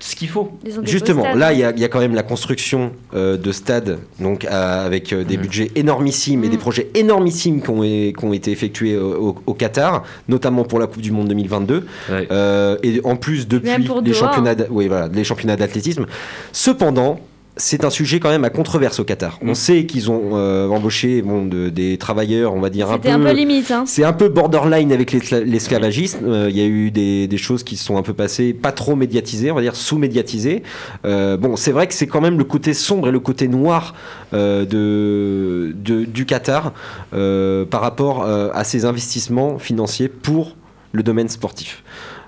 ce 0.06 0.14
qu'il 0.16 0.28
faut 0.28 0.52
Justement, 0.82 1.34
là, 1.34 1.54
il 1.54 1.60
y, 1.60 1.64
a- 1.64 1.70
il 1.70 1.78
y 1.80 1.84
a 1.84 1.88
quand 1.88 1.98
même 1.98 2.14
la 2.14 2.22
construction 2.22 2.92
euh, 3.14 3.38
de 3.38 3.52
stades, 3.52 3.98
donc 4.20 4.44
euh, 4.44 4.84
avec 4.86 5.14
euh, 5.14 5.24
des 5.24 5.38
budgets 5.38 5.70
énormissimes 5.76 6.44
et 6.44 6.50
des 6.50 6.58
projets 6.58 6.90
énormissimes 6.94 7.62
qui 7.62 7.70
ont, 7.70 8.32
été 8.34 8.50
effectués 8.50 8.98
au, 8.98 9.34
au- 9.46 9.54
Qatar, 9.54 10.02
notamment 10.28 10.64
pour 10.64 10.78
la 10.78 10.86
Coupe 10.88 11.00
du 11.00 11.10
Monde 11.10 11.28
2022. 11.28 11.86
Euh, 12.10 12.76
et 12.82 13.00
en 13.04 13.16
plus, 13.16 13.48
depuis 13.48 13.70
les 13.78 13.84
Doha, 13.84 14.12
championnats, 14.12 14.50
hein. 14.50 14.54
d'a- 14.54 14.66
oui, 14.70 14.88
voilà, 14.88 15.08
les 15.08 15.24
championnats 15.24 15.56
d'athlétisme. 15.56 16.04
Cependant, 16.52 17.18
c'est 17.56 17.84
un 17.84 17.90
sujet 17.90 18.18
quand 18.18 18.30
même 18.30 18.44
à 18.44 18.50
controverse 18.50 18.98
au 18.98 19.04
Qatar. 19.04 19.38
On 19.40 19.54
sait 19.54 19.86
qu'ils 19.86 20.10
ont 20.10 20.30
euh, 20.36 20.66
embauché 20.68 21.22
bon, 21.22 21.46
de- 21.46 21.68
des 21.68 21.98
travailleurs, 21.98 22.52
on 22.52 22.60
va 22.60 22.68
dire 22.68 22.90
un 22.90 22.98
peu. 22.98 23.08
Un 23.08 23.20
peu 23.20 23.30
limite, 23.32 23.70
hein. 23.70 23.84
C'est 23.86 24.02
un 24.02 24.12
peu 24.12 24.28
borderline 24.28 24.90
avec 24.92 25.12
l'escla- 25.12 25.44
l'esclavagisme. 25.44 26.24
Euh, 26.24 26.50
Il 26.50 26.56
y 26.58 26.60
a 26.62 26.66
eu 26.66 26.90
des, 26.90 27.28
des 27.28 27.36
choses 27.38 27.62
qui 27.62 27.76
se 27.76 27.84
sont 27.84 27.96
un 27.96 28.02
peu 28.02 28.12
passées, 28.12 28.52
pas 28.54 28.72
trop 28.72 28.96
médiatisées, 28.96 29.52
on 29.52 29.54
va 29.54 29.60
dire 29.62 29.76
sous-médiatisées. 29.76 30.62
Euh, 31.04 31.36
bon, 31.36 31.54
c'est 31.56 31.70
vrai 31.72 31.86
que 31.86 31.94
c'est 31.94 32.08
quand 32.08 32.20
même 32.20 32.38
le 32.38 32.44
côté 32.44 32.74
sombre 32.74 33.08
et 33.08 33.12
le 33.12 33.20
côté 33.20 33.46
noir 33.46 33.94
euh, 34.32 34.64
de, 34.64 35.72
de- 35.76 36.04
du 36.04 36.26
Qatar 36.26 36.72
euh, 37.14 37.64
par 37.64 37.80
rapport 37.82 38.24
euh, 38.24 38.48
à 38.52 38.64
ses 38.64 38.84
investissements 38.84 39.58
financiers 39.58 40.08
pour 40.08 40.56
le 40.92 41.02
domaine 41.02 41.28
sportif. 41.28 41.82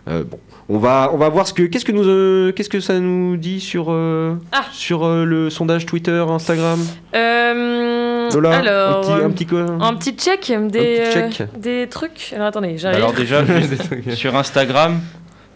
Euh, 0.08 0.22
bon, 0.24 0.38
on 0.68 0.78
va, 0.78 1.10
on 1.12 1.16
va 1.16 1.28
voir 1.28 1.46
ce 1.48 1.52
que 1.52 1.62
qu'est-ce 1.64 1.84
que 1.84 1.90
nous 1.92 2.06
euh, 2.06 2.52
qu'est-ce 2.52 2.68
que 2.70 2.78
ça 2.80 2.98
nous 3.00 3.36
dit 3.36 3.60
sur 3.60 3.86
euh, 3.90 4.34
Ah. 4.52 4.64
sur 4.72 5.04
euh, 5.04 5.24
le 5.24 5.50
sondage 5.50 5.84
Twitter, 5.86 6.24
Instagram? 6.28 6.78
Euh, 7.14 8.30
Lola, 8.32 8.58
alors, 8.58 8.98
un 8.98 9.00
petit, 9.00 9.24
un 9.24 9.30
petit 9.30 9.46
quoi? 9.46 9.60
un 9.80 9.94
petit 9.94 10.12
check 10.12 10.52
des, 10.70 11.00
petit 11.00 11.12
check. 11.12 11.40
euh, 11.40 11.46
des 11.58 11.86
trucs. 11.88 12.32
Alors 12.34 12.46
attendez, 12.48 12.76
j'arrive. 12.78 12.98
Alors 12.98 13.12
déjà, 13.12 13.42
sur 14.14 14.36
Instagram, 14.36 15.00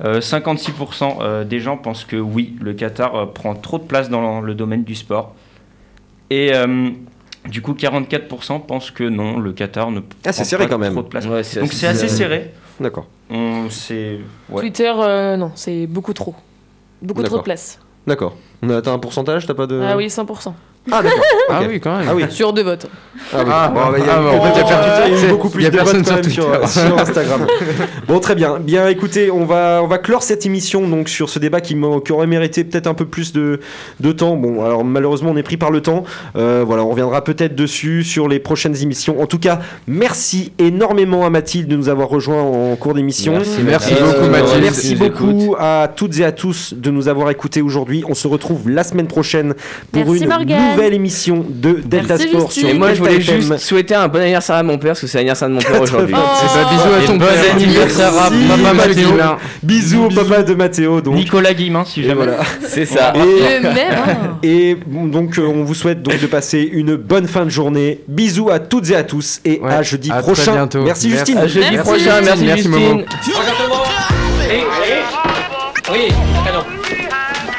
euh, 0.05 0.21
56% 0.21 1.19
euh, 1.21 1.45
des 1.45 1.61
gens 1.61 1.77
pensent 1.77 2.05
que 2.05 2.17
oui, 2.17 2.57
le 2.61 2.73
Qatar 2.73 3.15
euh, 3.15 3.27
prend 3.27 3.55
trop 3.55 3.79
de 3.79 3.85
place 3.85 4.09
dans 4.11 4.41
le 4.41 4.55
domaine 4.55 4.83
du 4.85 4.95
sport. 4.95 5.35
Et 6.31 6.55
euh, 6.55 6.91
du 7.49 7.61
coup, 7.63 7.73
44% 7.75 8.65
pensent 8.67 8.91
que 8.91 9.05
non, 9.05 9.39
le 9.39 9.53
Qatar 9.53 9.91
ne 9.91 10.01
Ah, 10.01 10.33
c'est 10.33 10.43
prend 10.43 10.45
serré 10.45 10.65
pas 10.65 10.71
quand 10.71 10.79
même. 10.79 10.93
trop 10.93 11.03
de 11.03 11.09
place. 11.09 11.27
Ouais, 11.27 11.43
c'est 11.43 11.61
Donc 11.61 11.69
assez 11.71 11.79
c'est 11.81 11.87
assez 11.89 12.09
serré. 12.09 12.37
serré. 12.37 12.51
D'accord. 12.81 13.07
On 13.31 13.71
c'est 13.71 14.19
ouais. 14.49 14.61
Twitter, 14.61 14.93
euh, 14.97 15.37
non, 15.37 15.53
c'est 15.55 15.87
beaucoup 15.87 16.13
trop. 16.13 16.35
Beaucoup 17.03 17.23
trop 17.23 17.39
de 17.39 17.43
place. 17.43 17.79
D'accord. 18.07 18.37
On 18.63 18.71
a- 18.71 18.83
T'as 18.83 18.93
un 18.93 18.99
pourcentage 18.99 19.47
T'as 19.47 19.55
pas 19.55 19.67
de 19.67 19.81
Ah 19.81 19.97
oui, 19.97 20.09
100%. 20.11 20.55
Ah 20.91 21.03
d'accord. 21.03 21.19
Ah 21.53 21.63
oui, 21.69 21.81
quand 21.81 21.99
même. 21.99 22.07
Ah 22.09 22.15
oui. 22.15 22.25
Sur 22.31 22.53
deux 22.53 22.63
votes. 22.63 22.87
Ah 23.33 23.39
oui. 23.45 23.51
Ah, 23.53 23.73
Bon, 23.75 23.81
bah, 23.91 23.99
il 23.99 24.05
y 24.07 24.09
a, 24.09 24.13
ah, 24.15 24.21
bon, 24.23 24.39
en 24.39 24.43
fait, 24.43 24.51
il 24.51 24.57
y 24.57 24.61
a 24.61 24.63
bon, 24.63 24.69
pas- 24.69 24.75
euh, 24.77 25.05
il 25.09 25.13
y 25.13 25.17
a 25.17 25.27
eu 25.27 25.31
beaucoup 25.31 25.51
plus 25.51 25.63
y 25.65 25.67
a 25.67 25.71
de 25.71 25.77
personne 25.77 25.97
votes 25.99 26.09
quand 26.09 26.15
même 26.15 26.25
sur 26.25 26.43
sur, 26.45 26.53
Twitter. 26.53 26.67
sur 26.69 26.99
Instagram. 26.99 27.47
bon, 28.09 28.21
très 28.21 28.35
bien. 28.37 28.59
Bien, 28.61 28.89
écoutez, 28.89 29.31
on 29.33 29.45
va, 29.45 29.81
on 29.83 29.89
va 29.89 29.99
clore 29.99 30.23
cette 30.23 30.47
émission 30.47 30.87
donc 30.89 31.09
sur 31.09 31.29
ce 31.29 31.39
débat 31.41 31.61
qui, 31.61 31.77
aurait 32.11 32.27
mérité 32.29 32.63
peut-être 32.65 32.87
un 32.87 32.95
peu 32.95 33.05
plus 33.05 33.33
de, 33.33 33.61
de 33.99 34.13
temps. 34.13 34.37
Bon, 34.37 34.65
alors 34.65 34.85
malheureusement, 34.85 35.31
on 35.33 35.37
est 35.37 35.43
pris 35.43 35.57
par 35.57 35.71
le 35.73 35.81
temps. 35.81 36.05
Euh, 36.37 36.63
voilà, 36.65 36.85
on 36.85 36.91
reviendra 36.91 37.25
peut-être 37.25 37.57
dessus 37.57 38.05
sur 38.05 38.29
les 38.29 38.39
prochaines 38.39 38.77
émissions. 38.81 39.21
En 39.21 39.27
tout 39.27 39.39
cas, 39.41 39.59
merci 39.89 40.53
énormément 40.59 41.27
à 41.27 41.31
Mathilde 41.31 41.69
de 41.69 41.77
nous 41.77 41.89
avoir 41.89 42.09
rejoints 42.09 42.41
en 42.41 42.77
cours 42.77 42.95
d'émission. 42.95 43.33
Merci, 43.65 43.95
beaucoup, 43.95 44.31
Mathilde, 44.31 44.63
Merci 44.63 44.95
beaucoup 44.95 45.57
à 45.59 45.89
toutes 45.95 46.19
et 46.21 46.25
à 46.25 46.33
tous 46.33 46.75
de 46.75 46.91
nous 46.91 47.09
avoir 47.09 47.29
écoutés 47.31 47.61
aujourd'hui. 47.61 48.05
On 48.09 48.15
se 48.15 48.29
retrouve 48.29 48.71
la 48.71 48.85
semaine 48.85 49.09
prochaine 49.09 49.55
pour 49.93 50.05
Merci, 50.07 50.23
une 50.23 50.29
Morgane. 50.29 50.70
Nouvelle 50.71 50.95
émission 50.95 51.45
de 51.49 51.81
Delta 51.85 52.15
Merci, 52.17 52.29
Sport 52.29 52.41
Justine. 52.47 52.61
sur 52.63 52.69
Et 52.71 52.75
moi, 52.75 52.89
je 52.89 52.93
Delta 53.03 53.11
voulais 53.11 53.23
FM. 53.23 53.41
juste 53.41 53.59
souhaiter 53.59 53.95
un 53.95 54.09
bon 54.09 54.21
anniversaire 54.21 54.57
à 54.57 54.63
mon 54.63 54.79
père, 54.79 54.91
parce 54.91 55.01
que 55.01 55.07
c'est 55.07 55.19
l'anniversaire 55.19 55.49
de 55.49 55.55
mon 55.55 55.61
père 55.61 55.83
aujourd'hui. 55.83 56.15
Eh 56.15 56.57
ben, 56.57 56.69
bisous 56.71 56.95
à 56.95 57.07
ton 57.07 57.17
bon 57.17 57.27
père. 57.27 57.55
anniversaire 57.55 58.09
à 58.19 58.31
Merci, 58.31 58.47
papa 58.63 58.75
Mathéo. 58.75 59.09
Bisous 59.63 60.05
au 60.05 60.09
papa 60.09 60.43
de 60.43 60.55
Mathéo. 60.55 61.01
Donc. 61.01 61.15
Nicolas 61.15 61.55
Guillemin, 61.55 61.85
si 61.85 62.03
jamais. 62.03 62.15
voilà. 62.15 62.39
C'est 62.67 62.87
ça. 62.87 63.13
Et, 63.17 63.19
Le 63.19 63.63
même. 63.63 63.75
hein. 63.93 64.39
et 64.43 64.77
bon, 64.87 65.07
donc 65.07 65.39
euh, 65.39 65.43
on 65.47 65.65
vous 65.65 65.75
souhaite 65.75 66.03
donc 66.03 66.19
de 66.21 66.27
passer 66.27 66.69
une 66.73 66.97
bonne 66.97 67.27
fin 67.27 67.45
de 67.45 67.51
journée. 67.51 68.01
Bisous 68.09 68.51
à 68.51 68.59
toutes 68.59 68.91
et 68.91 68.97
à 68.97 69.03
tous 69.05 69.41
et 69.45 69.61
Ouais, 69.61 69.73
à 69.73 69.83
jeudi 69.83 70.11
à 70.11 70.15
très 70.15 70.33
prochain. 70.33 70.53
bientôt. 70.53 70.83
Merci 70.83 71.09
Merci. 71.09 71.17
Justine. 71.33 71.39
À 71.39 71.47
jeudi 71.47 71.67
Merci. 71.73 71.91
prochain, 71.91 72.21
merci, 72.23 72.45
Merci, 72.45 72.63
Justine. 72.63 72.71
Momo. 72.89 73.01
Regarde-moi 73.01 73.83
Oui, 74.49 74.57
oui 74.81 75.93
Oui, 75.93 76.09
canon. 76.45 76.65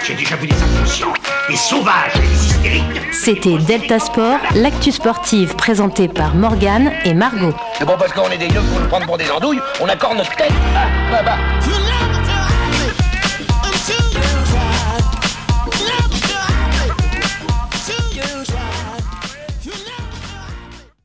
J'ai 0.08 0.14
déjà 0.16 0.36
vu 0.36 0.48
des 0.48 0.56
inconscients, 0.56 1.14
des 1.50 1.56
sauvages 1.56 2.12
et 2.16 2.20
des 2.20 2.26
hystériques. 2.34 2.51
C'était 3.12 3.58
Delta 3.58 4.00
Sport, 4.00 4.40
l'actu 4.56 4.92
sportive 4.92 5.56
présentée 5.56 6.08
par 6.08 6.36
Morgane 6.36 6.92
et 7.06 7.14
Margot. 7.14 7.54
C'est 7.78 7.86
bon 7.86 7.96
parce 7.98 8.12
qu'on 8.14 8.30
est 8.30 8.38
des 8.38 8.48
yeux 8.48 8.62
pour 8.62 8.80
nous 8.80 8.88
prendre 8.88 9.06
pour 9.06 9.18
des 9.18 9.30
andouilles, 9.30 9.60
on 9.82 9.88
accorde 9.88 10.18
notre 10.18 10.36
tête. 10.36 10.52
Ah, 10.76 10.88
bah, 11.12 11.22
bah. 11.24 11.91